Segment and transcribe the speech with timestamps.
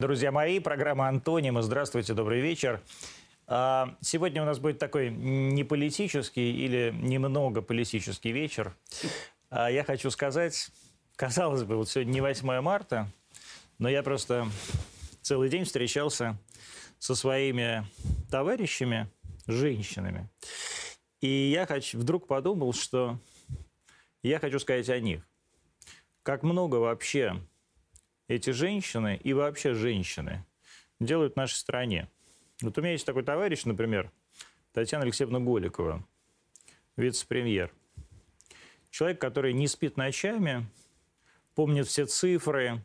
[0.00, 1.60] Друзья мои, программа «Антонима».
[1.60, 2.80] Здравствуйте, добрый вечер.
[3.46, 8.74] А, сегодня у нас будет такой не политический или немного политический вечер.
[9.50, 10.70] А, я хочу сказать,
[11.16, 13.08] казалось бы, вот сегодня не 8 марта,
[13.76, 14.46] но я просто
[15.20, 16.38] целый день встречался
[16.98, 17.84] со своими
[18.30, 19.06] товарищами,
[19.46, 20.30] женщинами.
[21.20, 23.18] И я хочу, вдруг подумал, что
[24.22, 25.28] я хочу сказать о них.
[26.22, 27.36] Как много вообще
[28.30, 30.46] эти женщины и вообще женщины
[31.00, 32.08] делают в нашей стране.
[32.62, 34.12] Вот у меня есть такой товарищ, например,
[34.72, 36.06] Татьяна Алексеевна Голикова,
[36.96, 37.72] вице-премьер.
[38.90, 40.64] Человек, который не спит ночами,
[41.56, 42.84] помнит все цифры,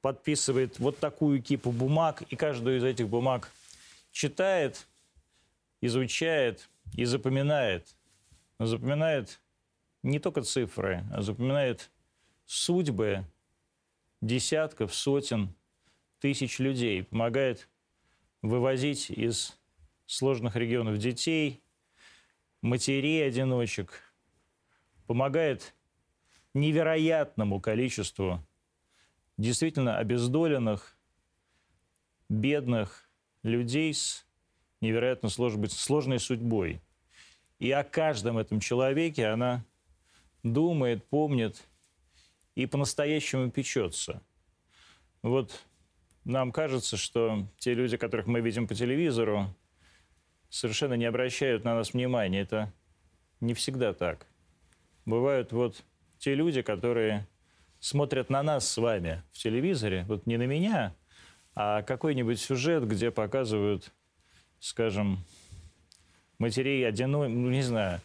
[0.00, 3.50] подписывает вот такую кипу бумаг, и каждую из этих бумаг
[4.10, 4.86] читает,
[5.82, 7.94] изучает и запоминает.
[8.58, 9.38] Запоминает
[10.02, 11.90] не только цифры, а запоминает
[12.46, 13.26] судьбы
[14.26, 15.54] десятков, сотен,
[16.18, 17.68] тысяч людей, помогает
[18.42, 19.58] вывозить из
[20.06, 21.62] сложных регионов детей,
[22.62, 24.02] матерей-одиночек,
[25.06, 25.74] помогает
[26.54, 28.44] невероятному количеству
[29.36, 30.96] действительно обездоленных,
[32.28, 33.08] бедных
[33.42, 34.26] людей с
[34.80, 36.80] невероятно сложной, сложной судьбой.
[37.58, 39.64] И о каждом этом человеке она
[40.42, 41.64] думает, помнит–
[42.56, 44.20] и по-настоящему печется.
[45.22, 45.64] Вот
[46.24, 49.54] нам кажется, что те люди, которых мы видим по телевизору,
[50.48, 52.40] совершенно не обращают на нас внимания.
[52.40, 52.72] Это
[53.40, 54.26] не всегда так.
[55.04, 55.84] Бывают вот
[56.18, 57.28] те люди, которые
[57.78, 60.94] смотрят на нас с вами в телевизоре, вот не на меня,
[61.54, 63.92] а какой-нибудь сюжет, где показывают,
[64.60, 65.18] скажем,
[66.38, 68.00] матерей одиной, ну не знаю,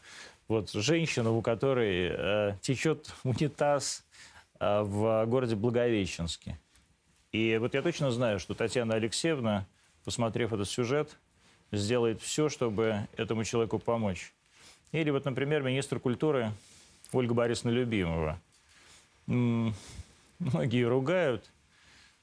[0.50, 4.06] вот женщину, у которой э, течет унитаз,
[4.62, 6.60] в городе Благовещенске.
[7.32, 9.66] И вот я точно знаю, что Татьяна Алексеевна,
[10.06, 11.18] посмотрев этот сюжет,
[11.72, 14.34] сделает все, чтобы этому человеку помочь.
[14.92, 16.52] Или вот, например, министр культуры
[17.12, 18.40] Ольга Борисовна Любимова.
[19.26, 21.50] Многие ругают,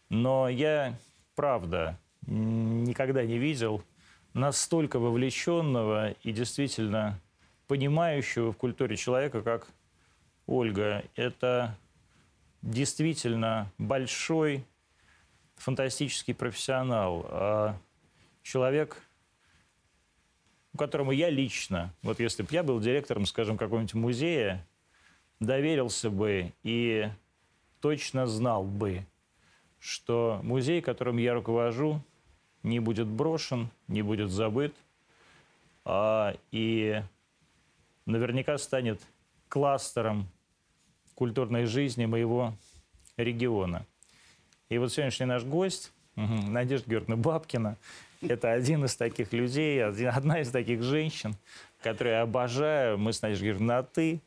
[0.09, 0.95] но я,
[1.35, 3.83] правда, никогда не видел
[4.33, 7.19] настолько вовлеченного и действительно
[7.67, 9.67] понимающего в культуре человека, как
[10.47, 11.03] Ольга.
[11.17, 11.77] Это
[12.63, 14.65] действительно большой,
[15.57, 17.79] фантастический профессионал, а
[18.43, 19.03] человек,
[20.77, 24.65] которому я лично, вот если бы я был директором, скажем, какого-нибудь музея,
[25.41, 27.09] доверился бы и
[27.81, 29.05] точно знал бы,
[29.79, 32.03] что музей, которым я руковожу,
[32.63, 34.75] не будет брошен, не будет забыт,
[35.85, 37.03] а, и
[38.07, 39.01] наверняка станет
[39.49, 40.29] кластером
[41.19, 42.55] культурной жизни моего
[43.17, 43.85] региона.
[44.69, 47.77] И вот сегодняшний наш гость, Надежда Георгиевна Бабкина,
[48.23, 51.35] это один из таких людей, одна из таких женщин,
[51.83, 52.99] которую я обожаю.
[52.99, 54.21] Мы с Надеждой Георгиевной на «ты».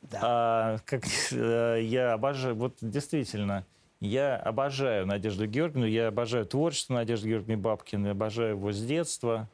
[0.00, 0.18] Да.
[0.22, 3.66] А, как, э, я обожаю, вот действительно,
[4.00, 9.46] я обожаю Надежду Георгиевну, я обожаю творчество Надежды Георгиевны Бабкиной, обожаю его с детства.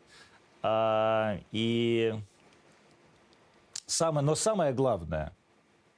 [0.63, 2.15] А, и
[3.87, 5.33] самое, но самое главное–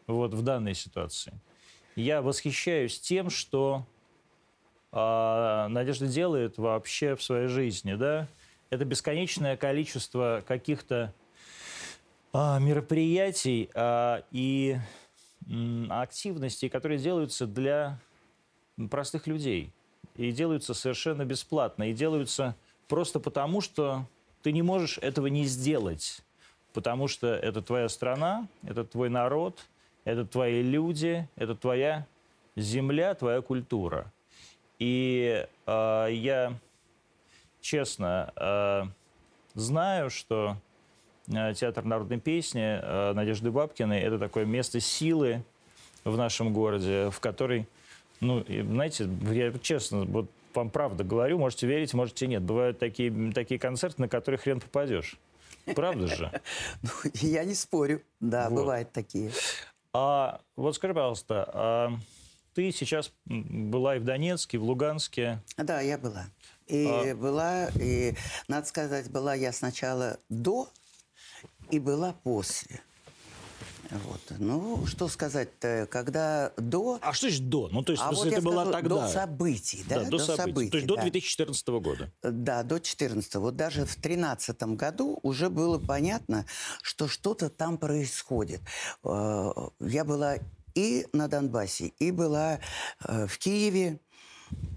[0.09, 1.33] вот в данной ситуации.
[1.95, 3.87] Я восхищаюсь тем, что
[4.93, 8.29] э, Надежда делает вообще в своей жизни, да.
[8.71, 11.15] Это бесконечное количество каких-то
[12.33, 14.79] э, мероприятий э, и
[15.47, 18.01] э, активностей, которые делаются для
[18.91, 19.73] простых людей
[20.15, 22.57] и делаются совершенно бесплатно и делаются
[22.89, 24.07] просто потому, что
[24.43, 26.23] ты не можешь этого не сделать,
[26.73, 29.67] потому что это твоя страна, это твой народ,
[30.09, 32.07] это твои люди, это твоя
[32.57, 34.11] земля, твоя культура.
[34.79, 36.55] И э, я
[37.61, 38.85] честно э,
[39.53, 40.57] знаю, что
[41.27, 45.43] э, театр народной песни э, Надежды Бабкиной это такое место силы
[46.05, 47.69] в нашем городе, в которой,
[48.21, 52.43] ну, знаете, я честно, вот вам правда говорю, можете верить, можете нет.
[52.43, 55.19] Бывают такие, такие концерты, на которые хрен попадешь.
[55.75, 56.41] Правда же?
[56.83, 58.01] Ну, я не спорю.
[58.21, 59.33] Да, бывают такие.
[60.01, 61.93] А вот скажи, пожалуйста, а
[62.55, 65.43] ты сейчас была и в Донецке, и в Луганске?
[65.57, 66.27] Да, я была.
[66.69, 67.17] И а...
[67.17, 68.15] была, и,
[68.47, 70.69] надо сказать, была я сначала до
[71.73, 72.81] и была после.
[73.91, 74.21] Вот.
[74.39, 76.99] Ну, что сказать-то, когда до...
[77.01, 77.69] А что значит до?
[77.71, 78.89] Ну, то есть, а вот это было скажу, тогда?
[78.89, 80.01] До событий, да?
[80.01, 80.43] да до, до событий.
[80.43, 80.71] событий.
[80.71, 80.95] То есть, да.
[80.95, 82.13] до 2014 года?
[82.23, 83.35] Да, до 2014.
[83.37, 86.45] Вот даже в 2013 году уже было понятно,
[86.83, 88.61] что что-то там происходит.
[89.05, 90.37] Э, я была
[90.75, 92.61] и на Донбассе, и была
[93.05, 94.01] э, в Киеве,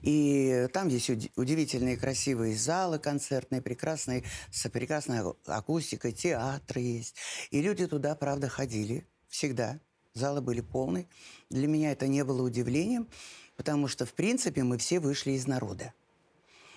[0.02, 7.16] И там есть удивительные красивые залы концертные, прекрасные, с прекрасной акустикой, театры есть.
[7.52, 9.80] И люди туда, правда, ходили всегда.
[10.14, 11.08] Залы были полны.
[11.50, 13.08] Для меня это не было удивлением,
[13.56, 15.94] потому что, в принципе, мы все вышли из народа.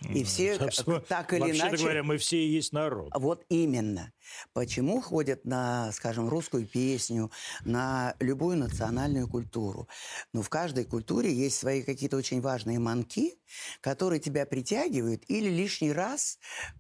[0.09, 1.77] И все Собственно, так или вообще иначе...
[1.77, 3.13] говоря, мы все и есть народ.
[3.15, 4.13] Вот именно.
[4.53, 7.31] Почему ходят на, скажем, русскую песню,
[7.65, 9.89] на любую национальную культуру?
[10.33, 13.39] Ну, в каждой культуре есть свои какие-то очень важные манки,
[13.81, 16.39] которые тебя притягивают или лишний раз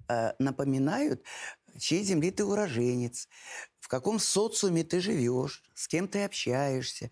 [0.08, 1.22] э, напоминают,
[1.78, 3.28] чьей земли ты уроженец,
[3.80, 7.10] в каком социуме ты живешь, с кем ты общаешься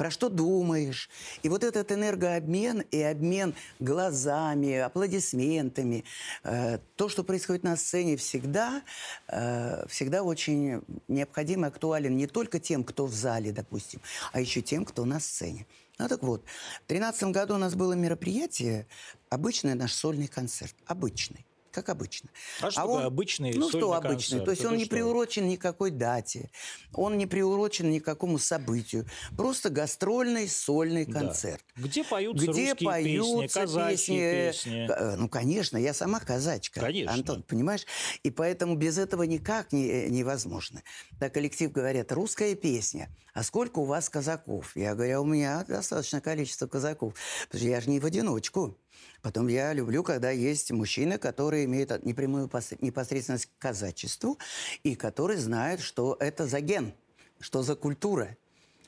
[0.00, 1.10] про что думаешь.
[1.42, 6.04] И вот этот энергообмен и обмен глазами, аплодисментами,
[6.42, 8.80] э, то, что происходит на сцене, всегда,
[9.28, 14.00] э, всегда очень необходим и актуален не только тем, кто в зале, допустим,
[14.32, 15.66] а еще тем, кто на сцене.
[15.98, 18.86] Ну так вот, в 2013 году у нас было мероприятие,
[19.28, 22.30] обычный наш сольный концерт, обычный как обычно.
[22.60, 24.38] А что а он, обычный Ну что обычный?
[24.38, 24.44] Концерт?
[24.44, 24.94] То есть он не что?
[24.94, 26.50] приурочен никакой дате,
[26.92, 29.06] он не приурочен никакому событию.
[29.36, 31.62] Просто гастрольный сольный концерт.
[31.76, 31.82] Да.
[31.84, 34.50] Где поются Где русские поются песни, казачьи песни.
[34.50, 34.88] песни?
[34.90, 37.12] Э, ну, конечно, я сама казачка, конечно.
[37.14, 37.86] Антон, понимаешь?
[38.22, 40.82] И поэтому без этого никак не, э, невозможно.
[41.12, 43.08] Да, коллектив говорят, русская песня.
[43.32, 44.76] А сколько у вас казаков?
[44.76, 47.14] Я говорю, а у меня достаточное количество казаков.
[47.46, 48.76] Потому что я же не в одиночку.
[49.22, 52.50] Потом я люблю, когда есть мужчины, которые имеют непрямую
[52.80, 54.38] непосредственность к казачеству
[54.82, 56.94] и которые знают, что это за ген,
[57.38, 58.36] что за культура.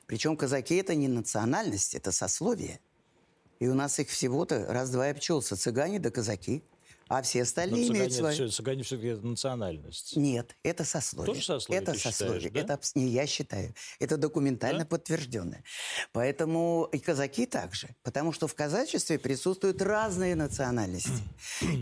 [0.07, 2.81] Причем казаки– это не национальность, это сословие.
[3.61, 5.57] И у нас их всего-то раз-два и обчелся.
[5.57, 6.65] Цыгане да казаки–
[7.13, 8.49] а все остальные Но имеют свои...
[8.49, 10.17] Цыгане все-таки это национальность.
[10.17, 11.35] Нет, это сословие.
[11.35, 12.41] Тоже сословие, Это сословие.
[12.41, 12.75] Считаешь, да?
[12.75, 13.75] Это не я считаю.
[13.99, 14.87] Это документально да?
[14.87, 15.63] подтвержденное.
[16.13, 17.95] Поэтому и казаки также.
[18.03, 21.13] Потому что в казачестве присутствуют разные национальности.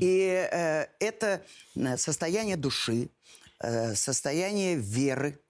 [0.01, 1.43] И э, это
[1.77, 3.11] э, состояние души,
[3.61, 5.41] э, состояние веры,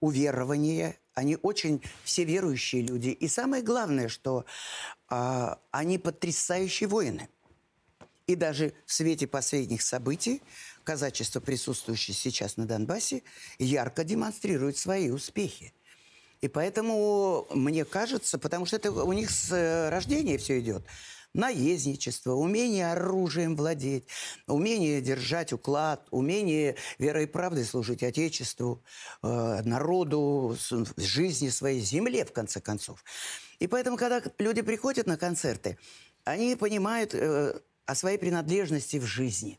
[0.00, 0.96] уверования.
[1.12, 3.08] Они очень все верующие люди.
[3.08, 4.46] И самое главное, что
[5.10, 7.28] э, они потрясающие воины–
[8.30, 10.42] и даже в свете последних событий
[10.84, 13.22] казачество, присутствующее сейчас на Донбассе,
[13.58, 15.72] ярко демонстрирует свои успехи.
[16.40, 20.82] И поэтому, мне кажется, потому что это у них с э, рождения все идет,
[21.34, 24.06] наездничество, умение оружием владеть,
[24.46, 28.82] умение держать уклад, умение верой и правдой служить Отечеству,
[29.22, 30.56] э, народу,
[30.96, 33.04] жизни своей, земле, в конце концов.
[33.58, 35.76] И поэтому, когда люди приходят на концерты,
[36.24, 39.58] они понимают э, о своей принадлежности в жизни.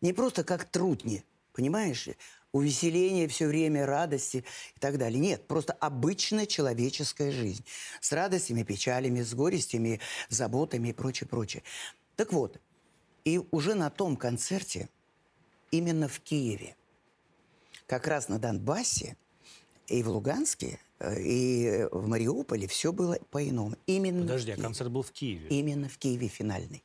[0.00, 2.08] Не просто как трудни, понимаешь?
[2.52, 4.44] Увеселение все время, радости
[4.76, 5.18] и так далее.
[5.18, 7.64] Нет, просто обычная человеческая жизнь.
[8.00, 11.64] С радостями, печалями, с горестями, заботами и прочее, прочее.
[12.14, 12.60] Так вот,
[13.24, 14.88] и уже на том концерте,
[15.72, 16.76] именно в Киеве,
[17.88, 19.16] как раз на Донбассе
[19.88, 23.74] и в Луганске, э, и в Мариуполе все было по-иному.
[23.86, 25.48] Именно Подожди, а концерт был в Киеве?
[25.48, 26.84] Именно в Киеве финальный.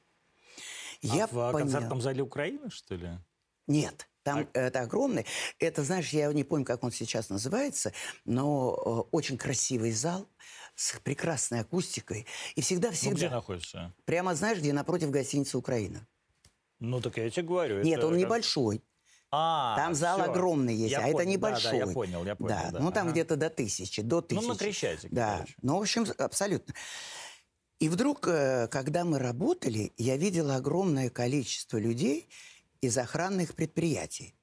[1.04, 1.58] Я а в понял.
[1.58, 3.10] концертном зале Украины, что ли?
[3.68, 4.08] Нет.
[4.24, 4.60] Там а...
[4.60, 5.26] это огромный.
[5.60, 7.92] Это, знаешь, я не помню, как он сейчас называется,
[8.26, 10.30] но э, очень красивый зал
[10.76, 12.26] с прекрасной акустикой.
[12.56, 13.12] И всегда-всегда...
[13.12, 13.94] Ну, где находится?
[14.06, 16.08] Прямо, знаешь, где напротив гостиницы «Украина».
[16.80, 17.82] Ну, так я тебе говорю.
[17.84, 18.20] Нет, он как...
[18.20, 18.82] небольшой.
[19.36, 20.30] А, там зал все.
[20.30, 21.72] огромный есть, я а понял, это небольшой.
[21.72, 22.50] Да, да, я понял, я понял.
[22.50, 22.80] Да, да.
[22.80, 23.14] ну там ага.
[23.14, 24.44] где-то до тысячи, до тысячи.
[24.44, 25.56] Ну, на Крещатике, Да, короче.
[25.64, 26.76] ну, в общем, абсолютно.
[27.80, 32.30] И вдруг, э, когда мы работали, я видела огромное количество людей
[32.82, 34.34] из охранных предприятий.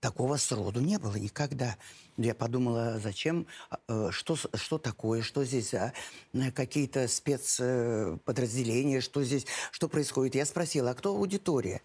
[0.00, 1.76] Такого сроду не было никогда.
[2.16, 3.46] Я подумала, зачем,
[3.88, 5.92] э, что, что такое, что здесь за
[6.32, 10.34] э, какие-то спецподразделения, что здесь, что происходит.
[10.34, 11.82] Я спросила, а кто аудитория?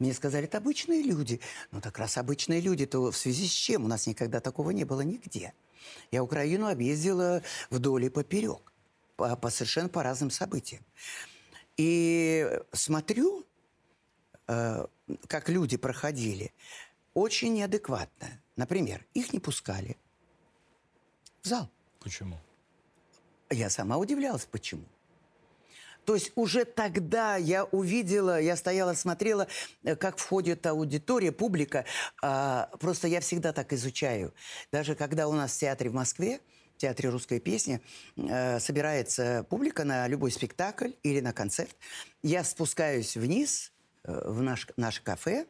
[0.00, 1.40] Мне сказали, это обычные люди.
[1.70, 3.84] Ну, так раз обычные люди, то в связи с чем?
[3.84, 5.52] У нас никогда такого не было нигде.
[6.10, 8.69] Я Украину объездила вдоль и поперек
[9.20, 10.82] по, по совершенно по разным событиям.
[11.76, 13.44] И смотрю,
[14.48, 14.86] э,
[15.26, 16.54] как люди проходили,
[17.12, 18.28] очень неадекватно.
[18.56, 19.98] Например, их не пускали
[21.42, 21.68] в зал.
[21.98, 22.38] Почему?
[23.50, 24.84] Я сама удивлялась, почему.
[26.06, 29.48] То есть уже тогда я увидела, я стояла, смотрела,
[29.82, 31.84] э, как входит аудитория, публика.
[32.22, 34.32] А, просто я всегда так изучаю.
[34.72, 36.40] Даже когда у нас в театре в Москве
[36.80, 37.82] Театре русской песни
[38.16, 41.76] э, собирается публика на любой спектакль или на концерт.
[42.22, 43.70] Я спускаюсь вниз
[44.04, 45.44] э, в наш, наше кафе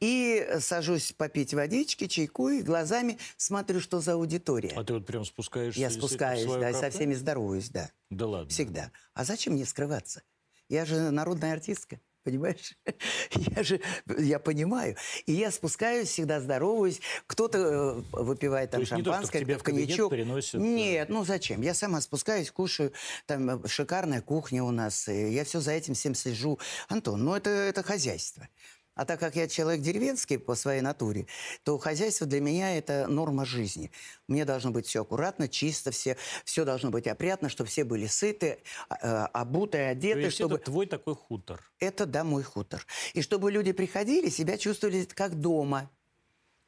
[0.00, 4.72] и сажусь попить водички, чайку и глазами смотрю, что за аудитория.
[4.74, 5.78] А ты вот прям спускаешься?
[5.78, 6.80] Я спускаюсь, да, кафе?
[6.80, 7.90] со всеми здороваюсь, да.
[8.08, 8.48] Да ладно?
[8.48, 8.90] Всегда.
[9.12, 10.22] А зачем мне скрываться?
[10.70, 12.00] Я же народная артистка.
[12.26, 12.76] Понимаешь?
[13.56, 13.80] Я же,
[14.18, 14.96] я понимаю.
[15.26, 17.00] И я спускаюсь, всегда здороваюсь.
[17.28, 20.10] Кто-то э, выпивает там шампанское, то, что коньячок.
[20.10, 20.56] приносят...
[20.56, 21.62] Э, Нет, ну зачем?
[21.62, 22.92] Я сама спускаюсь, кушаю.
[23.26, 25.06] Там э, шикарная кухня у нас.
[25.06, 26.58] Я все за этим всем слежу.
[26.88, 28.48] Антон, ну это, это хозяйство.
[28.96, 31.26] А так как я человек деревенский по своей натуре,
[31.64, 33.92] то хозяйство для меня– это норма жизни.
[34.26, 38.58] Мне должно быть все аккуратно, чисто, все, все должно быть опрятно, чтобы все были сыты,
[38.88, 40.20] а, э, обуты, одеты.
[40.20, 40.56] То есть чтобы...
[40.56, 41.60] это твой такой хутор?
[41.78, 42.86] Это, да, мой хутор.
[43.12, 45.90] И чтобы люди приходили, себя чувствовали как дома,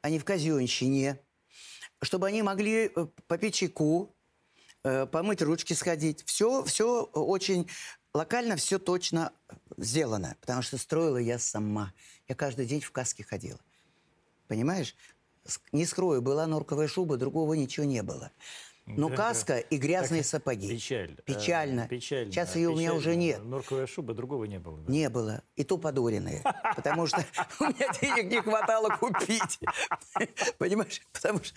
[0.01, 1.19] а не в казенщине.
[2.03, 4.15] Чтобы они могли э, попить чайку,
[4.83, 6.23] э, помыть ручки, сходить.
[6.27, 7.67] Все, все очень
[8.19, 9.31] локально, все точно
[9.77, 11.93] сделано, потому что строила я сама.
[12.27, 13.59] Я каждый день в каске ходила.
[14.49, 14.95] Понимаешь?
[15.71, 18.31] Не скрою, была норковая шуба, другого ничего не было.
[18.85, 20.67] Но каска и грязные сапоги.
[20.67, 21.15] Печаль.
[21.25, 21.87] Печально.
[21.87, 22.31] Печально.
[22.31, 23.41] Сейчас ее у меня уже нет.
[23.43, 24.79] Норковая шуба, другого не было.
[24.79, 24.91] Да?
[24.91, 25.43] Не было.
[25.55, 26.43] И то подоренные.
[26.75, 27.23] Потому что
[27.59, 29.59] у меня денег не хватало купить.
[30.57, 31.01] Понимаешь?
[31.13, 31.55] Потому что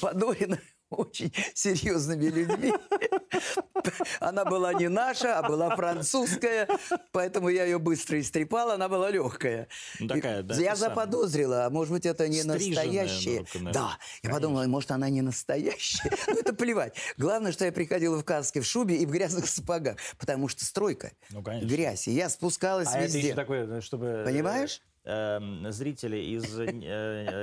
[0.00, 0.60] подоренные
[0.90, 2.72] очень серьезными людьми.
[4.20, 6.68] Она была не наша, а была французская,
[7.12, 9.68] поэтому я ее быстро истрепала, она была легкая.
[10.00, 13.44] Ну, такая, да, я заподозрила, а может быть, это не настоящая.
[13.72, 16.10] Да, я подумала, может, она не настоящая.
[16.26, 16.96] Ну, это плевать.
[17.16, 21.12] Главное, что я приходила в каске в шубе и в грязных сапогах, потому что стройка,
[21.30, 22.08] ну, грязь.
[22.08, 23.18] И я спускалась а везде.
[23.18, 24.22] Это еще такое, чтобы...
[24.26, 24.82] Понимаешь?
[25.08, 26.66] Эм, зрители из э,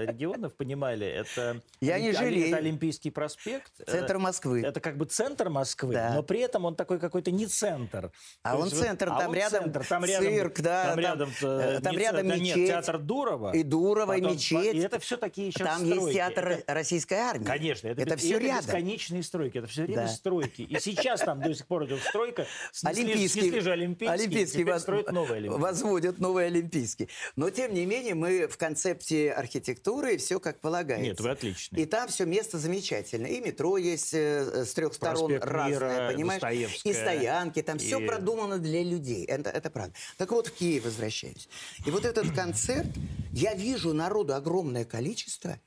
[0.05, 2.47] регионов понимали, это, Я не жалею.
[2.47, 3.71] это Олимпийский проспект.
[3.87, 4.63] Центр Москвы.
[4.65, 6.11] Это как бы центр Москвы, да.
[6.13, 8.11] но при этом он такой какой-то не центр.
[8.43, 10.85] А То он есть, центр, а там он рядом центр, там рядом, цирк, да.
[10.89, 12.55] Там рядом, там, там не, рядом да, мечеть.
[12.57, 13.51] Нет, театр Дурова.
[13.53, 14.73] И Дурова, потом, и мечеть.
[14.75, 16.03] И это все такие сейчас Там стройки.
[16.03, 17.45] есть театр это, российской армии.
[17.45, 18.65] Конечно, это, это все это рядом.
[18.65, 20.07] бесконечные стройки, это все время Да.
[20.09, 20.63] стройки.
[20.63, 22.45] И сейчас там до сих пор идет стройка.
[22.73, 25.61] Снесли, Олимпийский, снесли же Олимпийский, Олимпийский теперь воз- строят новый Олимпийский.
[25.61, 27.07] возводят новый Олимпийский.
[27.37, 31.05] Но, тем не менее, мы в концепции архитектуры все как полагается.
[31.05, 31.83] Нет, вы отличные.
[31.83, 33.27] И там все место замечательно.
[33.27, 36.83] И метро есть э, с трех сторон Проспект разное, Мира, понимаешь?
[36.83, 39.25] И стоянки, там все И- продумано для людей.
[39.25, 39.93] Это, это правда.
[40.17, 41.47] Так вот, в Киев возвращаюсь.
[41.85, 42.87] И вот этот концерт,
[43.31, 45.59] я вижу народу огромное количество,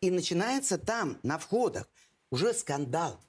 [0.00, 1.88] и начинается там, на входах,
[2.30, 3.20] уже скандал.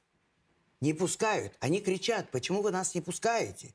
[0.81, 1.53] Не пускают.
[1.59, 3.73] Они кричат, почему вы нас не пускаете?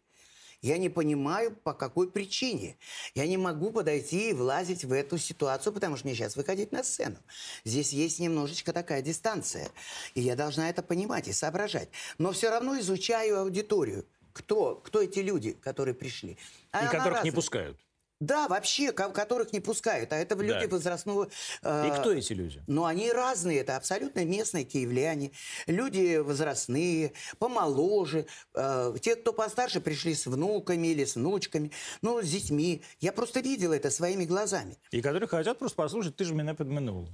[0.63, 2.77] Я не понимаю, по какой причине.
[3.15, 6.85] Я не могу подойти и влазить в эту ситуацию, потому что мне сейчас выходить на
[6.85, 7.17] сцену.
[7.65, 9.71] Здесь есть немножечко такая дистанция.
[10.15, 11.89] И я должна это понимать и соображать.
[12.19, 14.07] Но все равно изучаю аудиторию.
[14.33, 16.37] Кто, кто эти люди, которые пришли?
[16.73, 17.33] А И которых не разная.
[17.33, 17.79] пускают.
[18.21, 20.13] Да, вообще, ко- которых не пускают.
[20.13, 20.69] А это люди Да.
[20.69, 21.29] возрастного...
[21.63, 22.63] э, И кто эти люди?
[22.67, 25.33] но они разные, это абсолютно местные киевляне,
[25.67, 31.71] люди возрастные, помоложе, э, те, кто постарше, пришли с внуками или с внучками,
[32.03, 32.83] ну, с детьми.
[33.01, 34.77] Я просто видела это своими глазами.
[34.91, 37.09] И которые хотят просто послушать, ты же меня подманул.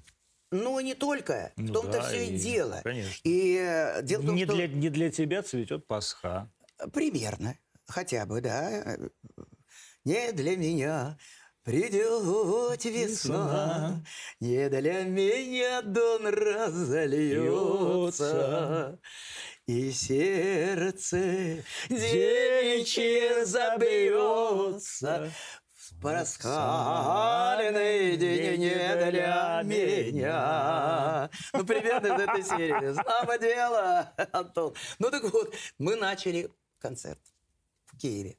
[0.50, 2.80] Но не только, в Ну том-то да, все и, и- дело.
[2.82, 3.20] конечно.
[3.22, 4.54] И э, дело в том, Не что...
[4.54, 6.50] для, не для тебя цветет Пасха.
[6.92, 8.96] Примерно, хотя бы, да.
[10.06, 11.18] Не для меня
[11.64, 14.00] придет весна,
[14.38, 17.50] не для меня дон разольется,
[19.66, 25.32] и сердце девичье забьется.
[25.72, 26.56] В Пасхальный
[28.16, 31.28] день не для меня.
[31.52, 32.92] Ну, примерно из этой серии.
[32.92, 34.72] Знамо дело, Антон.
[35.00, 36.48] Ну, так вот, мы начали
[36.78, 37.18] концерт
[37.86, 38.36] в Киеве.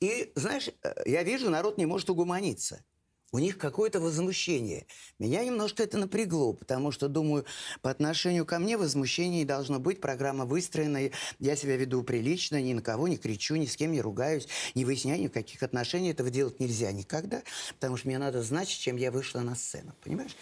[0.00, 2.84] И, знаешь, э, я вижу, народ не может угуманиться.
[3.32, 4.86] У них какое-то возмущение.
[5.18, 7.44] Меня немножко это напрягло, потому что, думаю,
[7.82, 10.00] по отношению ко мне возмущение должно быть.
[10.00, 11.10] Программа выстроена,
[11.40, 14.84] я себя веду прилично, ни на кого не кричу, ни с кем не ругаюсь, не
[14.84, 16.12] выясняю никаких отношений.
[16.12, 17.42] Этого делать нельзя никогда,
[17.74, 19.92] потому что мне надо знать, чем я вышла на сцену.
[20.04, 20.36] Понимаешь?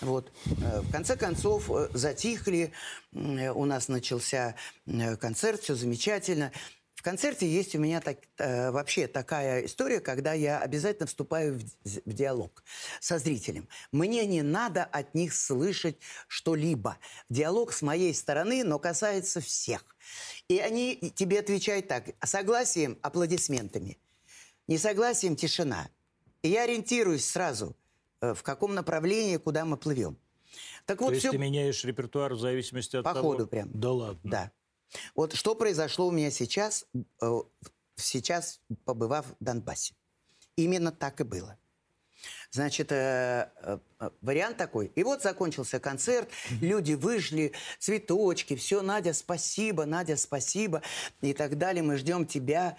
[0.00, 0.30] Вот.
[0.62, 2.72] Э, В конце концов, э, затихли,
[3.12, 4.54] у нас начался
[5.18, 6.52] концерт, все замечательно.
[6.98, 11.62] В концерте есть у меня так- э, вообще такая история, когда я обязательно вступаю в,
[11.84, 12.64] в диалог
[12.98, 13.68] со зрителем.
[13.92, 16.98] Мне не надо от них слышать что-либо.
[17.28, 19.84] Диалог с моей стороны, но касается всех.
[20.48, 23.96] И они тебе отвечают так, согласием, аплодисментами.
[24.66, 25.90] Несогласием– тишина.
[26.42, 27.76] И я ориентируюсь сразу,
[28.20, 30.18] э, в каком направлении, куда мы плывем.
[30.84, 33.30] Так То вот, есть все ты меняешь репертуар в зависимости от По того...
[33.30, 33.70] ходу прям.
[33.72, 34.20] Да ладно.
[34.24, 34.52] Да.
[35.14, 36.86] Вот что произошло у меня сейчас,
[37.20, 37.40] э,
[37.96, 39.94] сейчас побывав в Донбассе.
[40.56, 41.58] Именно так и было.
[42.50, 44.90] Значит, э, э, э, вариант такой.
[44.94, 46.30] И вот закончился концерт,
[46.60, 50.82] люди вышли, цветочки, все, Надя, спасибо, Надя, спасибо,
[51.20, 51.82] и так далее.
[51.82, 52.76] Мы ждем тебя.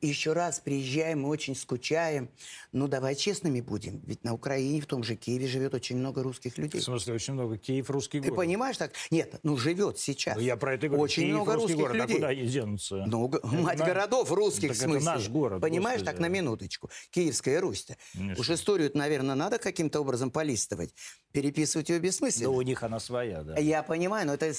[0.00, 2.28] Еще раз приезжаем, мы очень скучаем.
[2.72, 4.00] Ну, давай честными будем.
[4.06, 6.80] Ведь на Украине, в том же Киеве, живет очень много русских людей.
[6.80, 7.56] В смысле, очень много.
[7.56, 8.36] Киев русский Ты город.
[8.36, 8.92] понимаешь так?
[9.10, 10.36] Нет, ну живет сейчас.
[10.36, 11.02] Ну, я про это говорю.
[11.02, 11.94] Очень Киев много русских город.
[11.96, 12.12] людей.
[12.14, 13.04] А куда они денутся?
[13.06, 15.06] Ну, Это мать наш- городов русских Так в это смысле.
[15.06, 16.16] наш город, Понимаешь, господи.
[16.16, 16.90] так на минуточку.
[17.10, 17.96] Киевская Русь-то.
[18.12, 18.40] Конечно.
[18.40, 20.94] Уж историю наверное, надо каким-то образом полистывать.
[21.32, 22.50] Переписывать ее Да бессмысленно.
[22.50, 23.58] у них она своя, да.
[23.58, 24.52] Я понимаю, но это,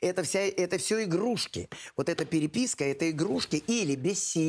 [0.00, 1.68] это, вся, это все игрушки.
[1.96, 4.39] Вот эта переписка, это игрушки или бессилие.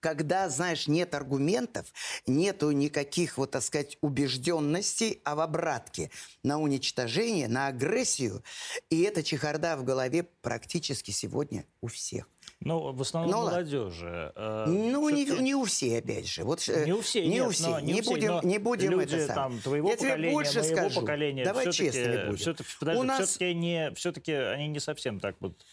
[0.00, 1.92] Когда, знаешь, нет аргументов,
[2.24, 6.10] нету никаких, вот так сказать, убежденностей, а в обратке
[6.44, 8.44] на уничтожение, на агрессию.
[8.90, 12.28] И эта чехарда в голове практически сегодня у всех.
[12.60, 13.50] Ну, в основном ладно.
[13.58, 14.32] молодежи.
[14.34, 16.44] Э, Ну, не, не у всех, опять же.
[16.44, 17.68] Вот, э, Не у всех, не нет, у всех.
[17.68, 20.08] но не не, у всех, будем, но не будем люди это там твоего Я тебе
[20.10, 21.00] поколения, больше моего скажу.
[21.00, 22.36] поколения, Давай все-таки, честными будем.
[22.36, 25.64] Все-таки, подожди, у нас все-таки, не, все-таки они не совсем так вот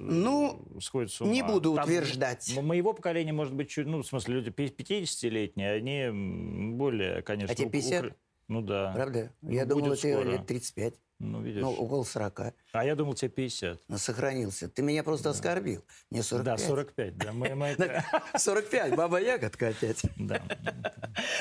[0.00, 1.30] Ну, сходят с ума.
[1.32, 2.56] не буду Там, утверждать.
[2.62, 7.52] моего поколения, может быть, чуть, ну, в смысле, люди пи- 50-летние, они более, конечно...
[7.52, 8.04] А тебе ук- 50?
[8.06, 8.14] укр-
[8.48, 8.92] Ну да.
[8.94, 9.32] Правда?
[9.42, 10.22] Ну, Я думал, скоро.
[10.24, 10.94] лет 35.
[11.18, 11.62] Ну, видишь.
[11.62, 12.54] Ну, около 40.
[12.72, 13.80] А я думал, тебе 50.
[13.88, 14.68] Но сохранился.
[14.68, 15.82] Ты меня просто оскорбил.
[16.10, 16.44] Мне 45.
[16.58, 17.32] Да, 45, да.
[17.32, 18.04] Мы, мы это-
[18.38, 20.02] 45, баба ягодка опять.
[20.16, 20.42] да.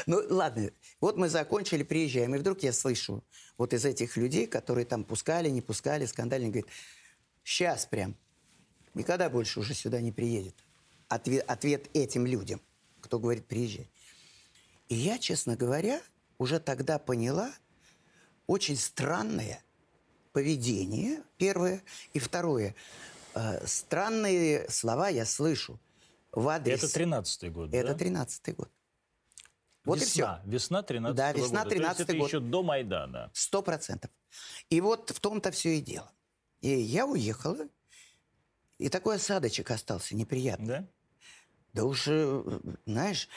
[0.07, 0.69] Ну, ладно.
[1.01, 3.23] Вот мы закончили, приезжаем, и вдруг я слышу
[3.57, 6.71] вот из этих людей, которые там пускали, не пускали, скандальные, говорит,
[7.45, 8.17] сейчас прям,
[8.93, 10.55] никогда больше уже сюда не приедет.
[11.07, 12.59] Ответ, ответ этим людям,
[12.99, 13.89] кто говорит, приезжай.
[14.89, 16.01] И я, честно говоря,
[16.37, 17.53] уже тогда поняла
[18.47, 19.63] очень странное
[20.33, 21.81] поведение, первое,
[22.13, 22.75] и второе.
[23.35, 25.79] э, странные слова я слышу
[26.31, 26.83] в адрес...
[26.83, 27.93] Это 13-й год, Это да?
[27.95, 28.69] 13 год.
[29.85, 30.41] Вот и все.
[30.45, 31.69] весна, Весна 13 Да, весна года.
[31.69, 32.27] То есть 13-й это год.
[32.27, 33.29] еще до Майдана.
[33.33, 34.11] Сто процентов.
[34.69, 36.11] И вот в том-то все и дело.
[36.65, 37.69] И я уехала,
[38.79, 40.67] и такой осадочек остался неприятный.
[40.67, 40.87] Да?
[41.73, 43.29] Да уж, э, знаешь,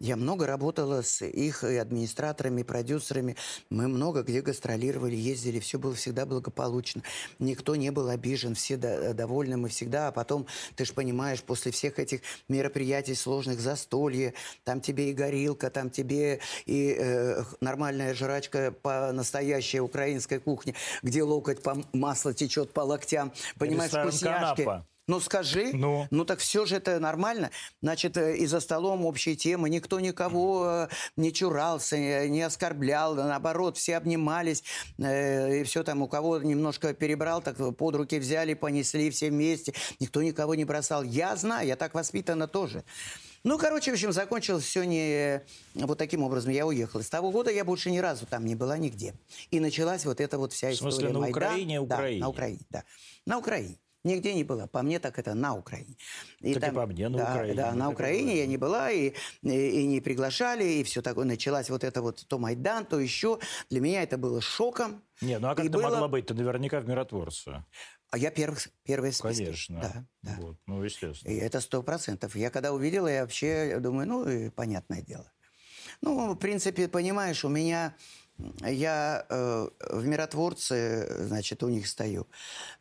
[0.00, 3.36] я много работала с их и администраторами, и продюсерами.
[3.70, 7.02] Мы много где гастролировали, ездили, все было всегда благополучно.
[7.38, 10.08] Никто не был обижен, все до- довольны мы всегда.
[10.08, 15.70] А потом, ты же понимаешь, после всех этих мероприятий сложных, застолье, там тебе и горилка,
[15.70, 22.72] там тебе и э, нормальная жрачка по настоящей украинской кухне, где локоть по масло течет
[22.72, 24.64] по локтям, понимаешь, Ресторан вкусняшки.
[24.64, 24.86] «Канапа».
[25.06, 26.06] Ну скажи, Ну?
[26.10, 27.50] ну так все же это нормально.
[27.82, 33.14] Значит, э, и за столом общие темы, никто никого э, не чурался, э, не оскорблял,
[33.14, 34.64] наоборот, все обнимались,
[34.98, 40.22] и все там, у кого немножко перебрал, так под руки взяли, понесли все вместе, никто
[40.22, 41.02] никого не бросал.
[41.02, 42.82] Я знаю, я так воспитана тоже.
[43.44, 45.42] Ну, короче, в общем, закончилось все не
[45.74, 46.50] вот таким образом.
[46.50, 47.02] Я уехала.
[47.02, 49.12] С того года я больше ни разу там не была нигде.
[49.50, 51.42] И началась вот эта вот вся В смысле, история на Майдан.
[51.42, 52.20] Украине, Да, Украине?
[52.22, 52.84] на Украине, да.
[53.26, 53.76] На Украине.
[54.04, 54.66] Нигде не была.
[54.66, 55.96] По мне так это на Украине.
[56.54, 57.54] Так и по мне на да, Украине.
[57.54, 61.24] Да, на и Украине я не была, и, и, и не приглашали, и все такое.
[61.24, 63.38] Началась вот это вот то Майдан, то еще.
[63.70, 65.02] Для меня это было шоком.
[65.22, 66.26] Не, ну а как И это было- могла быть?
[66.26, 67.64] Ты наверняка в миротворце.
[68.10, 69.46] А я первый, первый в списке.
[69.46, 69.80] Конечно.
[69.80, 70.36] Да, да.
[70.38, 70.56] Вот.
[70.66, 71.32] Ну, естественно.
[71.32, 72.36] И это сто процентов.
[72.36, 75.32] Я когда увидела, я вообще думаю, ну, и понятное дело.
[76.02, 77.96] Ну, в принципе, понимаешь, у меня...
[78.60, 82.26] Я э, в миротворце, значит, у них стою.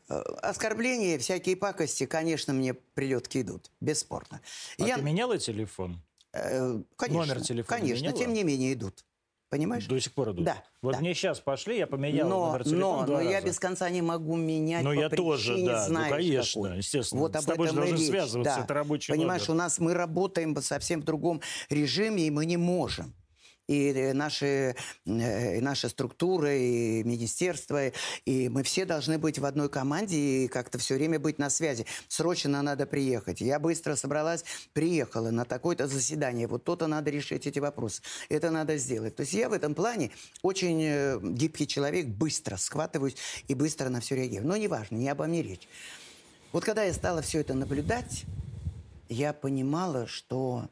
[0.10, 4.42] Э, оскорбления, всякие пакости, конечно, мне прилетки идут, бесспорно.
[4.80, 6.02] А я, ты меняла телефон?
[6.34, 8.18] э, конечно, номер телефона Конечно, меняла?
[8.20, 9.06] тем не менее идут.
[9.50, 9.86] Понимаешь?
[9.86, 10.46] До сих пор идут?
[10.46, 11.00] Да, Вот да.
[11.00, 13.46] мне сейчас пошли, я поменял но, номер телефона но, но я раза.
[13.46, 15.82] без конца не могу менять Ну, по я тоже, да.
[15.82, 16.78] Ну, знаешь конечно, какой.
[16.78, 17.22] естественно.
[17.22, 18.08] Вот С об тобой же должен речь.
[18.08, 18.64] связываться, да.
[18.64, 19.52] это рабочий Понимаешь, номер.
[19.52, 21.40] у нас мы работаем совсем в другом
[21.70, 23.14] режиме, и мы не можем.
[23.68, 27.88] И наши, э, и наша структура, и министерство,
[28.26, 31.86] и мы все должны быть в одной команде и как-то все время быть на связи.
[32.08, 33.40] Срочно надо приехать.
[33.42, 36.48] Я быстро собралась, приехала на такое-то заседание.
[36.48, 38.02] Вот то-то надо решить эти вопросы.
[38.30, 39.16] Это надо сделать.
[39.16, 43.16] То есть я в этом плане очень э, гибкий человек, быстро схватываюсь
[43.48, 44.48] и быстро на все реагирую.
[44.48, 45.68] Но неважно, не обо мне речь.
[46.52, 48.26] Вот когда я стала все это наблюдать,
[49.10, 50.70] я понимала, что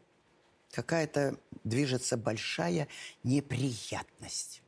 [0.71, 2.87] какая-то движется большая
[3.23, 4.61] неприятность.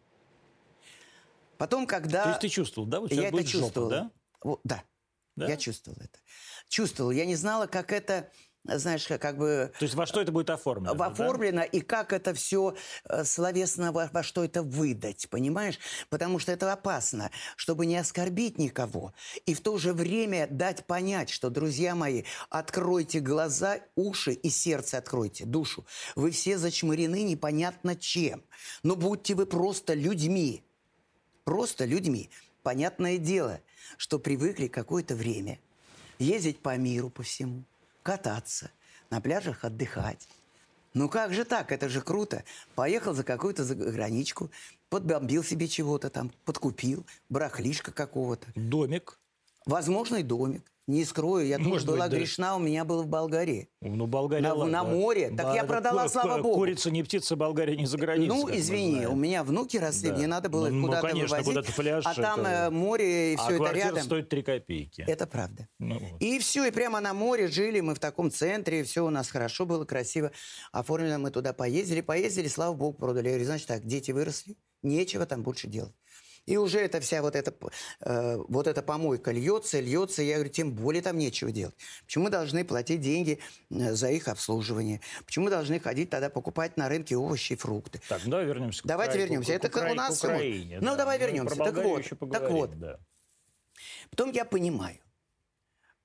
[1.58, 2.24] Потом, когда...
[2.24, 3.00] То есть ты чувствовал, да?
[3.00, 4.12] Вот я это будет жопа, да?
[4.64, 4.84] Да?
[5.36, 5.48] Да?
[5.48, 6.20] я чувствовал это.
[6.68, 7.12] Чувствовал.
[7.12, 8.32] Я не знала, как это,
[8.66, 10.94] знаешь, как, бы То есть во что это будет оформлено?
[10.96, 11.06] да?
[11.08, 12.76] оформлено и как это все
[13.24, 15.80] словесно во, во что это выдать, понимаешь?
[16.10, 19.14] Потому что это опасно, чтобы не оскорбить никого.
[19.46, 24.98] И в то же время дать понять, что, друзья мои, откройте глаза, уши и сердце
[24.98, 25.86] откройте, душу.
[26.16, 28.44] Вы все зачмырены непонятно чем.
[28.82, 30.64] Но будьте вы просто людьми.
[31.44, 32.30] Просто людьми.
[32.62, 33.60] Понятное дело,
[33.98, 35.60] что привыкли какое-то время
[36.18, 37.64] ездить по миру по всему,
[38.04, 38.70] кататься,
[39.10, 40.28] на пляжах отдыхать.
[40.94, 41.72] Ну как же так?
[41.72, 42.44] Это же круто.
[42.76, 44.52] Поехал за какую-то заграничку,
[44.90, 48.48] подбомбил себе чего-то там, подкупил, барахлишка какого-то.
[48.54, 49.20] Домик.
[49.66, 50.64] Возможно, и домик.
[50.86, 52.18] Не скрою, я Может тоже была быть, да.
[52.18, 53.70] грешна, у меня было в Болгарии.
[53.80, 54.72] Ну, Болгария, На- ладно.
[54.72, 55.30] на море.
[55.36, 56.56] Так я это продала, ку- слава богу.
[56.56, 58.28] Курица не птица, Болгария не за границей.
[58.28, 60.18] ну, извини, у меня внуки росли, Да.
[60.18, 61.46] мне надо было Ну, ну, куда-то конечно, вывозить.
[61.56, 64.04] куда-то пляж, а там это- э, море, и а все это квартира рядом.
[64.04, 65.06] стоит 3 копейки.
[65.08, 65.70] Это правда.
[65.80, 66.22] Ну, вот.
[66.22, 69.66] И все, и прямо на море жили мы в таком центре, все у нас хорошо
[69.66, 70.32] было, красиво
[70.74, 73.28] оформлено, мы туда поездили, поездили, слава богу, продали.
[73.28, 75.94] Я говорю, значит так, дети выросли, нечего там больше делать.
[76.46, 77.54] И уже эта вся вот эта,
[78.02, 81.76] э, вот эта помойка льется, льется, я говорю, тем более там нечего делать.
[82.06, 85.00] Почему мы должны платить деньги э, за их обслуживание?
[85.26, 88.02] Почему мы должны ходить тогда покупать на рынке овощи и фрукты?
[88.10, 89.52] Так, ну, давай вернемся к Давайте Укра- вернемся.
[89.54, 90.80] к- Это как у Укра- нас к Украине.
[90.82, 90.96] Ну, да.
[90.98, 91.56] давай и вернемся.
[91.56, 92.78] Так вот, так вот.
[92.80, 93.00] да.
[94.10, 95.00] Потом я понимаю.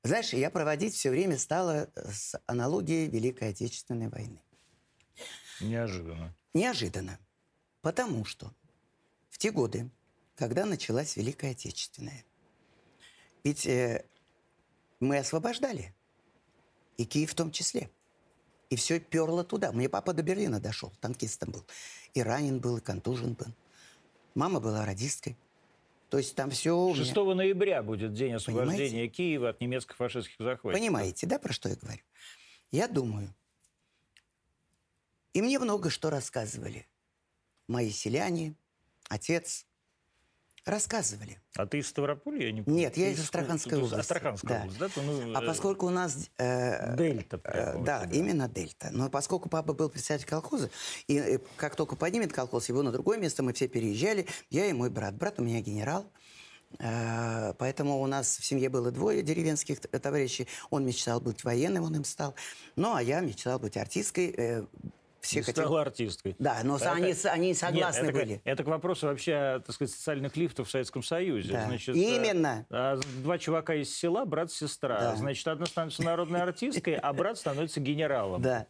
[0.04, 4.40] Знаешь, я проводить все время стала э, с аналогией Великой Отечественной войны.
[5.60, 6.32] Неожиданно.
[6.54, 7.18] Неожиданно.
[7.80, 8.52] Потому что
[9.30, 9.90] в те годы,
[10.38, 12.24] когда началась Великая Отечественная,
[13.42, 14.04] ведь э,
[15.00, 15.92] мы освобождали,
[16.96, 17.90] и Киев в том числе.
[18.70, 19.72] И все перло туда.
[19.72, 21.64] Мне папа до Берлина дошел, танкистом был.
[22.14, 23.46] И ранен был, и контужен был.
[24.34, 25.36] Мама была радисткой.
[26.10, 26.94] То есть там все...
[26.94, 29.08] 6 ноября будет день освобождения Понимаете?
[29.08, 30.80] Киева от немецких фашистских захватчиков.
[30.80, 32.02] Понимаете, да, про что я говорю?
[32.70, 33.34] Я думаю,
[35.32, 36.86] и мне много что рассказывали.
[37.66, 38.54] Мои селяне,
[39.08, 39.66] отец,
[40.64, 41.40] рассказывали.
[41.56, 42.46] А ты из Ставрополя?
[42.46, 42.78] Я не помню.
[42.80, 44.00] Нет, я из из Астраханской области.
[44.00, 44.60] Астраханской Да.
[44.62, 44.88] области, да?
[44.88, 46.28] Ты, ну, А э, поскольку у нас...
[46.38, 48.16] э, Дельта э, прямо у да, тебя.
[48.18, 48.88] именно дельта.
[48.92, 50.70] Но поскольку папа был председатель колхоза,
[51.06, 54.72] и э, как только поднимет колхоз, его на другое место, мы все переезжали, я и
[54.72, 55.14] мой брат.
[55.16, 56.10] Брат у меня генерал,
[56.78, 60.46] Э, Поэтому у нас в семье было двое деревенских товарищей.
[60.68, 62.34] Он мечтал быть военным, он им стал.
[62.76, 64.34] Ну, а я мечтал быть артисткой.
[64.36, 64.64] э,
[65.28, 65.64] Все Ты хотели...
[65.66, 66.36] стала артисткой.
[66.38, 68.40] Да, но Это- они, они Нет, согласны это, к- были.
[68.44, 71.52] Это к вопросу вообще, так сказать, социальных лифтов в Советском Союзе.
[71.52, 71.66] Да.
[71.66, 72.64] Значит, Именно.
[72.70, 74.98] а, Два чувака из села, брат-сестра.
[74.98, 75.16] Да.
[75.16, 78.40] Значит, одна становится народной артисткой, а брат становится генералом.
[78.40, 78.66] Да.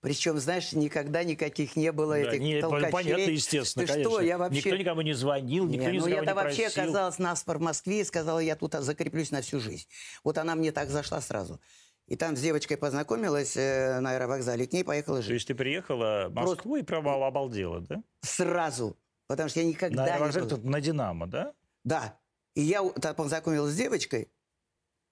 [0.00, 2.90] Причем, знаешь, никогда никаких не было Да, этих не, толкачей.
[2.90, 4.12] понятно, естественно, Ты конечно.
[4.12, 4.58] что, я вообще...
[4.58, 6.82] Никто никому не звонил, никто Не, ни ну я-то не вообще просил.
[6.82, 9.86] оказалась наспор в Москве и сказала, я тут закреплюсь на всю жизнь.
[10.24, 11.58] Вот она мне так зашла сразу.
[12.06, 15.32] И там с девочкой познакомилась э, на аэровокзале, к ней поехала То жить.
[15.34, 18.02] есть ты приехала в Москву и прямо обалдела, да?
[18.20, 18.98] Сразу.
[19.26, 20.56] Потому что я никогда На не аэровокзале была.
[20.56, 21.54] тут на Динамо, да?
[21.82, 22.18] Да.
[22.54, 24.30] И я там познакомилась с девочкой,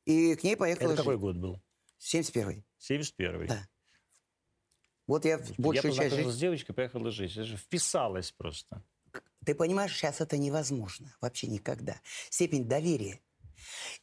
[0.04, 1.20] и к ней поехала Это какой жить.
[1.22, 1.60] год был?
[1.98, 2.64] 71-й.
[2.78, 3.46] 71-й.
[3.48, 3.66] Да.
[5.06, 6.30] Вот я Я большую часть познакомилась жизни...
[6.30, 7.32] с девочкой, поехала жить.
[7.32, 8.82] Это же вписалась просто.
[9.44, 11.12] Ты понимаешь, сейчас это невозможно.
[11.20, 11.96] Вообще никогда.
[12.30, 13.20] Степень доверия.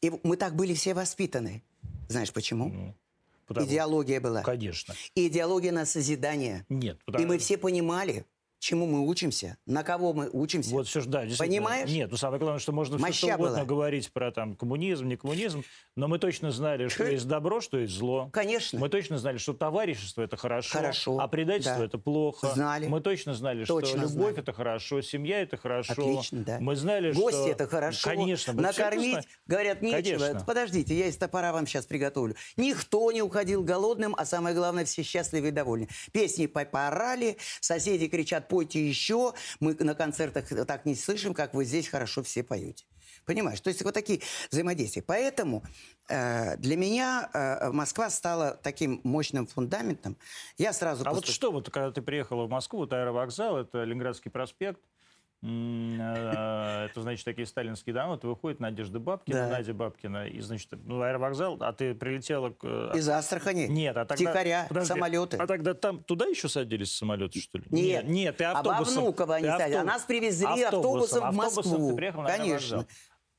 [0.01, 1.63] И мы так были все воспитаны.
[2.07, 2.69] Знаешь почему?
[2.69, 2.95] Ну,
[3.45, 4.41] потому- Идеология была.
[4.41, 4.93] Конечно.
[5.15, 6.65] И идеология на созидание.
[6.69, 6.97] Нет.
[6.97, 8.25] И потому- мы все понимали,
[8.59, 10.71] чему мы учимся, на кого мы учимся.
[10.71, 11.25] Вот все, да.
[11.37, 11.89] Понимаешь?
[11.89, 13.65] Нет, ну самое главное, что можно все Моща что угодно была.
[13.65, 15.63] говорить про там коммунизм, не коммунизм,
[15.95, 18.29] но мы точно знали, что есть добро, что есть зло.
[18.33, 18.79] Конечно.
[18.79, 21.85] Мы точно знали, что товарищество это хорошо, Хорошо, а предательство да.
[21.85, 22.47] это плохо.
[22.53, 22.87] Знали.
[22.87, 24.39] Мы точно знали, Точно что любовь знали.
[24.39, 25.93] это хорошо, семья это хорошо.
[25.93, 26.57] Отлично, да.
[26.59, 28.09] Мы знали, Гости что это хорошо.
[28.09, 29.25] Конечно, Накормить, знали.
[29.47, 30.19] говорят, нечего.
[30.19, 30.45] Конечно.
[30.45, 32.35] Подождите, я из топора вам сейчас приготовлю.
[32.57, 35.87] Никто не уходил голодным, а самое главное, все счастливы и довольны.
[36.11, 39.33] Песни по- поорали, соседи кричат, пойте еще.
[39.61, 42.85] Мы на концертах так не слышим, как вы здесь хорошо все поете.
[43.25, 43.61] Понимаешь?
[43.61, 45.03] То есть вот такие взаимодействия.
[45.03, 45.63] Поэтому
[46.09, 50.17] э, для меня э, Москва стала таким мощным фундаментом.
[50.57, 51.03] Я сразу...
[51.05, 54.81] А вот поступ- что, вот когда ты приехала в Москву, вот аэровокзал, это Ленинградский проспект,
[55.41, 59.47] это, значит, такие сталинские дома, вот выходит Надежда Бабкина, Да.
[59.49, 62.49] Надя Бабкина, и, значит, ну, аэровокзал, а ты прилетела...
[62.49, 63.67] к, э, Из Астрахани.
[63.67, 64.15] Нет, а тогда...
[64.15, 65.37] Втихаря, Подожди, самолеты.
[65.37, 67.65] А тогда там туда еще садились самолеты, что ли?
[67.69, 68.05] Нет.
[68.05, 69.03] нет, ты А во автобусом.
[69.03, 69.75] Внуково они ты садились.
[69.75, 71.89] А автобус- нас привезли автобусом в автобусом Москву.
[71.89, 72.77] ты приехала на Конечно.
[72.77, 72.87] аэровокзал.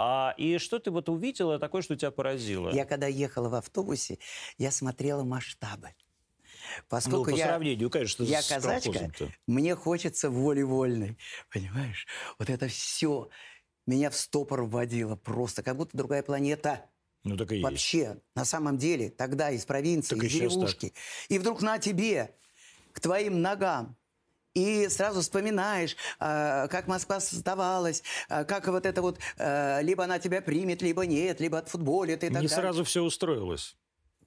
[0.02, 2.70] А, и что ты вот увидела такое, что тебя поразило?
[2.70, 4.18] Я когда ехала в автобусе,
[4.56, 5.90] я смотрела масштабы.
[6.78, 9.10] Ну, Поскольку по я, сравнению, конечно, я казачка,
[9.46, 11.18] мне хочется воли вольной.
[11.52, 12.06] Понимаешь?
[12.38, 13.28] Вот это все
[13.86, 16.86] меня в стопор вводило просто, как будто другая планета.
[17.24, 17.64] Ну, так и есть.
[17.64, 20.94] Вообще, на самом деле, тогда из провинции, Так и из щас деревушки.
[21.28, 22.34] И вдруг на тебе,
[22.92, 23.96] к твоим ногам.
[24.54, 30.18] И сразу вспоминаешь, а, как Москва создавалась, а, как вот это вот, а, либо она
[30.18, 32.48] тебя примет, либо нет, либо отфутболит и так Не далее.
[32.48, 33.76] сразу все устроилось.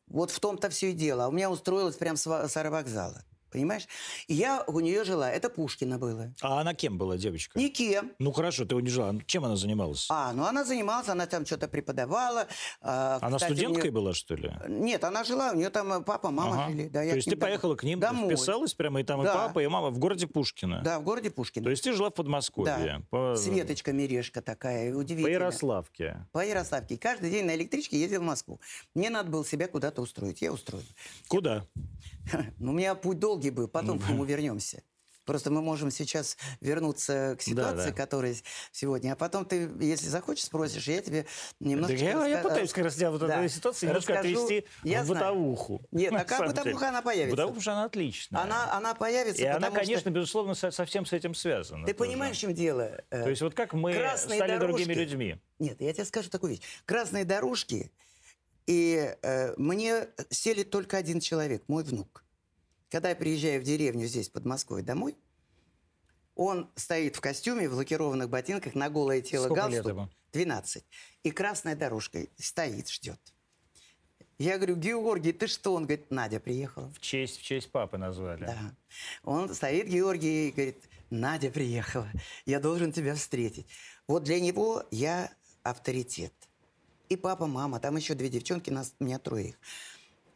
[0.08, 1.26] Вот в том-то все и дело.
[1.26, 3.24] А у меня устроилось прям с с аэровокзала.
[3.54, 3.88] Понимаешь?
[4.28, 5.30] И я у нее жила.
[5.32, 6.34] Это Пушкина было.
[6.42, 7.60] А она кем была, девочка?
[7.60, 8.12] Никем.
[8.18, 9.14] Ну хорошо, ты у нее жила.
[9.28, 10.08] Чем она занималась?
[10.10, 12.48] А, ну она занималась, она там что-то преподавала.
[12.82, 14.52] А, она кстати, студенткой нее- была, что ли?
[14.68, 16.72] Нет, она жила, у нее там э, папа, мама Ага.
[16.72, 16.88] жили.
[16.88, 18.28] Да, я То есть ты поехала к ним, домой.
[18.36, 19.36] вписалась прямо, и там и Да.
[19.36, 20.82] папа, и мама в городе Пушкино.
[20.84, 21.66] Да, в городе Пушкино.
[21.66, 22.76] То есть ты жила в Подмосковье.
[22.76, 23.02] Да.
[23.12, 25.34] По, Светочка Мережка такая, по удивительная.
[25.34, 26.26] Ярославке.
[26.32, 26.96] По Ярославке.
[26.96, 28.60] И Каждый день на электричке ездил в Москву.
[28.96, 30.42] Мне надо было себя куда-то устроить.
[30.42, 30.84] Я устроил.
[31.28, 31.66] Куда?
[32.60, 34.84] Ну, у меня путь долгий был, потом к нему вернемся.
[35.26, 37.96] Просто мы можем сейчас вернуться к ситуации, да.
[37.96, 38.36] которая
[38.74, 39.14] сегодня.
[39.14, 41.26] А потом ты, если захочешь, спросишь, я тебе
[41.62, 41.94] немножко...
[41.94, 43.40] Так я, я пытаюсь как раз тебя вот Да.
[43.40, 44.46] эту ситуацию немножко Расскажу.
[44.46, 45.82] отвести Я в бытовуху.
[45.92, 46.90] Нет, такая самом бытовуха, деле.
[46.90, 47.38] она появится.
[47.38, 48.42] Бытовуха, она отличная.
[48.42, 50.10] Она, она появится, И она, конечно, что...
[50.10, 51.86] безусловно, со, совсем с этим связана.
[51.86, 52.10] Ты тоже.
[52.10, 53.02] понимаешь, в чем дело?
[53.10, 54.84] То есть вот как мы красные стали дорожки.
[54.84, 55.42] другими людьми.
[55.60, 56.62] Нет, я тебе скажу такую вещь.
[56.86, 57.94] Красные дорожки,
[58.66, 62.24] и э, мне селит только один человек, мой внук.
[62.90, 65.18] Когда я приезжаю в деревню здесь, в Подмосковье, домой,
[66.36, 69.92] он стоит в костюме, в лакированных ботинках, на голое тело Сколько лет галстук.
[69.92, 70.10] ему?
[70.34, 70.84] 12.
[71.24, 73.20] И красная дорожка стоит, ждет.
[74.40, 75.76] Я говорю, Георгий, ты что?
[75.76, 76.92] Он говорит, Надя приехала.
[76.92, 78.46] В честь, в честь папы назвали.
[78.46, 78.76] Да.
[79.24, 82.10] Он стоит, Георгий, и говорит, Надя приехала,
[82.46, 83.68] я должен тебя встретить.
[84.08, 86.34] Вот для него я авторитет.
[87.14, 89.56] И папа, мама, там еще две девчонки, нас, у меня трое их.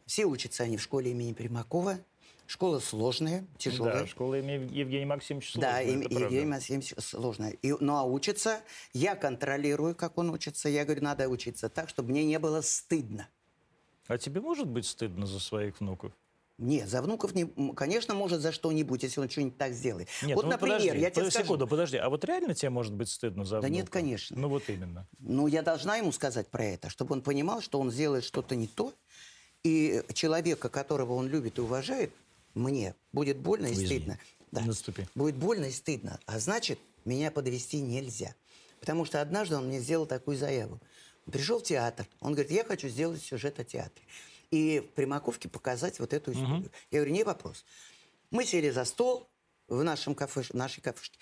[0.06, 1.98] Все учатся они в школе имени Примакова.
[2.46, 4.02] Школа сложная, тяжелая.
[4.02, 6.24] Да, школа имени Евгения Максимовича Да, сложная, им- это правда.
[6.24, 7.50] Евгений Максимович сложно.
[7.50, 8.60] И, ну, а учится,
[8.92, 10.68] я контролирую, как он учится.
[10.68, 13.28] Я говорю, надо учиться так, чтобы мне не было стыдно.
[14.06, 16.12] А тебе может быть стыдно за своих внуков?
[16.58, 20.08] Нет, за внуков, не, конечно, может за что-нибудь, если он что-нибудь так сделает.
[20.22, 21.44] Нет, вот, ну например, подожди, я тебе под- скажу.
[21.46, 21.96] секунду, подожди.
[21.98, 23.92] А вот реально тебе может быть стыдно за Да нет, внука?
[23.92, 24.36] конечно.
[24.36, 25.06] Ну вот именно.
[25.20, 28.66] Ну, я должна ему сказать про это, чтобы он понимал, что он сделает что-то не
[28.66, 28.92] то,
[29.62, 32.12] и человека, которого он любит и уважает,
[32.54, 33.86] мне будет больно и извини.
[33.86, 34.18] стыдно.
[34.50, 34.62] Да.
[34.62, 35.06] Наступи.
[35.14, 36.18] Будет больно и стыдно.
[36.26, 38.34] А значит, меня подвести нельзя.
[38.80, 40.80] Потому что однажды он мне сделал такую заяву.
[41.30, 42.06] Пришел в театр.
[42.20, 44.04] Он говорит, я хочу сделать сюжет о театре.
[44.50, 46.70] И в Примаковке показать вот эту историю.
[46.90, 47.64] Я говорю, не вопрос.
[48.30, 49.28] Мы сели за стол
[49.68, 51.18] в нашем кафе, в нашей кафешке.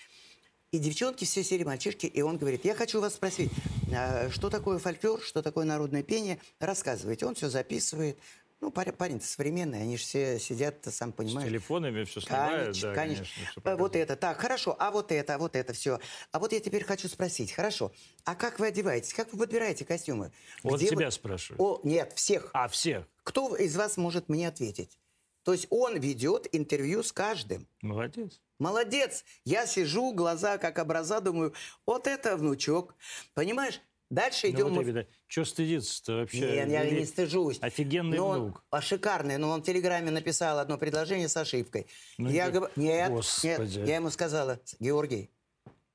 [0.71, 3.49] И девчонки все сели, мальчишки, и он говорит, я хочу вас спросить,
[3.93, 7.25] а, что такое фольклор, что такое народное пение, рассказывайте.
[7.25, 8.17] Он все записывает.
[8.59, 11.47] Ну, парень, парень современный, они же все сидят, ты сам С понимаешь.
[11.47, 12.61] телефонами все снимают.
[12.63, 13.25] Конечно, да, конечно.
[13.25, 15.99] всё Э, вот это, так, хорошо, а вот это, а вот это все.
[16.31, 17.91] А вот я теперь хочу спросить, хорошо,
[18.25, 20.31] а как вы одеваетесь, как вы подбираете костюмы?
[20.63, 21.61] Он Где тебя вы- спрашивает.
[21.61, 22.49] О, нет, всех.
[22.53, 23.05] А, всех?
[23.27, 24.97] Кто из вас может мне ответить?
[25.43, 27.67] То есть он ведет интервью с каждым.
[27.81, 28.39] Молодец.
[28.57, 29.25] Молодец.
[29.43, 31.53] Я сижу, глаза как образа, думаю,
[31.85, 32.95] вот это внучок.
[33.33, 33.81] Понимаешь?
[34.09, 34.83] Дальше Ну идем вот мы...
[34.83, 35.07] именно.
[35.27, 36.39] Что стыдиться-то вообще?
[36.39, 37.57] Не, я не стыжусь.
[37.59, 38.63] Офигенный но он, внук.
[38.69, 41.87] а шикарный, но он в Телеграме написал одно предложение с ошибкой.
[42.17, 43.47] Ну, я это- нет, Господи.
[43.79, 45.29] нет, я ему сказала, Георгий,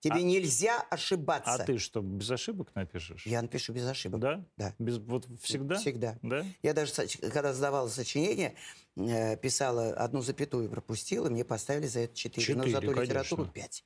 [0.02, 1.54] тебе А- нельзя ошибаться.
[1.54, 3.24] А ты что, без ошибок напишешь?
[3.24, 4.20] Я напишу без ошибок.
[4.20, 4.44] Да?
[4.56, 4.74] Да.
[4.78, 5.76] Без, вот всегда?
[5.76, 6.18] Всегда.
[6.22, 6.44] Да?
[6.62, 6.92] Я даже,
[7.32, 8.56] когда сдавала сочинение,
[8.96, 12.54] э, писала одну запятую, пропустила, мне поставили за это 4.
[12.56, 13.52] но Четыре, зато литературу конечно.
[13.54, 13.84] 5.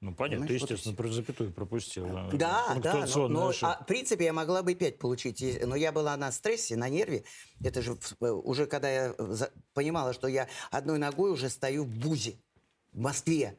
[0.00, 0.46] Ну, понятно.
[0.46, 1.02] Ты, Понимаешь, вот и естественно, всё.
[1.02, 2.06] про запятую пропустил.
[2.06, 3.72] Да, да, но, Пунктуационная но, ошибка.
[3.74, 7.24] а, в принципе я могла бы 5 получить, но я была на стрессе, на нерве.
[7.62, 9.36] Это же э, уже когда я э,
[9.74, 12.36] понимала, что я одной ногой уже стою в БУЗе,
[12.92, 13.58] в Москве,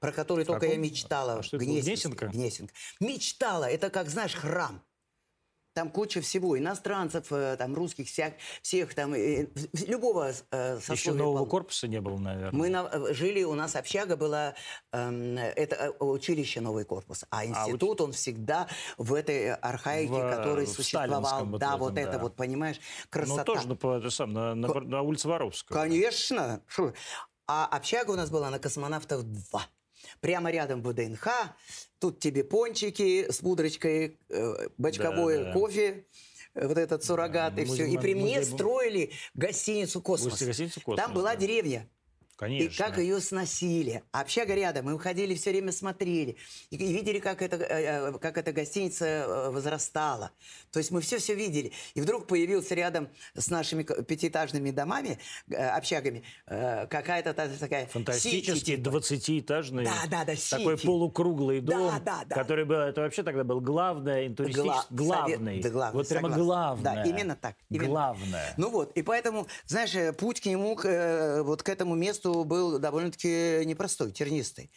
[0.00, 0.82] про который только каком?
[0.82, 1.38] я мечтала.
[1.38, 2.26] А что это Гнесинка?
[2.28, 2.74] Гнесинка.
[3.00, 4.82] Мечтала, это как, знаешь, храм.
[5.74, 9.46] Там куча всего, иностранцев, э, там русских, всех, всех там, э,
[9.86, 10.80] любого э.
[10.88, 11.48] Еще нового полного.
[11.48, 12.58] корпуса не было, наверное.
[12.58, 14.54] Мы на- э, жили, у нас общага была,
[14.92, 20.66] эм, это э, училище новый корпус, а институт он всегда в этой архаике, В, который
[20.66, 21.44] в существовал.
[21.44, 22.18] вот да, этом, вот это да.
[22.18, 23.36] вот, понимаешь, красота.
[23.38, 25.76] Ну, тоже на, это сам, на, на, на улице Воровского.
[25.76, 26.60] Конечно.
[27.46, 29.62] А общага у нас была на космонавтов 2.
[30.20, 31.28] Прямо рядом ВДНХ.
[31.98, 35.52] Тут тебе пончики с пудрочкой, э, бочковой Да, да.
[35.52, 36.06] кофе,
[36.54, 37.86] э, вот этот суррогат Да, и все.
[37.86, 40.32] И при мне строили гостиницу «Космос».
[40.34, 41.36] Гости- гостиницу «Космос», Там была да.
[41.36, 41.88] деревня.
[42.38, 42.72] Конечно.
[42.72, 44.04] И как ее сносили.
[44.12, 44.84] Общага рядом.
[44.84, 46.36] Мы уходили, все время смотрели.
[46.70, 50.30] И, и видели, как, это, э, э, как эта гостиница э, возрастала.
[50.70, 51.72] То есть мы все-все видели.
[51.94, 55.18] И вдруг появился рядом с нашими пятиэтажными домами,
[55.50, 57.86] общагами, какая-то та- такая...
[57.86, 58.88] Фантастический сити, типа.
[58.90, 60.86] 20-этажный, Да, да, да, такой сити.
[60.86, 62.34] полукруглый Да, дом, да, да.
[62.36, 66.84] который был, это вообще тогда был главное, Гла- главный, да, главный, вот прямо главное.
[66.84, 67.56] Да, именно так.
[67.68, 67.88] именно.
[67.88, 68.54] Главное.
[68.56, 73.62] Ну вот, и поэтому, знаешь, путь к нему, к, вот к этому месту был довольно-таки
[73.64, 74.70] непростой, тернистый.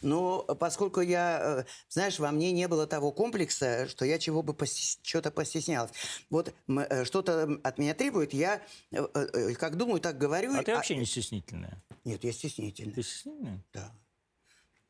[0.00, 4.54] Но поскольку я, э, знаешь, во мне не было того комплекса, что я чего бы
[4.54, 4.98] постес...
[5.02, 5.90] что-то постеснялась.
[6.30, 10.54] Вот э, что-то от меня требует, я э, как думаю, так говорю.
[10.56, 10.98] А ты вообще а...
[10.98, 11.82] не стеснительная?
[12.04, 12.94] Нет, я стеснительная.
[12.94, 13.64] Ты стеснительная?
[13.72, 13.92] Да.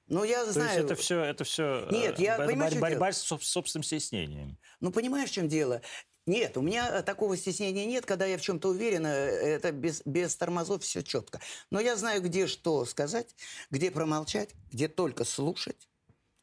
[0.09, 0.79] Ну, я То знаю...
[0.79, 4.59] есть это все, это все Нет, я, борьба, понимаешь, борьба с собственным стеснением.
[4.81, 5.83] Ну, понимаешь, в чем дело?
[6.29, 10.83] Нет, у меня такого стеснения нет, когда я в чем-то уверена, это без, без тормозов
[10.83, 11.41] все четко.
[11.71, 13.35] Но я знаю, где что сказать,
[13.71, 15.89] где промолчать, где только слушать,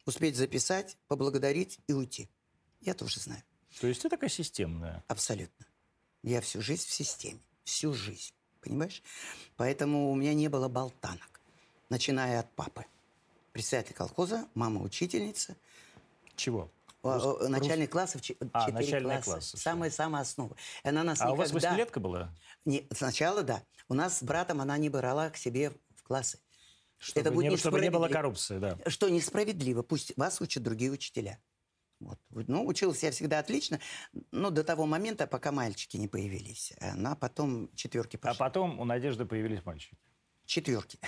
[0.04, 2.28] успеть записать, поблагодарить и уйти.
[2.80, 3.42] Я тоже знаю.
[3.80, 5.04] То есть ты такая системная?
[5.06, 5.66] Абсолютно.
[6.22, 7.40] Я всю жизнь в системе.
[7.62, 8.34] Всю жизнь.
[8.60, 9.02] Понимаешь?
[9.56, 11.40] Поэтому у меня не было болтанок,
[11.88, 12.84] начиная от папы
[13.56, 15.56] председатель колхоза, мама учительница.
[16.34, 16.70] Чего?
[17.02, 17.48] Рус...
[17.48, 19.30] Начальных классов, четыре а, начальные класса.
[19.30, 19.56] классы.
[19.56, 20.56] Самая-самая основа.
[20.82, 21.32] Она нас а никогда...
[21.32, 22.34] у вас восьмилетка была?
[22.64, 23.62] Не, сначала да.
[23.88, 26.38] У нас с братом она не брала к себе в классы.
[26.98, 28.78] Чтобы, Это будет не, чтобы не было коррупции, да.
[28.86, 29.82] Что несправедливо.
[29.82, 31.38] Пусть вас учат другие учителя.
[32.00, 32.18] Вот.
[32.30, 33.80] Ну, учился я всегда отлично,
[34.30, 36.74] но до того момента, пока мальчики не появились.
[36.80, 38.36] А потом четверки пошли.
[38.36, 39.96] А потом у Надежды появились мальчики.
[40.44, 40.98] Четверки.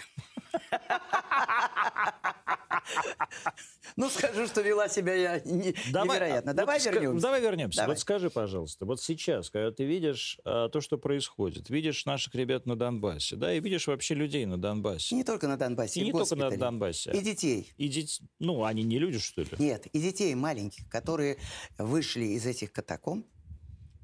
[3.96, 6.54] Ну, скажу, что вела себя я невероятно.
[6.54, 7.22] Давай вернемся.
[7.22, 7.86] Давай вернемся.
[7.86, 12.66] Вот скажи, пожалуйста, вот сейчас, когда ты видишь а, то, что происходит, видишь наших ребят
[12.66, 15.14] на Донбассе, да, и видишь вообще людей на Донбассе.
[15.14, 17.12] Не только на Донбассе, и не только на Донбассе.
[17.12, 17.72] И детей.
[17.76, 18.26] И детей.
[18.38, 19.48] Ну, они не люди, что ли?
[19.58, 21.38] Нет, и детей маленьких, которые
[21.78, 23.26] вышли из этих катакомб,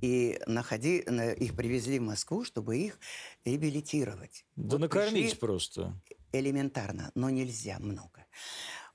[0.01, 2.99] и находи, их привезли в Москву, чтобы их
[3.44, 4.44] реабилитировать.
[4.55, 5.99] Да вот накормить просто.
[6.38, 8.27] Элементарно, но нельзя много.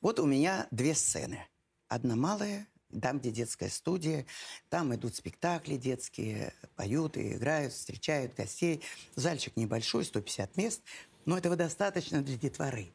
[0.01, 1.47] Вот у меня две сцены.
[1.87, 2.67] Одна малая,
[3.01, 4.25] там, где детская студия,
[4.69, 8.81] там идут спектакли детские, поют и играют, встречают гостей.
[9.15, 10.81] Зальчик небольшой, 150 мест,
[11.25, 12.91] но этого достаточно для детворы.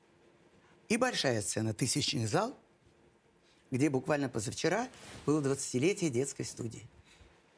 [0.88, 2.56] И большая сцена, тысячный зал,
[3.70, 4.88] где буквально позавчера
[5.26, 6.86] было 20-летие детской студии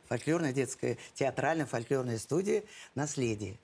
[0.06, 3.58] фольклорная детская, театральная фольклорная студия «Наследие».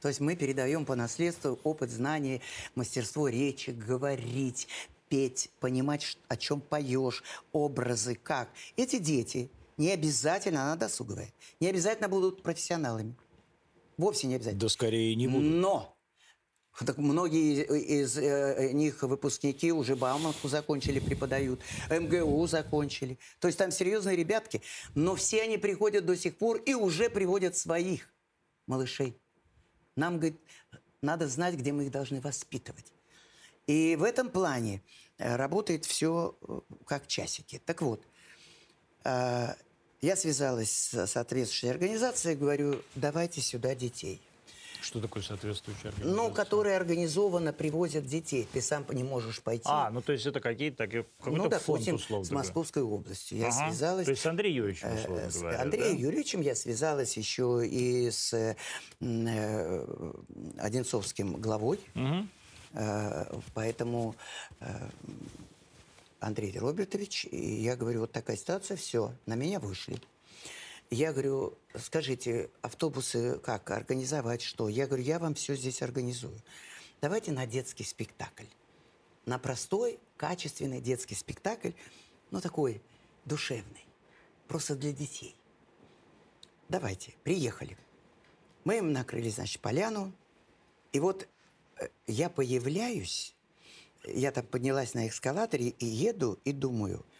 [0.00, 2.40] То есть мы передаем по наследству опыт, знания,
[2.74, 4.68] мастерство речи, говорить,
[5.08, 8.48] петь, понимать, о чем поешь, образы, как.
[8.76, 13.14] Эти дети не обязательно, она досуговая, не обязательно будут профессионалами.
[13.96, 14.60] Вовсе не обязательно.
[14.60, 15.54] Да скорее не будут.
[15.54, 15.96] Но
[16.84, 23.18] так многие из, из э, них выпускники уже Бауманку закончили, преподают, МГУ закончили.
[23.40, 24.60] То есть там серьезные ребятки,
[24.94, 28.12] но все они приходят до сих пор и уже приводят своих
[28.66, 29.18] малышей.
[29.96, 30.38] Нам, говорит,
[31.02, 32.92] надо знать, где мы их должны воспитывать.
[33.66, 34.82] И в этом плане
[35.18, 37.60] э, работает все э, как часики.
[37.64, 38.00] Так вот,
[39.04, 39.54] э,
[40.02, 44.20] я связалась с соответствующей организацией, говорю, давайте сюда детей.
[44.80, 46.16] Что такое соответствующая организация?
[46.16, 48.46] Ну, которые организованно привозят детей.
[48.52, 49.64] Ты сам не можешь пойти.
[49.66, 53.38] А, ну то есть это какие-то какой-то ну, допустим, фонд, условно с Московской областью.
[53.38, 53.68] Я ага.
[53.68, 54.04] связалась...
[54.04, 56.02] То есть с Андреем Юрьевичем, э, условно с говоря, Андреем да?
[56.02, 58.56] Юрьевичем я связалась еще и с э,
[60.58, 61.80] Одинцовским главой.
[61.94, 62.26] Угу.
[62.74, 64.14] Э, поэтому
[64.60, 64.88] э,
[66.20, 69.98] Андрей Робертович, и я говорю, вот такая ситуация, все, на меня вышли.
[70.90, 74.68] Я говорю, скажите, автобусы как организовать, что?
[74.68, 76.40] Я говорю, я вам все здесь организую.
[77.00, 78.46] Давайте на детский спектакль.
[79.24, 81.72] На простой, качественный детский спектакль,
[82.30, 82.80] ну такой
[83.24, 83.84] душевный,
[84.46, 85.34] просто для детей.
[86.68, 87.76] Давайте, приехали.
[88.62, 90.12] Мы им накрыли, значит, поляну.
[90.92, 91.28] И вот
[91.78, 93.34] э, я появляюсь,
[94.04, 97.04] я там поднялась на эскалаторе и еду, и думаю–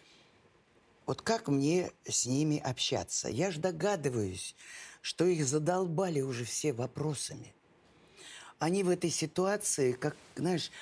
[1.06, 3.28] вот как мне с ними общаться?
[3.28, 4.56] Я ж догадываюсь,
[5.00, 7.54] что их задолбали уже все вопросами.
[8.58, 10.72] Они в этой ситуации, как, знаешь,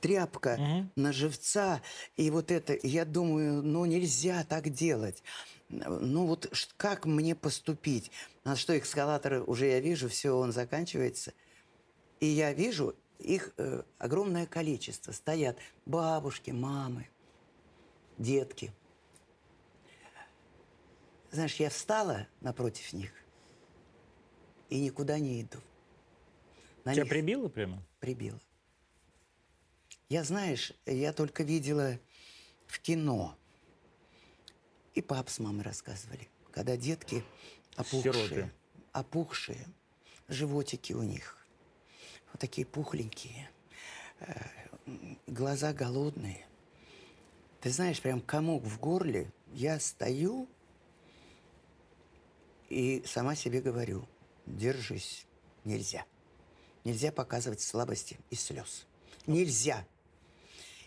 [0.00, 0.90] тряпка угу.
[0.96, 1.80] на живца,
[2.16, 5.22] и вот это, я думаю, ну нельзя так делать.
[5.68, 8.10] Ну вот как мне поступить?
[8.44, 11.32] А что, эскалатор уже я вижу, все, он заканчивается.
[12.18, 15.12] И я вижу, их э, огромное количество.
[15.12, 17.08] Стоят бабушки, мамы,
[18.18, 18.72] детки–
[21.30, 23.12] знаешь, я встала напротив них
[24.68, 25.58] и никуда не иду.
[26.84, 27.10] На Тебя них...
[27.10, 27.82] прибило прямо?
[28.00, 28.40] Прибило.
[30.08, 31.98] Я, знаешь, я только видела
[32.66, 33.36] в кино.
[34.94, 37.24] И пап с мамой рассказывали, когда детки
[37.76, 38.50] опухшие, Сироты.
[38.92, 39.66] опухшие,
[40.26, 41.36] животики у них,
[42.32, 43.48] вот такие пухленькие,
[44.18, 44.34] э,
[45.28, 46.44] глаза голодные.
[47.60, 49.30] Ты знаешь, прям комок в горле.
[49.52, 50.48] Я стою
[52.70, 54.08] и сама себе говорю,
[54.46, 55.26] держись,
[55.64, 56.06] нельзя.
[56.84, 58.86] Нельзя показывать слабости и слез.
[59.26, 59.86] Нельзя.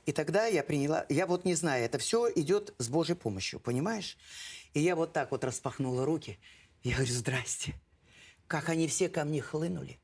[0.06, 4.18] И тогда я приняла, я вот не знаю, это все идет с Божьей помощью, понимаешь?
[4.74, 6.40] И я вот так вот распахнула руки.
[6.82, 7.76] Я говорю, здрасте.
[8.48, 10.00] Как они все ко мне хлынули.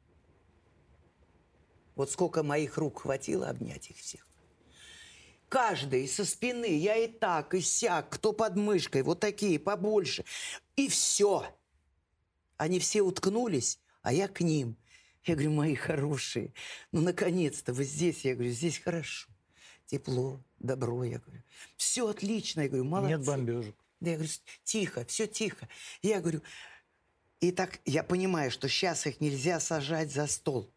[1.95, 4.25] Вот сколько моих рук хватило обнять их всех.
[5.49, 10.23] Каждый со спины, я и так, и сяк, кто под мышкой, вот такие, побольше.
[10.75, 11.45] И все.
[12.60, 14.76] Они все уткнулись, а я к ним.
[15.24, 16.53] Я говорю, мои хорошие,
[16.91, 18.26] ну, наконец-то вы здесь.
[18.26, 19.30] Я говорю, здесь хорошо,
[19.86, 21.05] тепло, добро.
[21.05, 21.41] Я говорю,
[21.78, 22.62] все отлично.
[22.62, 23.16] Я говорю, молодцы.
[23.16, 23.76] Нет бомбежек.
[24.01, 24.32] Да, я говорю,
[24.66, 25.70] тихо, все тихо.
[26.01, 26.41] Я говорю,
[27.39, 30.70] и так я понимаю, что сейчас их нельзя сажать за стол.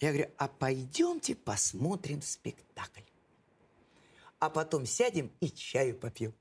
[0.00, 3.00] Я говорю, а пойдемте посмотрим спектакль.
[4.38, 6.34] А потом сядем и чаю попьем.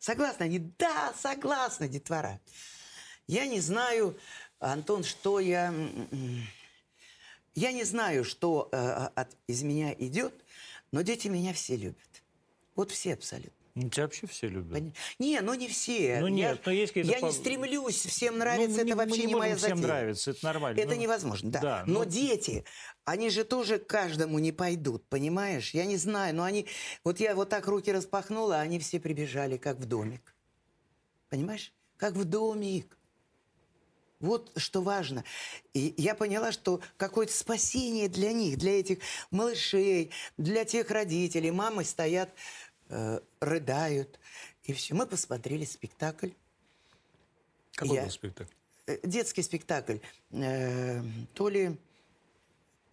[0.00, 0.58] Согласны они?
[0.58, 2.40] Да, согласны, детвора.
[3.28, 4.16] Я не знаю,
[4.58, 5.72] Антон, что я...
[7.54, 8.76] Я не знаю, что э,
[9.14, 10.32] от, из меня идет,
[10.92, 12.22] но дети меня все любят.
[12.76, 13.52] Вот все абсолютно.
[13.74, 14.72] Ну, тебя вообще все любят.
[14.72, 16.18] Пони- Не, ну не все.
[16.20, 19.20] Ну, Я- нет, но есть какие-то Я не стремлюсь всем нравится, Ну, это не- вообще
[19.20, 19.86] не не, моя всем затея.
[19.86, 20.80] нравиться, это нормально.
[20.80, 21.60] Это Ну, невозможно, да.
[21.60, 22.64] да, но ну- дети,
[23.04, 25.74] они же тоже к каждому не пойдут, понимаешь?
[25.74, 26.66] Я не знаю, но они...
[27.04, 30.34] Вот я вот так руки распахнула, а они все прибежали, как в домик.
[31.28, 31.72] Понимаешь?
[31.96, 32.97] Как в домик.
[34.20, 35.24] Вот что важно.
[35.74, 38.98] И я поняла, что какое-то спасение для них, для этих
[39.30, 41.50] малышей, для тех родителей.
[41.52, 42.30] Мамы стоят,
[42.88, 44.18] э, рыдают.
[44.64, 44.94] И все.
[44.94, 46.30] Мы посмотрели спектакль.
[47.74, 48.52] Какой Я- был спектакль?
[48.86, 49.98] Э, детский спектакль.
[50.32, 51.02] Э,
[51.34, 51.76] то ли...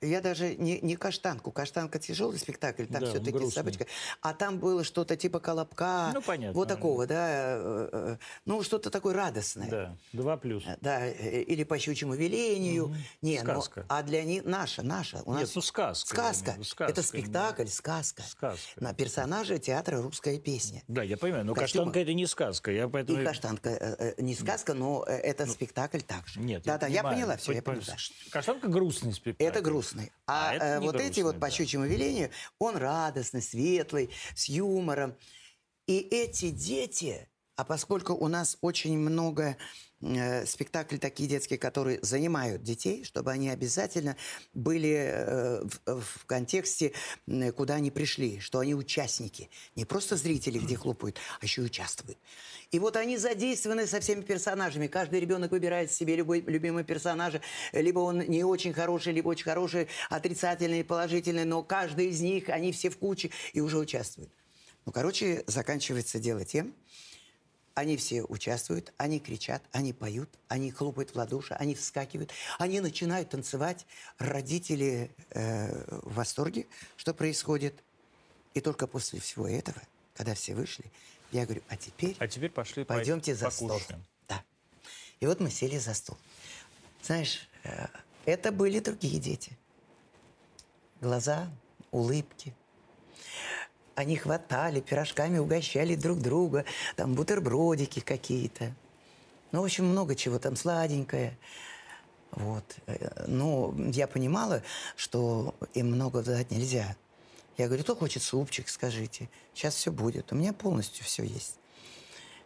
[0.05, 1.51] Я даже не, не каштанку.
[1.51, 3.51] Каштанка тяжелый спектакль, там Да, все-таки грустный.
[3.51, 3.85] собачка.
[4.21, 6.11] А там было что-то типа колобка.
[6.13, 6.53] Ну, понятно.
[6.53, 7.27] Вот такого, да.
[7.57, 9.69] э, э, ну, что-то такое радостное.
[9.69, 10.63] Да, два плюс.
[10.81, 12.95] Да, э, или по щучьему велению.
[13.21, 13.85] Не, ну, Сказка.
[13.89, 15.21] а для них наша, наша.
[15.25, 16.51] У Нет, нас ну, сказка, я Сказка.
[16.63, 18.23] сказка, Это спектакль, сказка.
[18.23, 18.59] Сказка.
[18.83, 20.83] На персонажа театра «Русская песня».
[20.87, 21.85] Да, я понимаю, но Костюмы.
[21.85, 22.71] каштанка это не сказка.
[22.71, 23.21] Я поэтому...
[23.21, 23.69] И каштанка.
[23.69, 26.39] э, э, Не сказка, но э, это спектакль также.
[26.39, 27.15] Нет, Да-да, я понимаю.
[27.17, 27.95] поняла все, я Пон- поняла.
[28.31, 29.49] Каштанка грустный спектакль.
[29.49, 29.61] Это
[29.95, 30.11] грустный.
[30.27, 31.51] А, А э, вот эти грустный, вот по да.
[31.51, 35.15] щучьему велению, он радостный, светлый, с юмором.
[35.87, 39.55] И эти дети, а поскольку у нас очень много
[40.01, 44.17] э, спектаклей такие детские, которые занимают детей, чтобы они обязательно
[44.53, 46.91] были э, в, в контексте,
[47.27, 49.49] м, куда они пришли, что они участники.
[49.75, 52.17] Не просто зрители, где хлопают, а еще и участвуют.
[52.71, 54.87] И вот они задействованы со всеми персонажами.
[54.87, 57.39] Каждый ребенок выбирает себе любой любимый персонажа.
[57.71, 61.45] Либо он не очень хороший, либо очень хороший, отрицательный, положительный.
[61.45, 64.31] Но каждый из них, они все в куче и уже участвуют.
[64.85, 66.75] Ну, короче, заканчивается дело тем,
[67.75, 73.29] они все участвуют, они кричат, они поют, они хлопают в ладоши, они вскакивают, они начинают
[73.29, 73.85] танцевать.
[74.17, 76.65] Родители э, в восторге,
[76.95, 77.83] что происходит.
[78.53, 79.81] И только после всего этого,
[80.15, 80.85] когда все вышли,
[81.33, 83.67] я говорю, а теперь А теперь пошли по- пойдемте за стол.
[83.67, 84.05] покушаем.
[84.29, 84.41] Да.
[85.19, 86.17] И вот мы сели за стол.
[87.03, 87.87] Знаешь, э,
[88.25, 89.57] это были другие дети.
[91.01, 91.51] Глаза,
[91.91, 92.55] улыбки.
[93.95, 96.65] Они хватали, пирожками угощали друг друга,
[96.95, 98.73] там бутербродики какие-то.
[99.51, 101.37] Ну, в общем, много чего там сладенькое.
[102.31, 102.65] Вот.
[102.87, 104.61] Э, Ну, я понимала,
[104.97, 106.95] что им много дать нельзя.
[107.57, 109.29] Я говорю, кто хочет супчик, скажите.
[109.53, 110.33] Сейчас все будет.
[110.33, 111.55] У меня полностью все есть.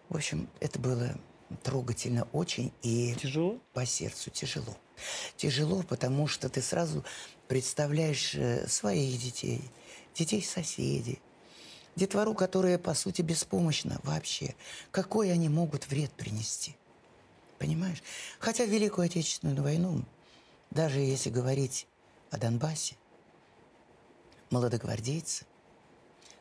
[0.07, 1.15] В общем, это было
[1.63, 3.57] трогательно очень и Тяжело?
[3.73, 4.77] по сердцу тяжело.
[5.35, 7.03] Тяжело, потому что ты сразу
[7.47, 9.61] представляешь э, своих детей,
[10.13, 11.19] детей соседей,
[11.95, 14.55] детвору, которая, по сути, беспомощна вообще.
[14.91, 16.75] Какой они могут вред принести?
[17.57, 18.01] Понимаешь?
[18.39, 20.03] Хотя в Великую Отечественную войну,
[20.71, 21.87] даже если говорить
[22.31, 22.95] о Донбассе,
[24.49, 25.45] молодогвардейцы,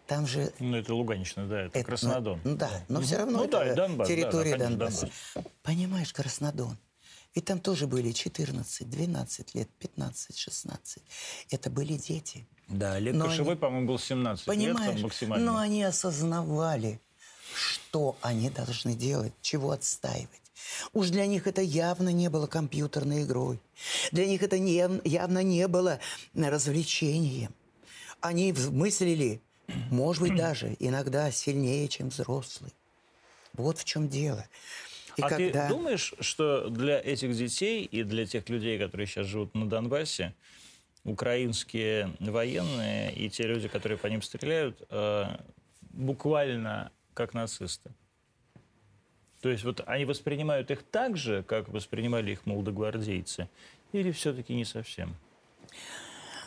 [0.06, 2.40] там же Ну, это Луганщина, да, это, это, Краснодон.
[2.42, 5.10] Ну, да, но все равно ну, это да, Донбасс, да, да, территория конечно, Донбасса.
[5.62, 6.78] Понимаешь, Краснодон.
[7.34, 11.02] Ведь там тоже были 14, 12 лет, 15, 16.
[11.50, 12.46] Это были дети.
[12.68, 14.92] Да, Олег Но Кошевой, они- по-моему, был 17 лет Понимаешь?
[14.94, 15.52] там максимально.
[15.52, 17.00] Но они осознавали,
[17.54, 20.28] что они должны делать, чего отстаивать.
[20.92, 23.60] Уж для них это явно не было компьютерной игрой.
[24.12, 26.00] Для них это не- явно не было
[26.34, 27.54] развлечением.
[28.20, 29.40] Они мыслили,
[29.90, 32.72] может быть, даже иногда сильнее, чем взрослый.
[33.54, 34.44] Вот в чем дело.
[35.18, 35.66] И а когда...
[35.66, 40.32] ты думаешь, что для этих детей и для тех людей, которые сейчас живут на Донбассе,
[41.02, 45.24] украинские военные и те люди, которые по ним стреляют, э,
[45.90, 47.90] буквально как нацисты?
[49.40, 53.48] То есть вот они воспринимают их так же, как воспринимали их молодогвардейцы,
[53.90, 55.16] или все-таки не совсем?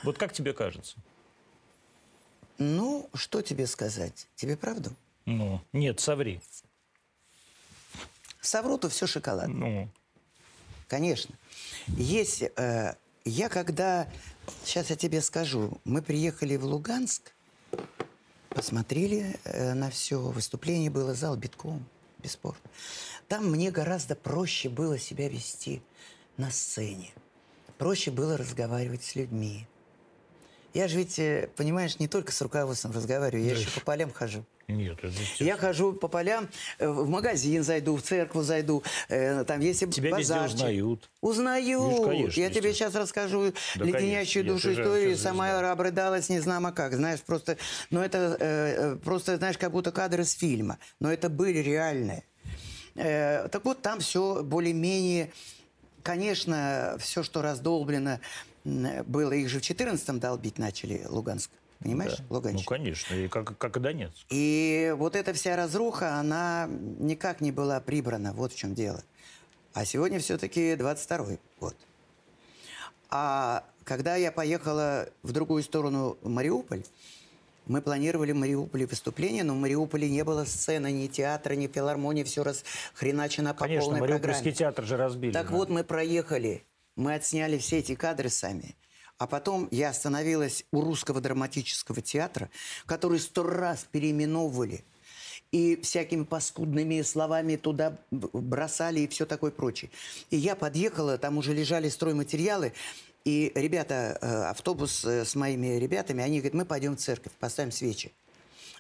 [0.04, 0.98] Вот как тебе кажется?
[2.58, 4.30] Ну, что тебе сказать?
[4.36, 4.92] Тебе правду?
[5.26, 6.40] Ну, нет, соври.
[8.42, 9.48] Совру, то все шоколад.
[9.48, 9.90] Ну,
[10.88, 11.36] Конечно.
[11.88, 12.42] Есть...
[12.42, 14.08] э, я когда...
[14.66, 15.80] Сейчас я тебе скажу.
[15.86, 17.32] Мы приехали в Луганск,
[18.50, 20.20] посмотрели э, на все.
[20.20, 21.86] Выступление было, зал битком,
[22.18, 22.60] бесспорно.
[23.28, 25.82] Там мне гораздо проще было себя вести
[26.36, 27.12] на сцене.
[27.78, 29.68] Проще было разговаривать с людьми.
[30.74, 34.12] Я же ведь, э, понимаешь, не только с руководством разговариваю, я Да еще по полям
[34.12, 34.46] хожу.
[34.70, 35.14] нет, это
[35.44, 36.48] Я хожу по полям,
[36.80, 40.56] э, в магазин зайду, в церковь зайду, э, там есть Тебя везде базарчик.
[40.56, 41.10] узнают.
[41.20, 41.82] Узнают.
[42.00, 45.18] Ну, конечно, я тебе сейчас расскажу Да, леденящую конечно, душу же- историю.
[45.18, 45.72] Сама знаю.
[45.74, 46.94] обрыдалась, не знамо как.
[46.94, 47.58] Знаешь, просто...
[47.90, 50.78] Ну, это э, просто, знаешь, как будто кадры с фильма.
[51.02, 52.24] Но это были реальные.
[52.96, 55.32] Э, так вот, там все более-менее...
[56.04, 58.20] Конечно, все, что раздолблено,
[58.64, 59.32] было.
[59.34, 61.52] Их же в 14-м долбить начали Луганск.
[61.80, 62.18] Понимаешь?
[62.18, 62.24] Да.
[62.30, 62.68] Ну, Луганщина.
[62.68, 64.16] конечно, и как, как и Донецк.
[64.30, 66.68] И вот эта вся разруха, она
[67.00, 68.34] никак не была прибрана.
[68.34, 69.04] Вот в чем дело.
[69.74, 71.76] А сегодня все-таки 22-й год.
[73.10, 76.84] А когда я поехала в другую сторону, Мариуполь,
[77.66, 82.24] мы планировали в Мариуполе выступление, но в Мариуполе не было сцены, ни театра, ни филармонии,
[82.24, 84.56] все расхреначено по Конечно, полной Мариупольский программе.
[84.58, 85.32] театр же разбили.
[85.32, 85.56] Так да.
[85.56, 86.64] вот, мы проехали,
[86.96, 88.76] мы отсняли все эти кадры сами.
[89.18, 92.50] А потом я остановилась у русского драматического театра,
[92.86, 94.84] который сто раз переименовывали
[95.52, 99.92] и всякими паскудными словами туда бросали и все такое прочее.
[100.30, 102.74] И я подъехала, там уже лежали стройматериалы,
[103.24, 107.72] и ребята, э, автобус э, с моими ребятами, они говорят, мы пойдем в церковь, поставим
[107.72, 108.12] свечи.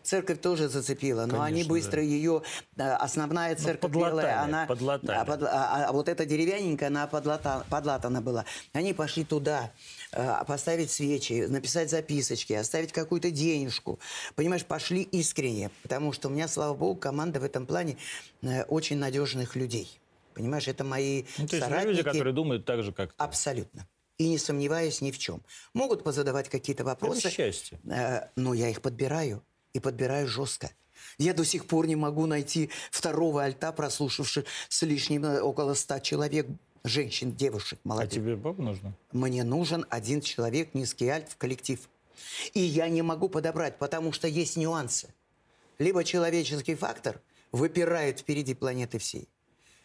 [0.03, 2.01] Церковь тоже зацепила, но они быстро да.
[2.01, 2.41] ее,
[2.77, 4.65] э, основная церковь подлатали, белая, она...
[4.65, 5.07] подлатали.
[5.17, 8.45] Да, под- а, а вот эта деревянненькая, она подлата- подлатана была.
[8.73, 9.71] Они пошли туда
[10.11, 13.99] э, поставить свечи, написать записочки, оставить какую-то денежку.
[14.35, 15.69] Понимаешь, пошли искренне.
[15.83, 17.97] Потому что у меня, слава богу, команда в этом плане
[18.41, 19.99] э, очень надежных людей.
[20.33, 21.89] Понимаешь, это мои Ну, то есть соратники.
[21.97, 23.15] люди, которые думают так же, как ты.
[23.23, 23.87] Абсолютно.
[24.17, 25.41] И не сомневаюсь ни в чем.
[25.73, 27.19] Могут позадавать какие-то вопросы.
[27.19, 27.79] Это счастье.
[28.35, 29.43] Но я их подбираю.
[29.73, 30.69] И подбираю жестко.
[31.17, 35.99] Я до сих пор не могу найти второго альта, прослушавших с лишним э, около ста
[35.99, 36.45] человек,
[36.83, 38.11] женщин, девушек, А молодых.
[38.11, 38.93] тебе баб нужно?
[39.11, 41.79] Мне нужен один человек, низкий альт в коллектив.
[42.53, 45.13] И я не могу подобрать, потому что есть нюансы.
[45.79, 49.27] Либо человеческий фактор выпирает впереди планеты всей,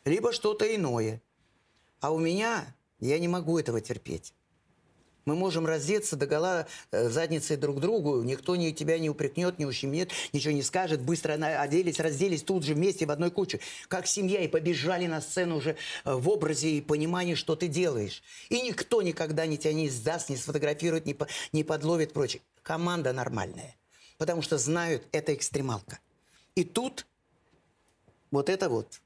[0.04, 1.22] либо что-то иное.
[2.00, 4.34] А у меня я не могу этого терпеть.
[5.26, 9.66] Мы можем раздеться до гола э, задницей друг другу, никто ни, тебя не упрекнет, не
[9.66, 13.58] ущемит, ничего не скажет, быстро оделись, разделись тут же вместе в одной куче,
[13.88, 18.22] как семья, и побежали на сцену уже э, в образе и понимании, что ты делаешь.
[18.50, 22.40] И никто никогда не тебя не сдаст, не сфотографирует, не, по- не подловит, прочее.
[22.62, 23.74] Команда нормальная,
[24.18, 25.98] потому что знают, это экстремалка.
[26.54, 27.04] И тут
[28.30, 29.00] вот это вот,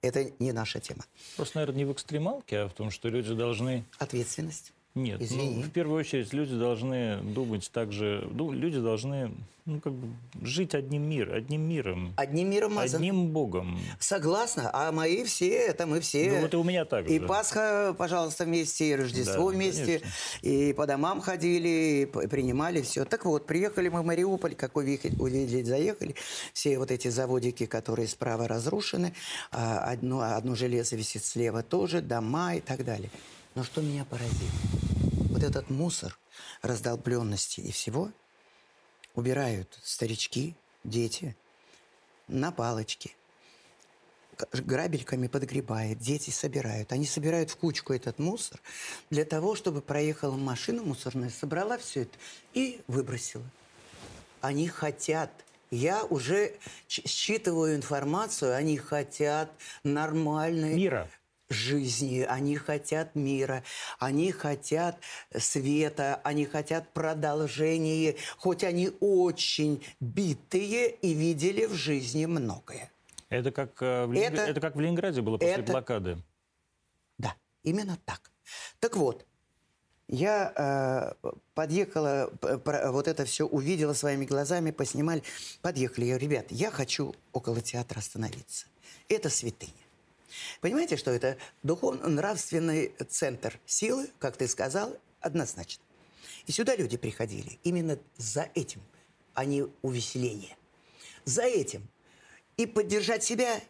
[0.00, 1.04] это не наша тема.
[1.36, 3.84] Просто, наверное, не в экстремалке, а в том, что люди должны...
[4.00, 4.72] Ответственность.
[4.94, 5.62] Нет, ну, Извини.
[5.62, 8.28] в первую очередь люди должны думать так же...
[8.30, 9.30] Ну, люди должны
[9.64, 10.08] ну, как бы
[10.42, 12.96] жить одним миром, одним миром, Одним миром мазан.
[13.00, 13.78] одним Богом.
[14.00, 16.32] Согласна, а мои все, это мы все.
[16.32, 17.26] Ну, вот и у меня так И же.
[17.26, 20.08] Пасха, пожалуйста, вместе, и Рождество Да, вместе, конечно.
[20.42, 23.04] и по домам ходили, и принимали все.
[23.04, 26.16] Так вот, приехали мы в Мариуполь, как увидели, увидели, заехали.
[26.52, 29.14] Все вот эти заводики, которые справа разрушены,
[29.52, 33.10] а одно, одно железо висит слева тоже, дома и так далее.
[33.54, 34.50] Но что меня поразило?
[35.30, 36.18] Вот этот мусор
[36.62, 38.10] раздолбленности и всего
[39.14, 41.36] убирают старички, дети
[42.28, 43.14] на палочки
[44.36, 46.92] к- грабельками подгребает, дети собирают.
[46.92, 48.60] Они собирают в кучку этот мусор
[49.10, 52.18] для того, чтобы проехала машина мусорная, собрала все это
[52.54, 53.44] и выбросила.
[54.40, 55.30] Они хотят.
[55.70, 56.54] Я уже
[56.88, 59.50] считываю информацию, они хотят
[59.84, 61.08] нормальной Мира.
[61.52, 63.62] Жизни, они хотят мира,
[63.98, 64.98] они хотят
[65.36, 72.90] света, они хотят продолжения, хоть они очень битые и видели в жизни многое.
[73.28, 76.18] Это как, э, в Ленингра- Это- это как в Ленинграде было после это- блокады.
[77.18, 78.30] Да, именно так.
[78.80, 79.24] Так вот,
[80.08, 80.52] я
[81.22, 82.26] э, подъехала,
[82.64, 85.22] про- вот это все увидела своими глазами, поснимали.
[85.62, 86.04] Подъехали.
[86.06, 88.66] Я ребят, я хочу около театра остановиться.
[89.08, 89.72] Это святыня.
[90.60, 95.82] Понимаете, что это духовно-нравственный центр силы, как ты сказал, однозначно.
[96.46, 98.82] И сюда люди приходили именно за этим,
[99.34, 100.56] а не увеселение.
[101.24, 101.88] За этим.
[102.56, 103.60] И поддержать себя,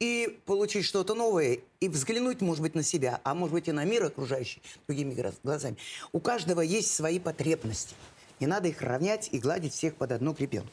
[0.00, 3.84] и получить что-то новое, и взглянуть, может быть, на себя, а может быть, и на
[3.84, 5.76] мир окружающий другими глазами.
[6.12, 7.94] У каждого есть свои потребности.
[8.40, 10.70] Не надо их равнять и гладить всех под одну гребенку.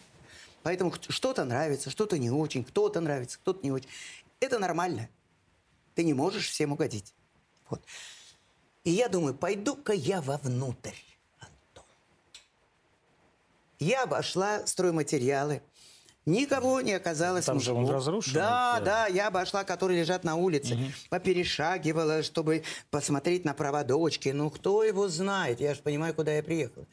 [0.63, 3.89] Поэтому что-то нравится, что-то не очень, кто-то нравится, кто-то не очень.
[4.39, 5.09] Это нормально.
[5.95, 7.13] Ты не можешь всем угодить.
[7.69, 7.81] Вот.
[8.83, 10.93] И я думаю, пойду-ка я вовнутрь,
[11.39, 11.85] Антон.
[13.79, 15.61] Я обошла стройматериалы.
[16.25, 17.45] Никого не оказалось.
[17.45, 17.77] Там мужиков.
[17.77, 18.33] же он разрушен.
[18.33, 20.73] Да, да, да, я обошла, которые лежат на улице.
[20.73, 20.83] Угу.
[21.09, 24.29] Поперешагивала, чтобы посмотреть на проводочки.
[24.29, 25.59] Ну, кто его знает?
[25.59, 26.87] Я же понимаю, куда я приехала.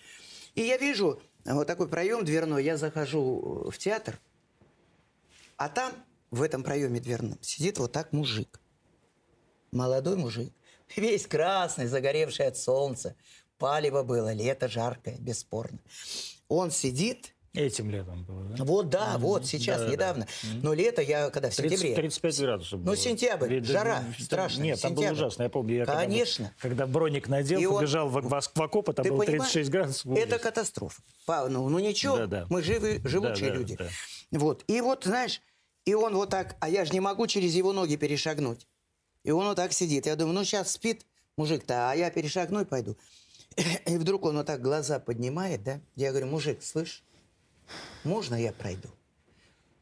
[0.55, 2.63] И я вижу вот такой проем дверной.
[2.63, 4.19] Я захожу в театр,
[5.57, 5.93] а там,
[6.33, 8.59] в этом проеме дверном, сидит вот так мужик.
[9.71, 10.53] Молодой мужик.
[10.97, 13.15] Весь красный, загоревший от солнца.
[13.59, 15.79] Палево было, лето жаркое, бесспорно.
[16.49, 18.65] Он сидит Этим летом было, да?
[18.65, 19.19] Вот, да, mm-hmm.
[19.19, 20.25] вот, сейчас, да, недавно.
[20.25, 20.49] Да.
[20.63, 21.95] Но лето я, когда, в 30, сентябре.
[21.97, 22.91] 35 градусов было.
[22.91, 24.65] Ну, сентябрь, Ведь, жара там, страшная.
[24.65, 25.09] Нет, там сентябрь.
[25.11, 25.75] было ужасно, я помню.
[25.77, 26.51] Я Конечно.
[26.59, 28.23] Когда, когда броник надел, и побежал он...
[28.23, 30.17] в, в, окоп, там было 36 градусов.
[30.17, 31.03] Это катастрофа.
[31.29, 32.47] Ну, ну ничего, да, да.
[32.49, 33.77] мы живы, живучие да, да, люди.
[33.77, 33.89] Да.
[34.31, 35.43] Вот, и вот, знаешь,
[35.85, 38.67] и он вот так, а я же не могу через его ноги перешагнуть.
[39.25, 40.07] И он вот так сидит.
[40.07, 41.07] Я думаю, ну, сейчас спит
[41.37, 42.97] мужик-то, а я перешагну и пойду.
[43.87, 45.81] И вдруг он вот так глаза поднимает, да?
[45.95, 47.03] Я говорю, мужик, слышь,
[48.05, 48.89] можно я пройду?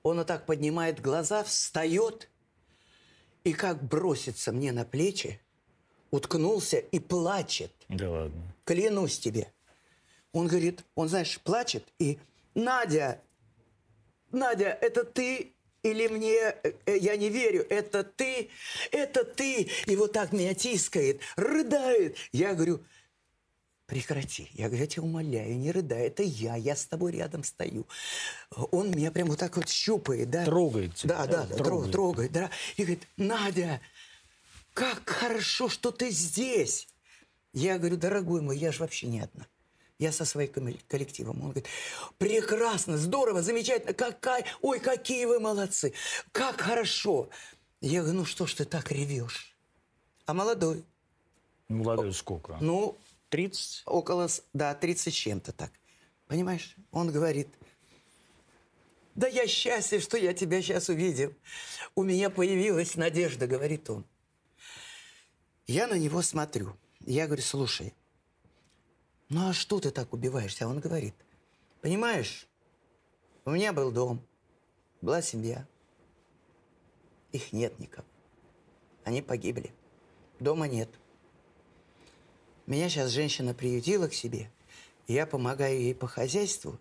[0.02, 2.28] Он вот так поднимает глаза, встает
[3.44, 5.40] и как бросится мне на плечи,
[6.10, 7.72] уткнулся и плачет.
[7.88, 8.54] Да ладно.
[8.64, 9.52] Клянусь тебе.
[10.32, 12.18] Он говорит, он, знаешь, плачет и
[12.54, 13.20] «Надя,
[14.32, 16.54] Надя, это ты или мне,
[16.86, 18.50] э, я не верю, это ты,
[18.90, 22.16] это ты!» И вот так меня тискает, рыдает.
[22.32, 22.80] Я говорю,
[23.90, 24.48] прекрати.
[24.52, 27.86] Я говорю, я тебя умоляю, не рыдай, это я, я с тобой рядом стою.
[28.70, 30.44] Он меня прям вот так вот щупает, да.
[30.44, 31.16] Трогает тебя.
[31.16, 31.92] Да, да, да трогает.
[31.92, 32.50] трогает, да.
[32.76, 33.80] И говорит, Надя,
[34.74, 36.88] как хорошо, что ты здесь.
[37.52, 39.46] Я говорю, дорогой мой, я же вообще не одна.
[40.00, 40.50] Я со своим
[40.88, 41.42] коллективом.
[41.42, 41.66] Он говорит,
[42.16, 45.92] прекрасно, здорово, замечательно, какая, ой, какие вы молодцы,
[46.32, 47.28] как хорошо.
[47.82, 49.54] Я говорю, ну что ж ты так ревешь?
[50.24, 50.86] А молодой?
[51.68, 52.56] Молодой сколько?
[52.62, 52.96] Ну,
[53.28, 53.82] 30?
[53.84, 55.70] Около, да, 30 чем-то так.
[56.28, 56.76] Понимаешь?
[56.92, 57.48] Он говорит,
[59.14, 61.34] да я счастлив, что я тебя сейчас увидел.
[61.94, 64.06] У меня появилась надежда, говорит он.
[65.66, 66.74] Я на него смотрю.
[67.00, 67.92] Я говорю, слушай,
[69.30, 70.68] ну а что ты так убиваешься?
[70.68, 71.14] Он говорит,
[71.80, 72.46] понимаешь,
[73.44, 74.20] у меня был дом,
[75.00, 75.66] была семья.
[77.32, 78.06] Их нет никого.
[79.04, 79.72] Они погибли.
[80.40, 80.90] Дома нет.
[82.66, 84.50] Меня сейчас женщина приютила к себе,
[85.06, 86.78] я помогаю ей по хозяйству,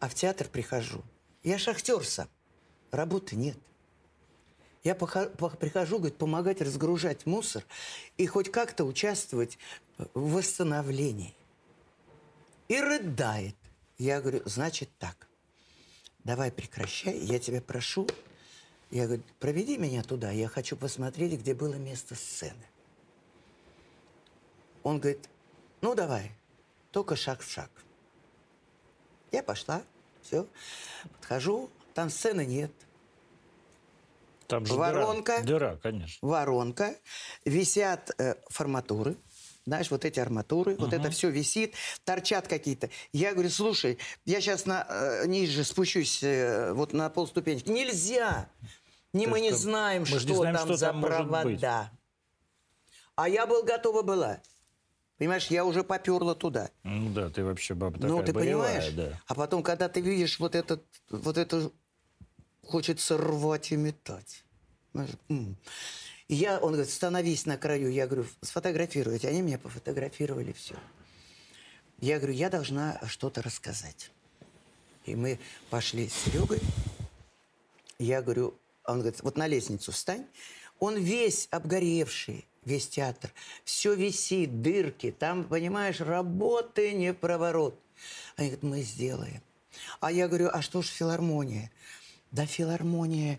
[0.00, 1.02] а в театр прихожу.
[1.42, 2.28] Я шахтер сам,
[2.90, 3.56] работы нет.
[4.82, 7.64] Я прихожу, говорит, помогать разгружать мусор
[8.16, 9.58] и хоть как-то участвовать
[10.14, 11.34] восстановлении.
[12.68, 13.56] И рыдает.
[13.98, 15.28] Я говорю, значит так,
[16.24, 18.08] давай прекращай, я тебя прошу.
[18.90, 22.66] Я говорю, проведи меня туда, я хочу посмотреть, где было место сцены.
[24.82, 25.28] Он говорит,
[25.80, 26.32] ну давай,
[26.90, 27.70] только шаг в шаг.
[29.32, 29.82] Я пошла,
[30.22, 30.46] все,
[31.12, 32.72] подхожу, там сцены нет.
[34.46, 36.28] Там же воронка, дыра, дыра, конечно.
[36.28, 36.96] Воронка,
[37.44, 39.16] висят э, форматуры,
[39.66, 40.84] знаешь, вот эти арматуры, угу.
[40.84, 42.90] вот это все висит, торчат какие-то.
[43.12, 47.68] Я говорю, слушай, я сейчас на, э, ниже спущусь, э, вот на полступенечки.
[47.68, 48.48] Нельзя!
[49.12, 51.90] Не, мы не знаем, мы что не знаем, там что за там провода.
[53.14, 54.40] А я был готова была.
[55.18, 56.70] Понимаешь, я уже поперла туда.
[56.82, 58.94] Ну да, ты вообще баба такая Ну, ты боевая, понимаешь?
[58.94, 59.20] Да.
[59.28, 61.70] А потом, когда ты видишь вот этот, вот это,
[62.66, 64.44] хочется рвать и метать.
[66.28, 67.90] Я, он говорит, становись на краю.
[67.90, 69.28] Я говорю, сфотографируйте.
[69.28, 70.74] Они меня пофотографировали, все.
[72.00, 74.10] Я говорю, я должна что-то рассказать.
[75.04, 75.38] И мы
[75.70, 76.60] пошли с Серегой.
[77.98, 80.26] Я говорю, он говорит, вот на лестницу встань.
[80.78, 83.32] Он весь обгоревший, весь театр.
[83.64, 85.12] Все висит, дырки.
[85.12, 87.78] Там, понимаешь, работы не проворот.
[88.36, 89.42] Они говорят, мы сделаем.
[90.00, 91.70] А я говорю, а что ж филармония?
[92.30, 93.38] Да филармония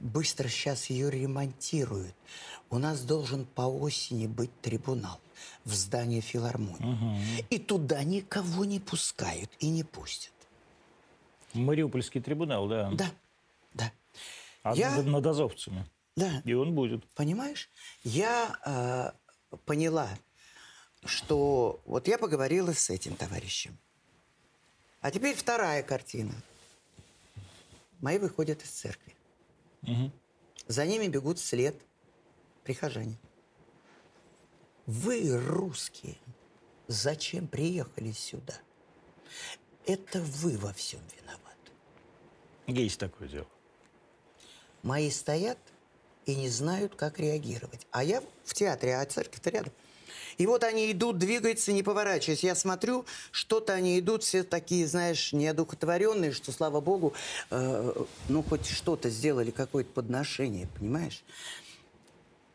[0.00, 2.14] быстро сейчас ее ремонтируют.
[2.70, 5.20] У нас должен по осени быть трибунал
[5.64, 6.94] в здании филармонии.
[6.94, 7.46] Угу.
[7.50, 10.32] И туда никого не пускают и не пустят.
[11.52, 12.90] Мариупольский трибунал, да?
[12.92, 13.10] Да,
[13.74, 13.92] да.
[14.62, 15.02] А я...
[15.02, 15.86] над азовцами?
[16.16, 16.42] Да.
[16.44, 17.06] И он будет.
[17.14, 17.70] Понимаешь?
[18.04, 20.08] Я э, поняла,
[21.04, 23.78] что вот я поговорила с этим товарищем.
[25.00, 26.34] А теперь вторая картина.
[28.00, 29.14] Мои выходят из церкви.
[29.82, 30.12] Угу.
[30.68, 31.74] За ними бегут вслед
[32.64, 33.18] прихожане.
[34.86, 36.16] Вы русские.
[36.88, 38.58] зачем приехали сюда?
[39.86, 41.72] Это вы во всем виноваты.
[42.66, 43.46] Есть такое дело.
[44.82, 45.58] Мои стоят
[46.26, 47.86] и не знают, как реагировать.
[47.90, 49.72] А я в театре, а церковь-то рядом.
[50.38, 52.42] И вот они идут, двигаются, не поворачиваясь.
[52.42, 57.12] Я смотрю, что-то они идут, все такие, знаешь, неодухотворенные, что, слава богу,
[57.50, 57.92] э,
[58.28, 61.22] ну, хоть что-то сделали, какое-то подношение, понимаешь?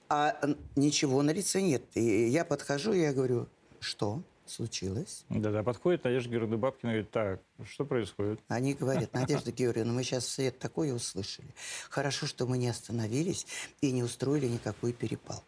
[0.09, 0.39] А
[0.75, 1.83] ничего на лице нет.
[1.93, 3.47] И я подхожу, и я говорю,
[3.79, 5.25] что случилось?
[5.29, 8.39] Да-да, подходит Надежда Георгиевна Бабкина и говорит, так, что происходит?
[8.47, 11.53] Они говорят, Надежда Георгиевна, мы сейчас все такое услышали.
[11.89, 13.45] Хорошо, что мы не остановились
[13.81, 15.43] и не устроили никакой перепал.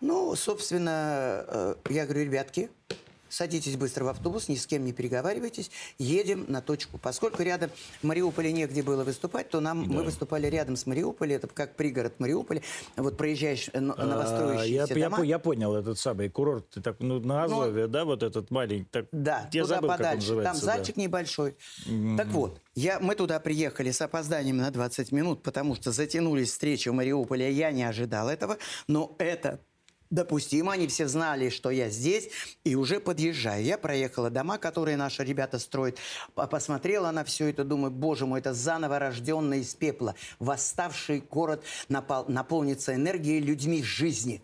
[0.00, 2.70] Ну, собственно, э, я говорю, ребятки,
[3.28, 6.98] Садитесь быстро в автобус, ни с кем не переговаривайтесь, едем на точку.
[6.98, 7.70] Поскольку рядом
[8.00, 9.94] в Мариуполе негде было выступать, то нам да.
[9.94, 12.62] мы выступали рядом с Мариуполем, это как пригород Мариуполя.
[12.96, 15.24] Вот проезжаешь э, новостроящиеся а, я, дома.
[15.24, 18.88] Я, я понял этот самый курорт, так, ну, на Азове, ну, да, вот этот маленький.
[18.90, 21.02] Так, да, я туда забыл, подальше, как он там зальчик да.
[21.02, 21.56] небольшой.
[21.86, 22.16] Mm-hmm.
[22.16, 26.88] Так вот, я, мы туда приехали с опозданием на 20 минут, потому что затянулись встречи
[26.88, 29.60] в Мариуполе, я не ожидал этого, но это
[30.10, 30.72] допустимо.
[30.72, 32.30] Они все знали, что я здесь,
[32.64, 33.64] и уже подъезжаю.
[33.64, 35.98] Я проехала дома, которые наши ребята строят.
[36.34, 40.14] Посмотрела на все это, думаю, боже мой, это заново рожденный из пепла.
[40.38, 44.42] Восставший город напол наполнится энергией людьми жизни,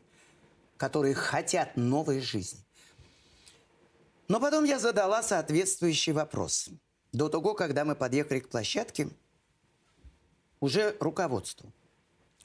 [0.76, 2.60] которые хотят новой жизни.
[4.28, 6.70] Но потом я задала соответствующий вопрос.
[7.12, 9.08] До того, когда мы подъехали к площадке,
[10.60, 11.72] уже руководству–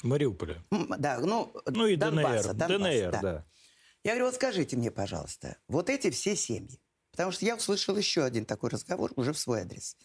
[0.03, 0.63] Мариуполя.
[0.71, 2.67] Да, ну, ну и Донбасса, ДНР.
[2.67, 3.21] Донбасс, ДНР, да.
[3.21, 3.45] да.
[4.03, 6.79] Я говорю, вот скажите мне, пожалуйста, вот эти все семьи,
[7.11, 9.97] потому что я услышал еще один такой разговор уже в свой адрес.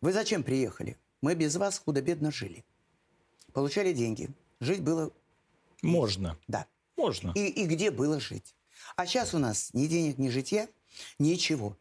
[0.00, 0.98] Вы зачем приехали?
[1.22, 2.64] Мы без вас худо-бедно жили.
[3.52, 4.30] Получали деньги.
[4.60, 5.12] Жить было...
[5.82, 6.38] Можно.
[6.46, 6.66] Да.
[6.96, 7.32] Можно.
[7.34, 8.54] И, и где было жить?
[8.96, 10.68] А сейчас у нас ни денег, ни житья,
[11.18, 11.76] ничего.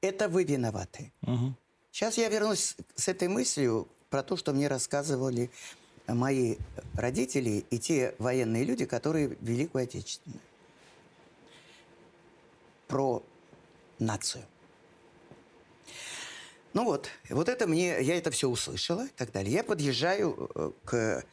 [0.00, 1.12] Это вы виноваты.
[1.22, 1.54] Угу.
[1.92, 5.50] Сейчас я вернусь с этой мыслью про то, что мне рассказывали
[6.06, 6.56] мои
[6.94, 10.40] родители и те военные люди, которые Великую Отечественную.
[12.88, 13.22] Про
[13.98, 14.44] нацию.
[16.72, 19.52] Ну вот, вот это мне, я это все услышала и так далее.
[19.52, 21.24] Я подъезжаю э, к...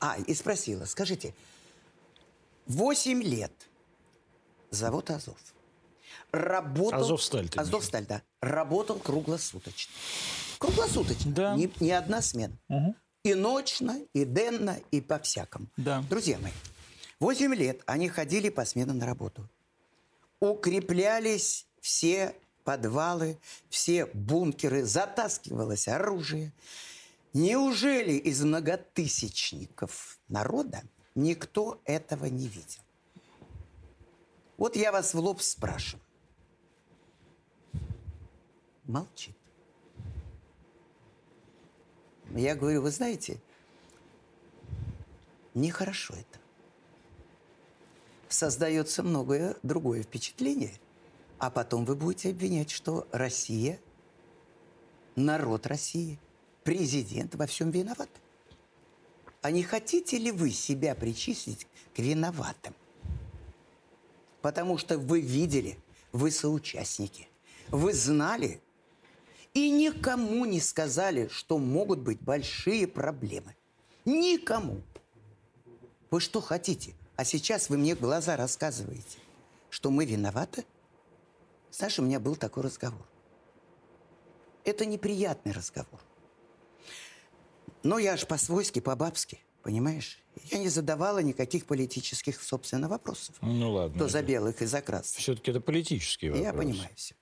[0.00, 1.34] А, и спросила, скажите,
[2.66, 3.52] 8 лет
[4.70, 5.38] завод «Азов».
[6.32, 7.00] Работал...
[7.00, 7.48] «Азовсталь».
[7.56, 8.22] «Азовсталь», да.
[8.40, 9.92] Работал круглосуточно.
[10.58, 11.32] Круглосуточно.
[11.32, 11.54] Да.
[11.56, 12.56] Не, не одна смена.
[12.68, 12.94] Угу.
[13.22, 15.66] И ночно, и денно, и по-всякому.
[15.76, 16.02] Да.
[16.08, 16.52] Друзья мои,
[17.18, 19.46] 8 лет они ходили по сменам на работу.
[20.40, 26.52] Укреплялись все подвалы, все бункеры, затаскивалось оружие.
[27.34, 30.82] Неужели из многотысячников народа
[31.14, 32.80] никто этого не видел?
[34.56, 36.02] Вот я вас в лоб спрашиваю.
[38.84, 39.36] Молчит.
[42.30, 43.40] Я говорю, вы знаете,
[45.54, 46.38] нехорошо это.
[48.28, 50.72] Создается многое другое впечатление,
[51.38, 53.80] а потом вы будете обвинять, что Россия,
[55.16, 56.18] народ России,
[56.62, 58.08] президент во всем виноват.
[59.42, 62.74] А не хотите ли вы себя причислить к виноватым?
[64.42, 65.78] Потому что вы видели,
[66.12, 67.28] вы соучастники,
[67.68, 68.60] вы знали,
[69.54, 73.56] и никому не сказали, что могут быть большие проблемы.
[74.04, 74.82] Никому.
[76.10, 76.94] Вы что хотите?
[77.16, 79.18] А сейчас вы мне глаза рассказываете,
[79.68, 80.64] что мы виноваты?
[81.70, 83.06] Знаешь, у меня был такой разговор.
[84.64, 86.00] Это неприятный разговор.
[87.82, 90.22] Но я ж по-свойски, по-бабски, понимаешь?
[90.50, 93.36] Я не задавала никаких политических, собственно, вопросов.
[93.40, 93.98] Ну ладно.
[93.98, 95.20] То за белых и за красных.
[95.20, 96.44] Все-таки это политический вопрос.
[96.44, 97.14] Я понимаю все.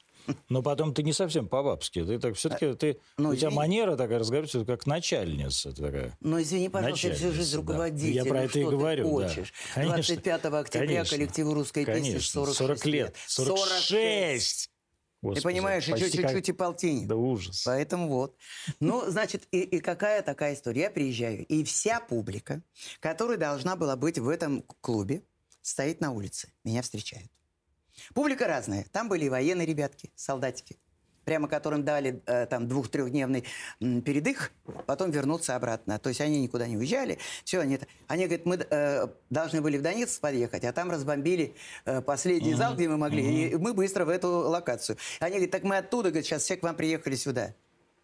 [0.48, 2.04] Но потом ты не совсем по-бабски.
[2.04, 6.16] Ты так все-таки а, ты ну, у тебя манера такая разговаривать, как начальница такая.
[6.20, 8.14] Ну, извини, пожалуйста, я всю жизнь руководитель.
[8.14, 9.08] Я про ну, это и говорю.
[9.08, 9.52] хочешь?
[9.74, 9.84] Да.
[9.84, 13.16] 25 октября конечно, коллективу русской конечно, песни 46 40 лет.
[13.26, 13.88] 46!
[13.88, 14.70] 46!
[15.20, 16.48] Господи, ты понимаешь, еще чуть-чуть как...
[16.48, 17.08] и полтинник.
[17.08, 17.64] Да ужас.
[17.64, 18.36] Поэтому вот.
[18.78, 20.82] Ну, значит, и, и какая такая история?
[20.82, 22.62] Я приезжаю, и вся публика,
[23.00, 25.24] которая должна была быть в этом клубе,
[25.60, 27.30] стоит на улице, меня встречают.
[28.14, 28.86] Публика разная.
[28.92, 30.76] Там были и военные ребятки, солдатики,
[31.24, 33.44] прямо которым дали э, там двух-трехдневный
[33.80, 34.50] передых,
[34.86, 35.98] потом вернуться обратно.
[35.98, 37.18] То есть они никуда не уезжали.
[37.44, 41.54] Все, они, они говорят, мы э, должны были в Донецк подъехать, а там разбомбили
[41.84, 42.56] э, последний uh-huh.
[42.56, 43.22] зал, где мы могли.
[43.22, 43.50] Uh-huh.
[43.50, 44.96] И мы быстро в эту локацию.
[45.20, 47.54] Они говорят, так мы оттуда, говорят, сейчас все к вам приехали сюда.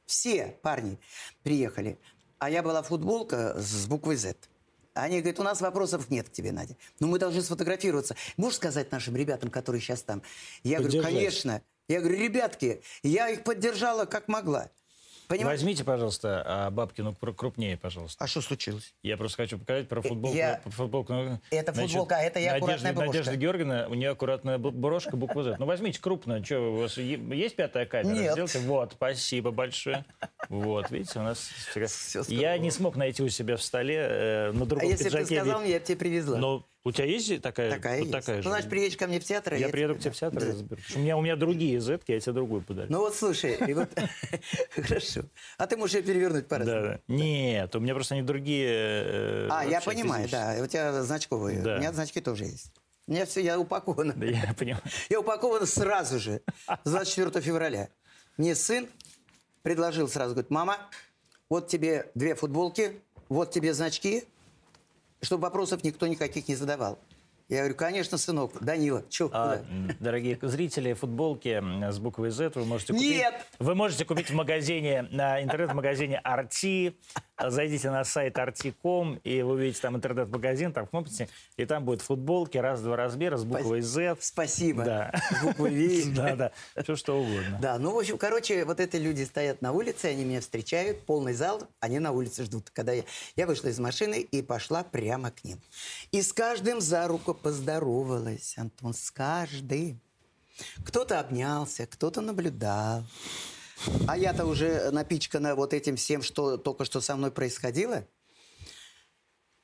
[0.07, 0.99] Все парни
[1.43, 1.99] приехали.
[2.39, 4.37] А я была футболка с буквой Z.
[4.95, 6.77] Они говорят, у нас вопросов нет к тебе, Надя.
[7.01, 8.15] Но мы должны сфотографироваться.
[8.37, 10.23] Можешь сказать нашим ребятам, которые сейчас там?
[10.63, 11.63] Я говорю, конечно.
[11.89, 14.71] Я говорю, ребятки, я их поддержала как могла.
[15.29, 15.59] Понимаешь?
[15.61, 18.23] Возьмите, пожалуйста, а, Бабкину кру- крупнее, пожалуйста.
[18.23, 18.95] А что случилось?
[19.03, 20.37] Я просто хочу показать про футболку.
[20.37, 21.13] я- про футболку.
[21.13, 23.19] ну, Это футболка, а это я аккуратная Надежда, брошка.
[23.19, 25.57] Надежда Георгиевна, у нее аккуратная брошка, буква Z.
[25.59, 26.45] Ну, возьмите крупно.
[26.45, 28.13] Что, у вас есть пятая камера?
[28.15, 28.33] Нет.
[28.33, 28.59] Сделайте.
[28.61, 30.05] Вот, спасибо большое.
[30.49, 31.39] Вот, видите, у нас...
[31.71, 35.05] всегда- Всё Я не смог найти у себя в столе э, на А другом если
[35.05, 35.41] бы ты пиджаке.
[35.41, 36.39] сказал мне, я тебе привезла.
[36.39, 37.71] Но у тебя есть такая?
[37.71, 38.13] такая вот есть.
[38.13, 38.49] такая Ну, же?
[38.51, 39.55] значит, приедешь ко мне в театр.
[39.55, 40.77] и Я приеду к тебе- тебе в театр Да.
[40.97, 42.89] У меня, у меня другие зетки, я тебе другую подарю.
[42.93, 43.89] Ну вот слушай, и вот
[44.77, 45.23] хорошо.
[45.59, 47.01] А ты можешь ее перевернуть по да, да.
[47.09, 48.69] Нет, у меня просто они другие.
[48.69, 50.57] э, А, я понимаю, да.
[50.63, 51.61] У тебя значковые.
[51.61, 51.77] Да.
[51.77, 52.73] У меня значки тоже есть.
[53.07, 54.15] У меня все, я упакована.
[54.17, 54.83] Да, я понимаю.
[55.11, 56.41] Я упакована сразу же,
[56.85, 57.89] с 24 февраля.
[58.39, 58.89] Мне сын
[59.63, 60.79] предложил сразу, говорит, мама,
[61.51, 64.25] вот тебе две футболки, вот тебе значки,
[65.25, 66.99] чтобы вопросов никто никаких не задавал.
[67.51, 69.63] Я говорю, конечно, сынок, Данила, что, А,
[70.01, 73.17] дорогие зрители, футболки с буквой Z вы можете купить.
[73.17, 73.35] Нет!
[73.59, 76.97] Вы можете купить в магазине, на интернет-магазине Арти.
[77.37, 82.59] Зайдите на сайт arti.com, и вы увидите там интернет-магазин, там кнопки, и там будут футболки
[82.59, 84.17] раз-два размера с буквой Z.
[84.21, 84.85] Спасибо.
[84.85, 85.13] Да.
[85.31, 86.05] С буквой «Ви».
[86.15, 86.53] Да, да.
[86.83, 87.59] Все что угодно.
[87.61, 91.35] Да, ну, в общем, короче, вот эти люди стоят на улице, они меня встречают, полный
[91.35, 92.71] зал, они на улице ждут.
[92.71, 93.03] Когда я,
[93.37, 95.61] я вышла из машины и пошла прямо к ним.
[96.13, 100.01] И с каждым за руку поздоровалась, Антон, с каждым.
[100.85, 103.05] Кто-то обнялся, кто-то наблюдал.
[104.07, 108.07] А я-то уже напичкана вот этим всем, что только что со мной происходило.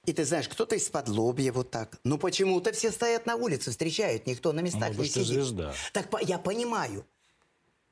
[0.07, 1.99] И ты знаешь, кто-то из-под лобья вот так.
[2.05, 5.27] Ну почему-то все стоят на улице, встречают, никто на местах Ну, не сидит.
[5.27, 5.75] звезда.
[5.93, 7.07] Так я понимаю.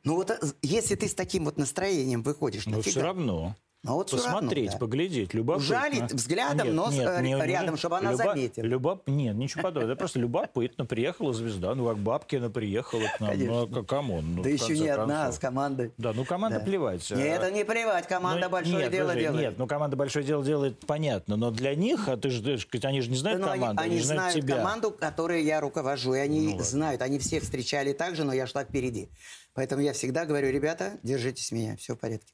[0.04, 2.90] Ну вот а, если ты с таким вот настроением выходишь Но нафига?
[2.90, 3.56] все равно.
[3.84, 4.78] Ну, вот всё равно, Посмотреть, да.
[4.78, 5.76] поглядеть, любопытно.
[5.76, 8.64] Ужалить взглядом нос, э, рядом, чтобы она заметила.
[8.64, 9.06] Любоп...
[9.06, 9.92] Нет, ничего подобного.
[9.92, 10.84] Это просто любопытно.
[10.84, 13.38] Приехала звезда, ну как Бабкина приехала к нам.
[13.38, 14.34] Ну, а come on.
[14.34, 15.34] Ну, да еще не одна, а концов.
[15.36, 15.92] с командой.
[15.96, 16.64] Да, ну команда Да.
[16.64, 17.08] плевать.
[17.12, 19.40] Нет, это не плевать, команда Ну, большое нет, дело подожди, делает.
[19.42, 21.36] Нет, ну команда большое дело делает, понятно.
[21.36, 23.94] Но для них, а ты же, они же не Да, знают ну, они, команду, они
[23.94, 24.56] не знают знают тебя.
[24.56, 28.48] команду, которой я руковожу, и они Ну, знают, они всех встречали так же, но я
[28.48, 29.08] шла впереди.
[29.54, 32.32] Поэтому я всегда говорю, ребята, держитесь меня, все в порядке.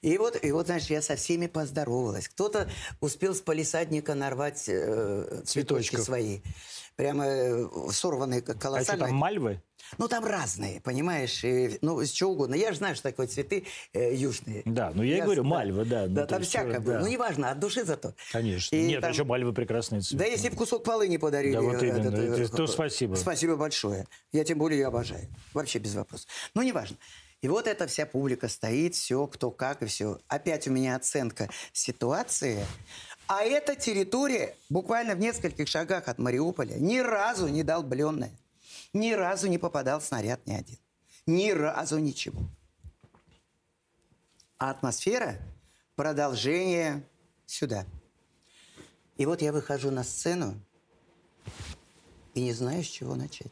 [0.00, 2.28] И вот, и вот, знаешь, я со всеми поздоровалась.
[2.28, 2.68] Кто-то
[3.00, 6.00] успел с полисадника нарвать э, цветочки Цветочков.
[6.04, 6.40] свои.
[6.96, 9.06] Прямо э, сорванные как А что колоссально.
[9.06, 9.62] там, мальвы?
[9.98, 12.54] Ну, там разные, понимаешь, и, ну, из чего угодно.
[12.54, 14.62] Я же знаю, что такое цветы э, южные.
[14.64, 16.06] Да, ну я и говорю, мальвы, да.
[16.06, 16.94] ну, Да, то там есть, всякое э, было.
[16.94, 17.00] да.
[17.00, 18.14] Ну, неважно, от души зато.
[18.30, 18.74] Конечно.
[18.76, 20.16] И Нет, там- еще мальвы прекрасные цветы.
[20.24, 21.54] Да если бы кусок полыни подарили.
[21.54, 22.14] Да вот э, именно.
[22.14, 23.16] э, Это то спасибо.
[23.16, 24.06] Спасибо большое.
[24.32, 25.28] Я тем более ее обожаю.
[25.52, 26.28] Вообще без вопросов.
[26.54, 26.96] Ну, неважно.
[27.42, 30.20] И вот эта вся публика стоит, все, кто как и все.
[30.28, 32.64] Опять у меня оценка ситуации.
[33.26, 38.30] А эта территория буквально в нескольких шагах от Мариуполя ни разу не долбленная.
[38.92, 40.78] Ни разу не попадал снаряд ни один.
[41.26, 42.40] Ни разу ничего.
[44.58, 45.36] А атмосфера–
[45.96, 47.02] продолжение
[47.46, 47.86] сюда.
[49.16, 50.54] И вот я выхожу на сцену
[52.34, 53.50] и не знаю, с чего начать.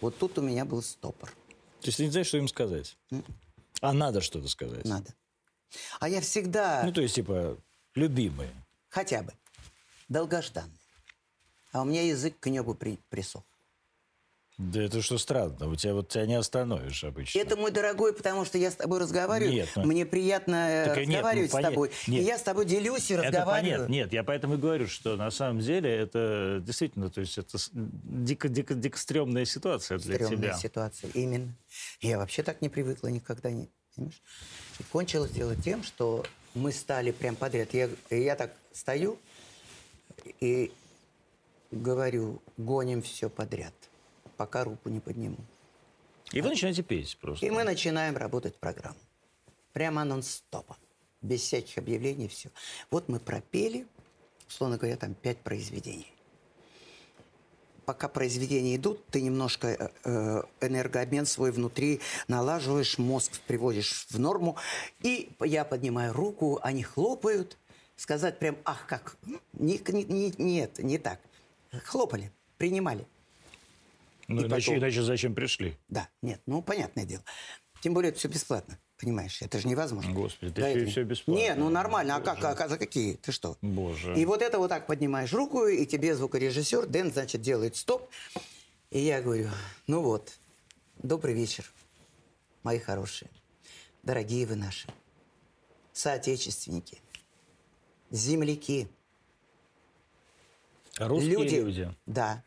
[0.00, 1.32] Вот тут у меня был стопор.
[1.86, 2.96] То есть ты не знаешь, что им сказать?
[3.80, 4.84] А надо что-то сказать?
[4.86, 5.14] Надо.
[6.00, 7.56] А я всегда, Ну, то есть, типа,
[7.94, 8.50] любимые.
[8.88, 9.32] хотя бы,
[10.08, 10.80] долгожданный.
[11.70, 13.44] А у меня язык к небу при, присох.
[14.58, 17.38] Да это что странно, у тебя вот тебя не остановишь обычно.
[17.38, 19.52] Это, мой дорогой, потому что я с тобой разговариваю.
[19.52, 21.90] Нет, ну- Мне приятно э, Так и нет, ну, разговаривать с тобой.
[22.06, 22.22] Нет.
[22.22, 23.72] И я с тобой делюсь и Это разговариваю.
[23.76, 23.92] понятно.
[23.92, 27.70] Нет, я поэтому и говорю, что на самом деле это действительно, то есть это с-
[27.74, 30.54] дико-дико дико стрёмная ситуация для Стрёмная тебя.
[30.56, 31.54] ситуация, именно.
[32.00, 34.22] Я вообще так не привыкла никогда, не, понимаешь?
[34.80, 37.74] И кончилось дело тем, что мы стали прям подряд.
[37.74, 39.18] Я, я так стою
[40.40, 40.72] и
[41.70, 43.74] говорю, гоним все подряд,
[44.36, 45.38] пока руку не подниму.
[46.32, 47.46] И вы начинаете петь просто.
[47.46, 48.98] И мы начинаем работать программу.
[49.72, 50.76] Прямо нон-стопом.
[51.22, 52.50] Без всяких объявлений, все.
[52.90, 53.86] Вот мы пропели,
[54.48, 56.12] условно говоря, там пять произведений.
[57.84, 64.56] Пока произведения идут, ты немножко э, э, энергообмен свой внутри налаживаешь, мозг приводишь в норму.
[65.02, 67.56] И я поднимаю руку, они хлопают.
[67.94, 69.16] Сказать прям, ах, как,
[69.52, 71.20] не- не- не- нет, не так.
[71.84, 73.06] Хлопали, принимали.
[74.28, 75.76] Ну, и иначе, потом- иначе зачем пришли?
[75.88, 77.22] Да, нет, ну, понятное дело.
[77.80, 79.40] Тем более это все бесплатно, понимаешь?
[79.42, 80.10] Это же невозможно.
[80.12, 81.40] Господи, Да, еще и это- всё бесплатно.
[81.40, 82.40] Не, ну нормально, а Боже.
[82.40, 83.14] как, а, а за какие?
[83.16, 83.56] Ты что?
[83.62, 84.14] Боже.
[84.18, 88.08] И вот это вот так поднимаешь руку, и тебе звукорежиссер Дэн, значит, делает стоп.
[88.90, 89.50] И я говорю,
[89.86, 90.32] ну вот,
[91.02, 91.70] добрый вечер,
[92.62, 93.30] мои хорошие,
[94.02, 94.88] дорогие вы наши,
[95.92, 96.98] соотечественники,
[98.10, 98.88] земляки,
[100.98, 101.54] Русские люди.
[101.56, 101.94] люди.
[102.06, 102.42] Да.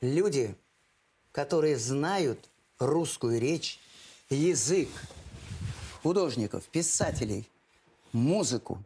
[0.00, 0.54] Люди,
[1.32, 2.48] которые знают
[2.78, 3.78] русскую речь,
[4.30, 4.88] язык,
[6.02, 7.48] художников, писателей,
[8.12, 8.82] музыку.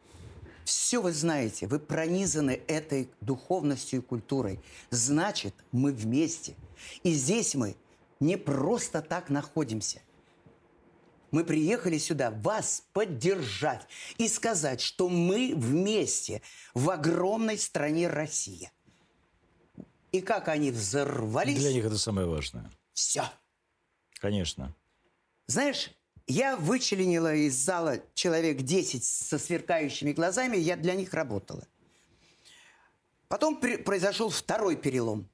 [0.64, 4.60] Все вы знаете, вы пронизаны этой духовностью и культурой.
[4.90, 6.54] Значит, мы вместе.
[7.02, 7.76] И здесь мы
[8.20, 10.00] не просто так находимся.
[11.32, 13.86] Мы приехали сюда вас поддержать
[14.18, 16.42] и сказать, что мы вместе
[16.74, 18.70] в огромной стране Россия.
[20.12, 21.58] И как они взорвались...
[21.58, 22.70] Для них это самое важное.
[22.92, 23.24] Все.
[24.20, 24.74] Конечно.
[25.46, 25.90] Знаешь,
[26.26, 31.66] я вычленила из зала человек 10 со сверкающими глазами, я для них работала.
[33.28, 35.28] Потом произошел второй перелом.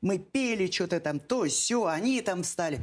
[0.00, 2.80] Мы пели что-то там, то, все, они там встали.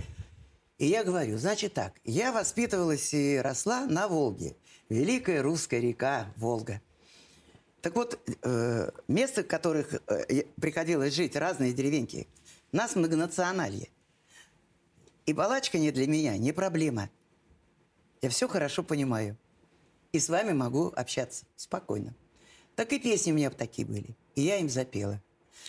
[0.77, 4.55] И я говорю, значит так, я воспитывалась и росла на Волге.
[4.89, 6.81] Великая русская река Волга.
[7.81, 12.27] Так вот, э, места, в которых э, приходилось жить, разные деревеньки,
[12.71, 13.89] нас многонациональе.
[15.25, 17.09] И балачка не для меня не проблема.
[18.21, 19.35] Я все хорошо понимаю.
[20.11, 22.13] И с вами могу общаться спокойно.
[22.75, 24.15] Так и песни у меня такие были.
[24.35, 25.21] И я им запела.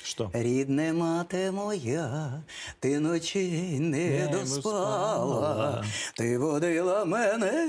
[0.05, 0.31] Що?
[0.33, 2.43] Рідне мати моя,
[2.81, 5.85] ти ночі не, доспала,
[6.17, 7.69] ти водила мене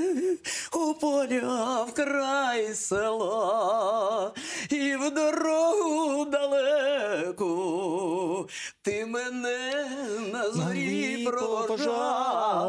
[0.74, 4.32] у поля в край села,
[4.70, 7.54] і в дорогу далеку
[8.82, 9.88] ти мене
[10.34, 12.64] на зорі провожала,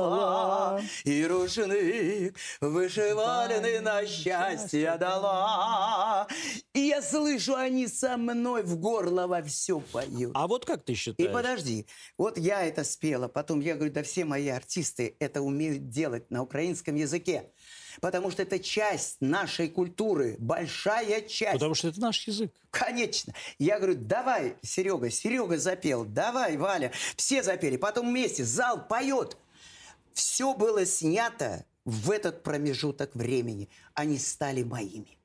[1.05, 6.27] і рушник вишивальний на щастя дала.
[6.75, 10.33] И я слышу, они со мной в горло все поют.
[10.35, 11.31] А вот как ты считаешь?
[11.31, 11.87] И подожди,
[12.19, 16.43] вот я это спела, потом я говорю, да все мои артисты это умеют делать на
[16.43, 17.51] украинском языке.
[18.01, 21.55] Потому что это часть нашей культуры, большая часть.
[21.55, 22.53] Потому что это наш язык.
[22.71, 23.33] Конечно.
[23.59, 26.93] Я говорю, давай, Серега, Серега запел, давай, Валя.
[27.17, 29.37] Все запели, потом вместе, зал поет.
[30.13, 33.69] Все было снято в этот промежуток времени.
[33.95, 35.19] Они стали моими.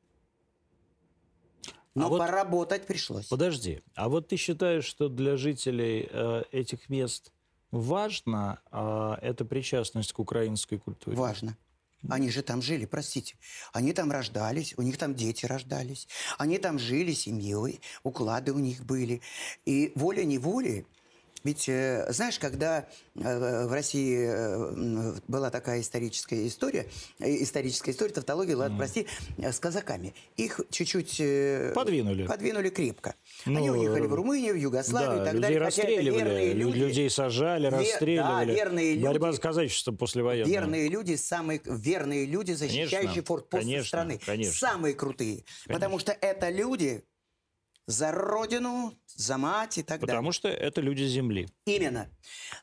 [1.96, 3.28] Но а вот, поработать пришлось.
[3.28, 7.32] Подожди, а вот ты считаешь, что для жителей э, этих мест
[7.72, 11.18] важно э, эта причастность к украинской культуре?
[11.18, 11.58] Важно.
[12.08, 13.36] Они же там жили, простите.
[13.74, 16.08] Они там рождались, у них там дети рождались.
[16.38, 19.22] Они там жили семьей, уклады у них были.
[19.66, 20.86] И воля-неволей
[21.44, 26.88] ведь, э, знаешь, когда э, в России э, была такая историческая история,
[27.20, 28.78] историческая история, тавтология, ладно, mm.
[28.78, 31.74] прости, с казаками, их чуть-чуть...
[31.74, 32.26] Подвинули.
[32.28, 33.16] Подвинули крепко.
[33.46, 35.60] Ну, Они уехали в Румынию, в Югославию да, и так людей далее.
[35.60, 38.48] расстреливали, люди, людей сажали, расстреливали.
[38.48, 40.52] Да, верные люди, Борьба с казачеством послевоенная.
[40.52, 44.20] Верные люди, самые верные люди, защищающие конечно, форт-посты страны.
[44.26, 44.54] Конечно.
[44.54, 45.44] Самые крутые.
[45.66, 45.74] Конечно.
[45.74, 47.04] Потому что это люди,
[47.90, 50.20] за родину, за мать и так Потому далее.
[50.20, 51.50] Потому что это люди земли.
[51.66, 52.08] Именно.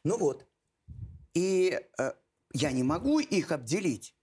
[0.04, 0.46] Ну вот.
[1.34, 2.12] И э,
[2.54, 4.14] я не могу их обделить.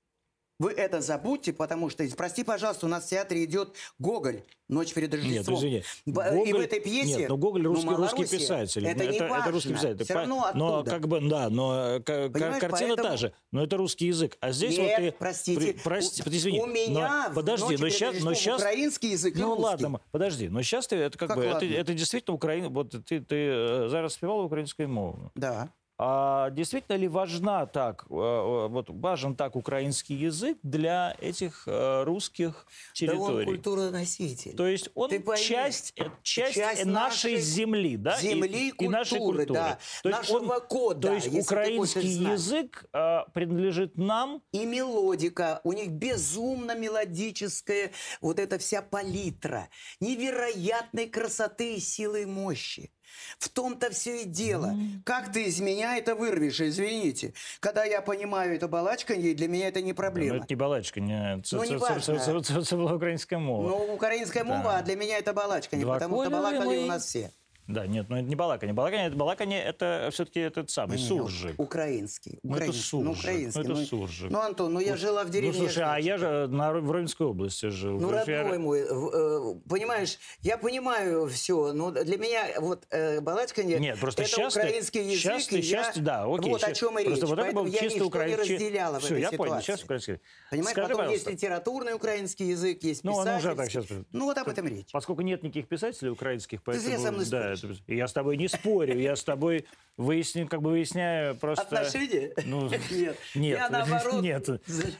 [0.59, 5.13] Вы это забудьте, потому что, прости, пожалуйста, у нас в театре идет Гоголь «Ночь перед
[5.13, 5.55] Рождеством».
[5.55, 5.83] Нет, извини.
[6.05, 6.47] Гоголь...
[6.47, 7.21] И в этой пьесе...
[7.21, 8.87] Нет, но Гоголь русский, ну, русский писатель.
[8.87, 9.41] Это, не важно.
[9.41, 10.03] это русский писатель.
[10.03, 10.59] Все равно оттуда.
[10.59, 13.09] Но как бы, да, но Понимаешь, картина поэтому...
[13.09, 13.33] та же.
[13.51, 14.37] Но это русский язык.
[14.41, 15.11] А здесь Нет, вот ты...
[15.17, 15.75] простите.
[15.83, 16.61] Прости, извини.
[16.61, 18.61] У меня но, подожди, но сейчас, но сейчас...
[18.61, 19.63] украинский язык Ну русский.
[19.63, 20.49] ладно, подожди.
[20.49, 22.69] Но сейчас ты, это как, как бы, это, это действительно Украина...
[22.69, 25.31] Вот ты, ты э, зараз спевал украинскую мову.
[25.35, 25.69] Да.
[25.99, 32.03] А действительно ли важна так, э, э, вот важен так украинский язык для этих э,
[32.03, 33.19] русских территорий?
[33.19, 34.55] Да он культуроноситель.
[34.55, 38.19] То есть он часть, часть, часть нашей земли, да?
[38.19, 39.53] Земли и, культуры, и нашей культуры.
[39.53, 41.07] Да, то нашего есть он, кода.
[41.09, 42.85] То есть украинский язык
[43.33, 44.41] принадлежит нам.
[44.51, 49.69] И мелодика, у них безумно мелодическая вот эта вся палитра,
[49.99, 52.91] невероятной красоты, силы и мощи.
[53.37, 54.75] В том-то все и дело.
[55.03, 57.33] Как ты из меня это вырвешь, извините.
[57.59, 60.35] Когда я понимаю это балачканье, для меня это не проблема.
[60.35, 63.69] Ну, это не балачканье, це, ну, українська мова.
[63.69, 67.29] Ну, українська мова, а для меня это балачканье, потому что балакали у нас все.
[67.67, 68.73] Да, нет, но это не балаканье.
[68.73, 71.57] Балаканье, это, балаканье, это все-таки этот самый не, суржик.
[71.57, 72.39] Украинский.
[72.43, 73.05] Ну, это суржик.
[73.05, 73.61] Ну, украинский.
[73.61, 74.31] Ну, это ну, суржик.
[74.31, 75.57] Ну, Антон, ну я ну, жила в деревне.
[75.57, 77.99] Ну, слушай, а я же на, в Ровенской области жил.
[77.99, 78.59] Ну, родной я...
[78.59, 84.31] мой, э, понимаешь, я понимаю все, но для меня вот э, балачканье, Нет, просто это
[84.31, 85.21] сейчас украинский ты, язык.
[85.21, 86.51] Сейчас ты, сейчас, да, окей.
[86.51, 87.21] Вот о чем и речь.
[87.21, 88.27] вот Поэтому это я чисто укра...
[88.27, 89.37] не разделяла Все, в этой я ситуации.
[89.37, 90.19] понял, сейчас украинский.
[90.51, 91.29] Понимаешь, Скажи, потом пожалуйста.
[91.29, 93.47] есть литературный украинский язык, есть ну, писательский.
[93.47, 93.85] Ну, уже так сейчас.
[94.11, 94.91] Ну, вот об этом речь.
[94.91, 96.89] Поскольку нет никаких писателей украинских, поэтому...
[96.89, 99.65] Ты со мной да, это, я с тобой не спорю, я с тобой
[99.97, 101.63] выясню, как бы выясняю просто...
[101.63, 102.33] Отношения?
[102.45, 103.17] Ну, нет.
[103.35, 103.57] Нет.
[103.59, 104.21] Я наоборот...
[104.21, 104.49] Нет.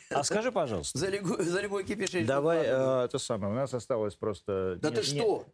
[0.10, 0.98] А скажи, пожалуйста.
[0.98, 2.12] За любой, за любой кипиш.
[2.26, 4.78] Давай, э, это самое, у нас осталось просто...
[4.82, 5.46] Да нет, ты что?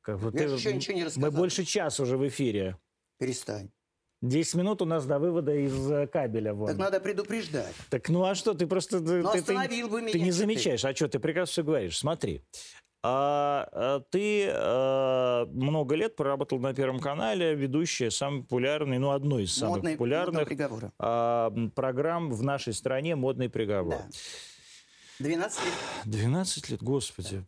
[0.00, 1.30] Как, вот Я ты- же еще ничего не мы рассказал.
[1.32, 2.76] больше часа уже в эфире.
[3.18, 3.70] Перестань.
[4.20, 6.52] 10 минут у нас до вывода из э, кабеля.
[6.52, 6.68] Вон.
[6.68, 7.72] Так надо предупреждать.
[7.88, 8.98] Так ну а что, ты просто...
[8.98, 10.32] ты- Ну, ты, остановил бы ты меня не теперь.
[10.32, 10.84] замечаешь.
[10.84, 11.98] А что, ты прекрасно все говоришь.
[11.98, 12.42] Смотри.
[13.02, 19.44] А, а, ты а, много лет проработал на Первом канале, ведущая самый популярный, ну, одной
[19.44, 20.48] из самых Модный- популярных
[21.54, 23.94] м, программ в нашей стране «Модный приговор».
[23.94, 24.08] Да.
[25.18, 25.74] 12 лет.
[26.04, 27.44] 12 лет, господи.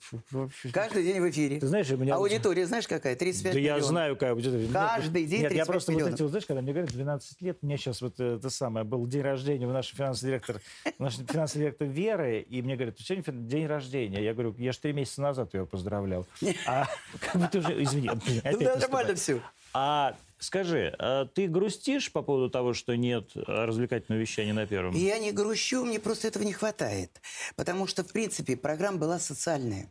[0.73, 1.61] Каждый день в эфире.
[1.61, 2.17] Ты знаешь, у меня...
[2.17, 3.15] Аудитория, знаешь, какая?
[3.15, 3.85] 35 Да я миллионов.
[3.89, 4.73] знаю, как будет.
[4.73, 6.15] Каждый день Нет, я 35 просто вот миллионов.
[6.15, 9.07] эти, вот, знаешь, когда мне говорят 12 лет, мне сейчас вот э, это самое, был
[9.07, 10.61] день рождения у нашей финансовый директор,
[10.99, 14.23] наш финансовый директор Веры, и мне говорят, сегодня фин- день рождения.
[14.23, 16.27] Я говорю, я же три месяца назад ее поздравлял.
[16.67, 16.87] А
[17.21, 18.15] как бы ты уже, извини, Ну,
[18.61, 18.81] наступает.
[18.81, 19.41] нормально все.
[19.73, 24.95] А скажи, а ты грустишь по поводу того, что нет развлекательного вещания на первом?
[24.95, 27.21] Я не грущу, мне просто этого не хватает.
[27.57, 29.89] Потому что, в принципе, программа была социальная.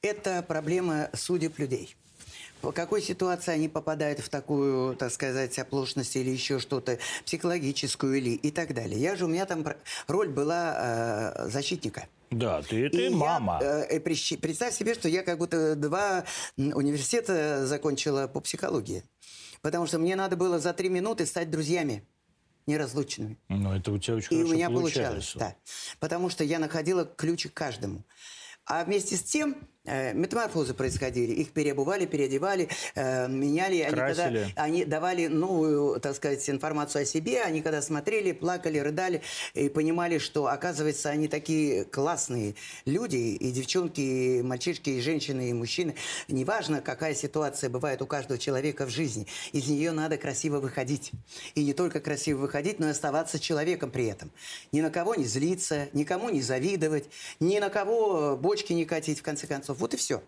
[0.00, 1.94] Это проблема судеб людей.
[2.62, 8.30] В какой ситуации они попадают в такую, так сказать, оплошность или еще что-то, психологическую или
[8.30, 9.00] и так далее.
[9.00, 9.66] Я же, у меня там
[10.06, 12.06] роль была э, защитника.
[12.30, 13.58] Да, ты, ты И я, мама.
[13.60, 16.24] э, э, представь себе, что я как будто два
[16.56, 19.02] университета закончила по психологии.
[19.62, 22.06] Потому что мне надо было за три минуты стать друзьями
[22.66, 23.38] неразлучными.
[23.48, 25.38] Ну, это у тебя очень И у меня получается.
[25.38, 25.96] получалось, да.
[26.00, 28.04] Потому что я находила ключик каждому.
[28.66, 31.32] А вместе с тем метаморфозы происходили.
[31.32, 33.80] Их переобували, переодевали, э, меняли.
[33.80, 37.42] Они, когда, они давали новую, так сказать, информацию о себе.
[37.42, 39.22] Они когда смотрели, плакали, рыдали
[39.54, 42.54] и понимали, что, оказывается, они такие классные
[42.84, 43.16] люди.
[43.16, 45.96] И девчонки, и мальчишки, и женщины, и мужчины.
[46.28, 49.26] Неважно, какая ситуация бывает у каждого человека в жизни.
[49.52, 51.10] Из нее надо красиво выходить.
[51.54, 54.30] И не только красиво выходить, но и оставаться человеком при этом.
[54.70, 57.06] Ни на кого не злиться, никому не завидовать,
[57.40, 59.71] ни на кого бочки не катить, в конце концов.
[59.78, 60.22] Вот и все.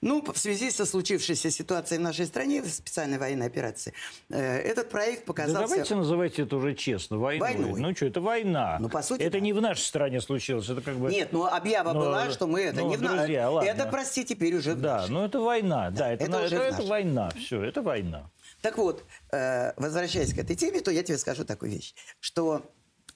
[0.00, 3.92] Ну, в связи со случившейся ситуацией в нашей стране, в специальной военной операции,
[4.30, 5.60] э, этот проект Да показался...
[5.68, 7.40] давайте называйте это уже честно, войной.
[7.54, 7.80] Войной.
[7.80, 8.76] Ну что, это война.
[8.80, 9.40] Ну, по сути, это да.
[9.40, 11.10] не в нашей стране случилось, это как бы...
[11.10, 13.68] Нет, ну объява Ну, была, что мы это ну, не в на- друзья, ладно.
[13.68, 15.10] Это, прости, теперь уже Да, нашей.
[15.12, 16.88] ну это война, да, это, это на- уже это, это нашей.
[16.88, 18.30] война, все, это война.
[18.62, 22.62] Так вот, э, возвращаясь к этой теме, то я тебе скажу такую вещь, что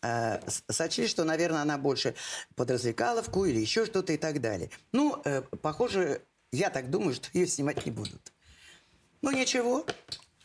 [0.02, 2.14] э, сочли, что, наверное, она больше
[2.56, 4.70] под развлекаловку или еще что-то и так далее.
[4.92, 6.22] Ну, э, похоже,
[6.52, 8.32] я так думаю, что ее снимать не будут.
[9.22, 9.86] Ну, ничего,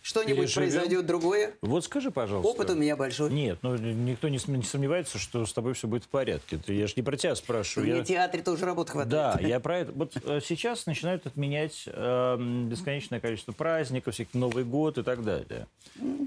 [0.05, 0.69] что-нибудь Переживем.
[0.69, 1.55] произойдет другое.
[1.61, 2.47] Вот скажи, пожалуйста.
[2.47, 3.31] Опыт у меня большой.
[3.33, 6.57] Нет, ну никто не, сомневается, что с тобой все будет в порядке.
[6.63, 7.87] Ты- Я же не про тебя спрашиваю.
[7.89, 9.41] Мне я- в театре тоже работы хватает.
[9.41, 9.91] Да, я про это.
[9.93, 12.37] Вот э, сейчас начинают отменять э,
[12.69, 15.65] бесконечное количество праздников, всякий Новый год и так далее.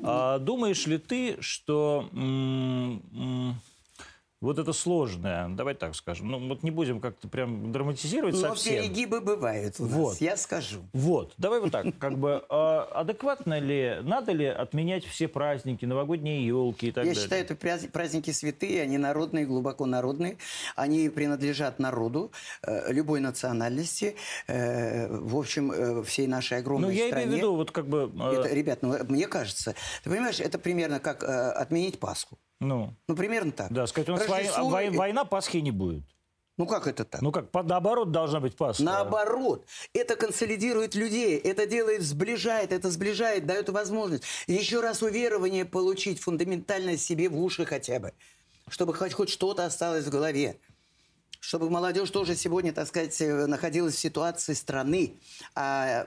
[0.02, 3.54] А думаешь ли ты, что м, м,
[4.40, 8.82] вот это сложное, давай так скажем, ну вот не будем как-то прям драматизировать Но совсем.
[8.84, 10.20] перегибы бывают у нас, Вот.
[10.20, 10.80] я скажу.
[10.92, 16.46] Вот, давай вот так, как бы а, адекватно ли, надо ли отменять все праздники, новогодние
[16.46, 17.22] елки и так Я далее?
[17.24, 20.38] считаю, это праз- праздники святые, они народные, глубоко народные.
[20.76, 22.30] Они принадлежат народу,
[22.62, 24.14] э, любой национальности,
[24.46, 27.24] э, в общем, э, всей нашей огромной Ну, я стране.
[27.24, 28.10] имею в виду, вот как бы...
[28.32, 29.74] Это, ребят, ну, мне кажется,
[30.04, 32.38] ты понимаешь, это примерно как отменить Пасху.
[32.60, 33.72] Ну, Ну, примерно так.
[33.72, 36.02] да, сказать, у нас Рождество- вой- война, Пасхи не будет.
[36.56, 37.22] Ну, как это так?
[37.22, 38.82] Ну как, по- наоборот должна быть Пасха.
[38.82, 46.20] Наоборот, это консолидирует людей, это делает, сближает, это сближает, дает возможность еще раз уверование получить
[46.20, 48.12] фундаментально себе в уши хотя бы,
[48.68, 50.58] чтобы хоть, хоть что-то осталось в голове.
[51.40, 55.14] Чтобы молодежь тоже сегодня, так сказать, э, находилась в ситуации страны,
[55.54, 56.04] а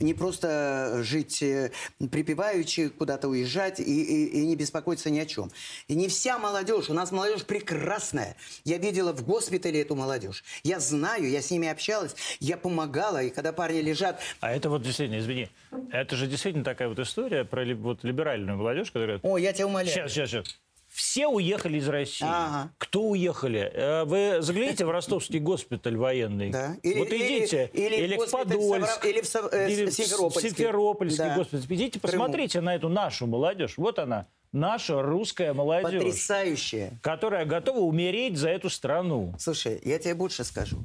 [0.00, 1.70] не просто жить э,
[2.10, 5.50] припеваючи, куда-то уезжать и, и- и не беспокоиться ни о чем.
[5.86, 8.36] И не вся молодежь, у нас молодежь прекрасная.
[8.64, 10.42] Я видела в госпитале эту молодежь.
[10.64, 14.82] Я знаю, я с ними общалась, я помогала, и когда парни лежат, А это вот
[14.82, 15.48] действительно, извини,
[15.92, 19.20] это же действительно такая вот история про вот либеральную молодежь, которая...
[19.22, 19.88] о, я тебя умоляю.
[19.94, 20.58] Сейчас, сейчас, сейчас.
[20.98, 22.26] Все уехали из России.
[22.28, 22.72] Ага.
[22.76, 23.70] Кто уехали?
[23.72, 26.50] Э, Вы загляните в ростовский госпиталь военный.
[26.50, 26.76] Да.
[26.82, 27.70] Или- вот идите.
[27.72, 29.04] или- или в в Подольск.
[29.06, 30.48] Или в Сав- э, или в Симферопольский.
[30.50, 31.36] Симферопольский Да.
[31.36, 31.64] госпиталь.
[31.76, 32.24] Идите, В Крыму.
[32.24, 33.74] посмотрите на эту нашу молодежь.
[33.76, 34.26] Вот она.
[34.50, 36.02] Наша русская молодежь.
[36.02, 36.98] Потрясающая.
[37.00, 39.34] Которая готова умереть за эту страну.
[39.38, 40.78] Слушай, я тебе больше скажу.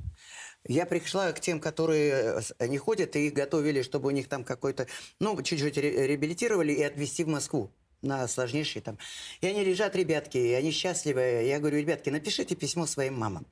[0.68, 4.44] Я пришла к тем, которые э, не ходят, и их готовили, чтобы у них там
[4.44, 4.86] какой-то,
[5.20, 7.72] ну, чуть-чуть ре- реабилитировали и отвезти в Москву
[8.04, 8.98] на сложнейшие там.
[9.42, 11.44] И они лежат, ребятки, и они счастливы.
[11.46, 13.46] Я говорю, ребятки, напишите письмо своим мамам.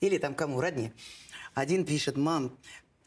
[0.00, 0.92] Или там кому, родне.
[1.54, 2.58] Один пишет, мам,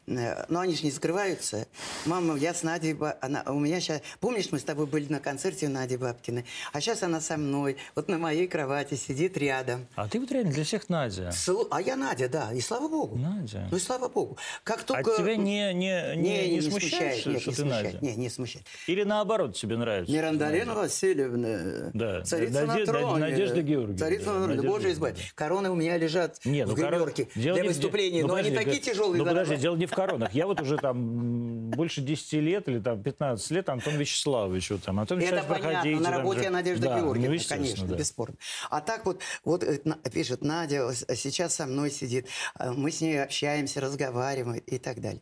[0.08, 1.66] Но они же не скрываются.
[2.06, 4.00] Мама, я с Надей, она, у меня сейчас...
[4.20, 6.44] Помнишь, мы с тобой были на концерте у Нади Бабкиной?
[6.72, 9.86] А сейчас она со мной, вот на моей кровати сидит рядом.
[9.96, 11.28] А ты вот реально для всех Надя.
[11.32, 13.16] Слу- А я Надя, да, и слава богу.
[13.16, 13.68] Надя.
[13.70, 14.38] Ну и слава богу.
[14.64, 15.16] Как А только...
[15.18, 17.94] тебя не, не, не, не, смущает, смущает, что, нет, что не ты смущает.
[17.94, 18.06] Надя?
[18.06, 18.66] Не, не смущает.
[18.86, 20.12] Или наоборот тебе нравится?
[20.12, 22.22] Мирандалина Васильевна, Да.
[22.22, 23.16] царица Наде- на троне.
[23.18, 25.32] Надежда Георгиевна, Царица да, на троне, Надежда Боже избавь.
[25.34, 28.34] Короны у меня лежат Не, ну, в гримерке дело для не в- выступлений, ну, но
[28.34, 29.18] они такие тяжелые.
[29.22, 30.32] Ну, подожди, дело не в коронах.
[30.32, 34.70] Я вот уже там больше 10 лет или там 15 лет Антон Вячеславович.
[34.70, 37.86] Вот, там, Антон Это понятно, проходите, на работе же- Надежда Да, ну, Георгиевна, естественно, конечно,
[37.88, 37.96] да.
[37.96, 38.36] бесспорно.
[38.70, 39.80] А так вот, вот э,
[40.12, 45.20] пишет, Надя сейчас со мной сидит, а мы с ней общаемся, разговариваем и так далее.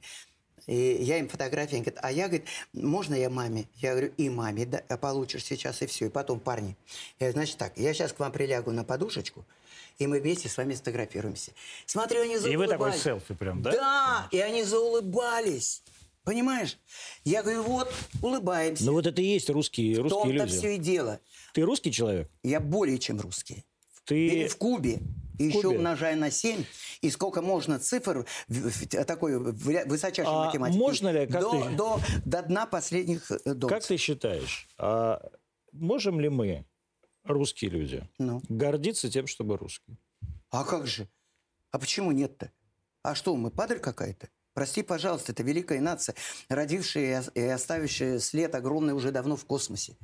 [0.66, 3.66] И я им фотографии, они говорят, а я, говорит, можно я маме?
[3.77, 6.07] Я говорю, и маме, да, получишь сейчас, и все.
[6.07, 6.77] И потом, парни,
[7.20, 9.44] я, говорю, значит так, я сейчас к вам прилягу на подушечку,
[9.98, 11.52] и мы вместе с вами сфотографируемся.
[11.86, 12.59] Смотрю, они И заулыбались.
[12.59, 13.70] вы такой селфи прям, да?
[13.73, 15.82] Да, и они заулыбались.
[16.24, 16.77] Понимаешь?
[17.24, 18.85] Я говорю, вот, улыбаемся.
[18.85, 20.59] Ну вот это и есть русские, В русские том-то люди.
[20.59, 21.20] все и дело.
[21.55, 22.28] Ты русский человек?
[22.43, 23.64] Я более чем русский.
[24.05, 24.27] Ты...
[24.27, 24.98] Или в Кубе.
[25.39, 25.77] И еще Кубе?
[25.77, 26.64] умножая на 7,
[27.02, 30.78] и сколько можно цифр в- в- такой в- высочайшей А математики.
[30.78, 33.68] можно ли, как до, ты- до, до дна последних э, доз.
[33.70, 35.20] Как ты считаешь, а
[35.73, 36.64] можем ли мы,
[37.27, 38.43] русские люди, Ну.
[38.48, 39.97] гордиться тем, чтобы русские?
[40.51, 41.09] А как же?
[41.70, 42.51] А почему нет-то?
[43.03, 44.28] А что, мы падаль какая-то?
[44.55, 46.15] Прости, пожалуйста, это великая нация,
[46.48, 49.97] родившая и ос- и оставившая след огромный уже давно в космосе.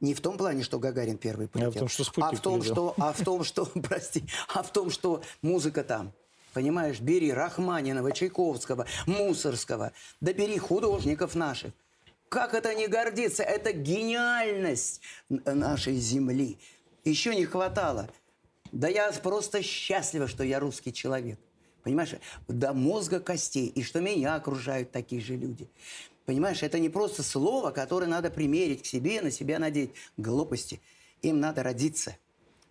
[0.00, 1.72] Не в том плане, что Гагарин первый полетел.
[1.72, 5.22] том, что а в том, что, а в том, что, прости, а в том, что
[5.42, 6.12] музыка там.
[6.52, 11.72] Понимаешь, бери Рахманинова, Чайковского, Мусорского, да бери художников наших.
[12.34, 13.44] Как это не гордиться?
[13.44, 16.58] Это гениальность нашей земли.
[17.04, 18.10] Еще не хватало.
[18.72, 21.38] Да я просто счастлива, что я русский человек.
[21.84, 22.16] Понимаешь,
[22.48, 23.68] до мозга костей.
[23.68, 25.68] И что меня окружают такие же люди.
[26.26, 29.92] Понимаешь, это не просто слово, которое надо примерить к себе, на себя надеть.
[30.16, 30.80] Глупости.
[31.22, 32.16] Им надо родиться.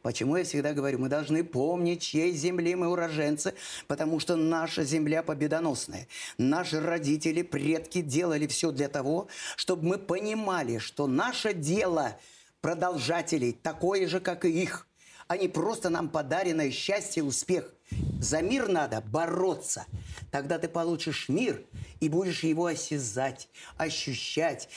[0.03, 3.53] Почему я всегда говорю, мы должны помнить, чьей земли мы уроженцы,
[3.87, 6.09] потому что наша земля победоносная.
[6.37, 12.19] Наши родители, предки делали все для того, чтобы мы понимали, что наше дело
[12.59, 14.87] продолжателей такое же, как и их,
[15.27, 17.73] а не просто нам подаренное счастье успех.
[18.19, 19.85] За мир надо бороться.
[20.31, 21.63] Тогда ты получишь мир
[22.01, 23.47] и будешь его осязать,
[23.77, 24.67] ощущать,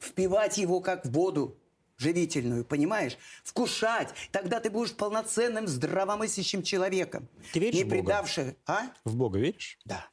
[0.00, 1.58] впивать его как воду
[1.96, 3.16] живительную, понимаешь?
[3.42, 4.08] Вкушать.
[4.32, 7.28] Тогда ты будешь полноценным, здравомыслящим человеком.
[7.52, 8.24] Ты веришь Не в Бога?
[8.66, 8.82] А?
[9.04, 9.78] В Бога веришь?
[9.84, 10.08] Да.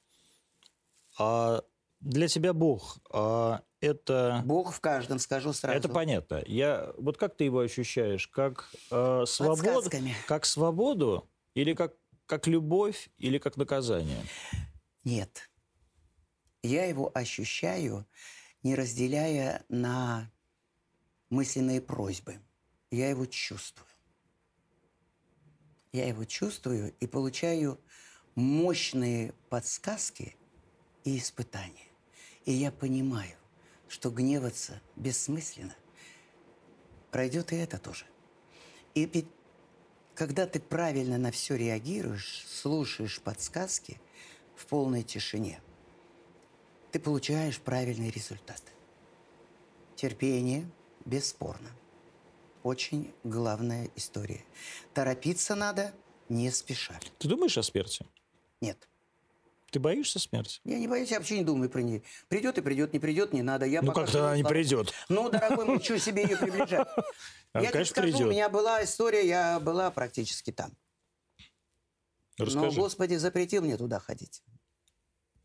[1.18, 1.64] А
[2.00, 4.42] для тебя Бог а, это...
[4.46, 5.78] Бог в каждом, скажу сразу.
[5.78, 6.44] Это понятно.
[6.46, 9.90] Я вот как ты его ощущаешь, как э, свободу,
[10.28, 11.94] как свободу или как
[12.32, 14.24] как любовь или как наказание?
[15.04, 15.50] Нет.
[16.64, 18.08] Я его ощущаю,
[18.64, 20.32] не разделяя на
[21.32, 22.40] мысленные просьбы.
[22.92, 23.88] Я его чувствую.
[25.92, 27.80] Я его чувствую и получаю
[28.36, 30.36] мощные подсказки
[31.04, 31.88] и испытания.
[32.46, 33.36] И я понимаю,
[33.88, 35.76] что гневаться бессмысленно.
[37.10, 38.06] Пройдет и это тоже.
[38.94, 39.28] И ведь
[40.14, 44.00] когда ты правильно на все реагируешь, слушаешь подсказки
[44.56, 45.62] в полной тишине,
[46.92, 48.62] ты получаешь правильный результат.
[49.96, 50.70] Терпение,
[51.06, 51.70] бесспорно.
[52.64, 54.44] Очень главная история.
[54.94, 55.94] Торопиться надо
[56.30, 57.00] не спеша.
[57.18, 58.06] Ты думаешь о смерти?
[58.62, 58.88] Нет.
[59.72, 60.60] Ты боишься смерти?
[60.66, 62.04] Я не боюсь, я вообще не думаю про нее.
[62.28, 63.66] Придет и придет, не придет, не надо.
[63.66, 64.94] Я Ну, как-то она не придет.
[65.08, 66.88] Ну, дорогой мой, что себе ее приближать?
[67.54, 68.28] А, Я тебе конечно, скажу, придет.
[68.28, 70.72] у меня была история, я была практически там.
[72.38, 72.72] Но.
[72.72, 74.42] Господи запретил мне туда ходить.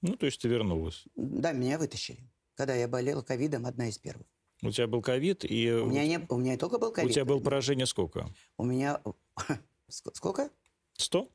[0.02, 1.04] Ну, то есть ты вернулась.
[1.16, 2.30] Да, меня вытащили.
[2.54, 4.28] Когда я болел ковидом, одна из первых.
[4.66, 7.12] У тебя был ковид, и У меня, не, у меня не только был у ковид.
[7.12, 8.28] тебя было поражение сколько?
[8.58, 9.00] У меня...
[9.88, 10.50] Ск- Сколько?
[10.94, 11.28] 100?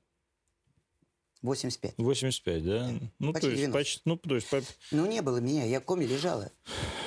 [1.42, 1.96] 85.
[1.98, 2.92] 85, да?
[3.18, 3.72] Ну, Почти то есть, 90.
[3.80, 5.66] почти, ну, то есть, по- Ну, не было меня.
[5.66, 6.52] Я в коме лежала.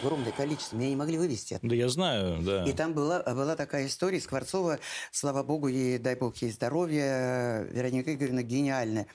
[0.03, 0.77] Огромное количество.
[0.77, 1.61] Меня не могли вывести.
[1.63, 2.65] да я знаю, да.
[2.65, 4.21] И там была, была такая история.
[4.21, 4.81] Скворцова,
[5.13, 9.07] слава богу, ей, дай бог ей здоровья, Вероника Игоревна гениальная.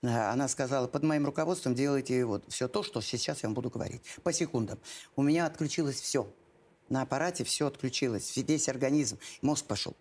[0.00, 4.00] Она сказала, под моим руководством делайте вот все то, что сейчас я вам буду говорить.
[4.22, 4.78] По секундам.
[5.16, 6.32] У меня отключилось все.
[6.88, 8.36] На аппарате все отключилось.
[8.36, 9.18] Весь организм.
[9.42, 9.94] Мозг пошел.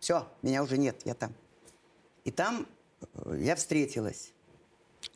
[0.00, 1.34] Все, меня уже нет, я там.
[2.24, 2.66] И там
[3.14, 4.32] э, я встретилась.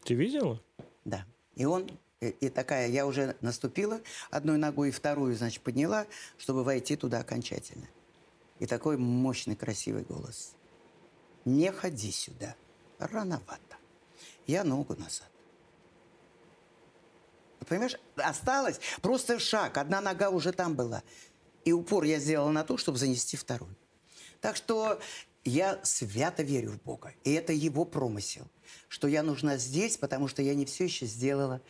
[0.05, 0.63] Ты видела?
[1.05, 1.27] Да.
[1.57, 1.91] И он,
[2.21, 6.07] и, и такая, я уже наступила одной ногой, и вторую, значит, подняла,
[6.37, 7.89] чтобы войти туда окончательно.
[8.59, 10.55] И такой мощный, красивый голос.
[11.45, 12.57] Не ходи сюда.
[12.99, 13.77] Рановато.
[14.47, 15.31] Я ногу назад.
[17.67, 21.03] Понимаешь, осталось просто шаг, одна нога уже там была.
[21.65, 23.71] И упор я сделала на то, чтобы занести второй.
[24.41, 25.01] Так что
[25.45, 27.13] я свято верю в Бога.
[27.25, 28.47] И это его промысел.
[28.89, 31.61] Что я нужна здесь, потому что я не все еще сделала.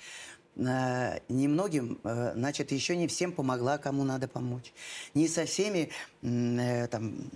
[0.57, 4.73] Э, немногим, э, значит, еще не всем помогла, кому надо помочь.
[5.15, 5.91] Не со всеми
[6.23, 7.31] э, там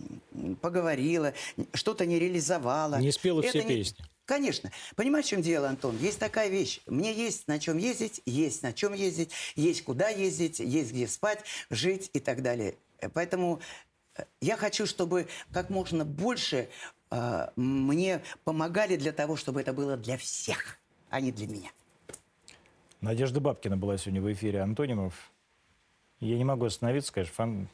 [0.60, 1.32] поговорила,
[1.72, 2.96] что-то не реализовала.
[2.96, 4.04] Не спела все песни.
[4.24, 4.70] Конечно.
[4.94, 5.96] Понимаешь, в чем дело, Антон?
[5.98, 6.80] Есть такая вещь.
[6.86, 11.44] Мне есть на чем ездить, есть на чем ездить, есть куда ездить, есть где спать,
[11.70, 12.76] жить и так далее.
[13.14, 13.60] Поэтому
[14.40, 16.68] я хочу, чтобы как можно больше
[17.10, 20.78] э, мне помогали для того, чтобы это было для всех,
[21.10, 21.70] а не для меня.
[23.00, 25.32] Надежда Бабкина была сегодня в эфире Антонимов.
[26.20, 27.68] Я не могу остановиться, конечно, фан...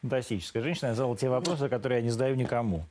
[0.00, 0.88] фантастическая женщина.
[0.88, 2.84] Я задал те вопросы, которые я не задаю никому.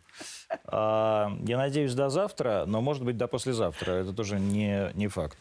[0.66, 3.92] А, я надеюсь, до завтра, но, может быть, до послезавтра.
[3.94, 5.38] Это тоже не, не факт.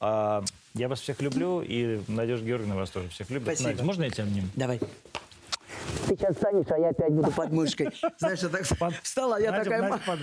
[0.00, 3.44] А, я вас всех люблю, и Надежда Георгиевна вас тоже всех любит.
[3.44, 3.70] Спасибо.
[3.70, 4.48] Надя, можно я тебя обниму?
[4.54, 4.78] Давай.
[4.78, 7.88] Ты сейчас станешь, а я опять буду под мышкой.
[8.18, 8.62] Знаешь, я так
[9.02, 9.88] встала, я Надя, такая...
[9.90, 10.22] Надя,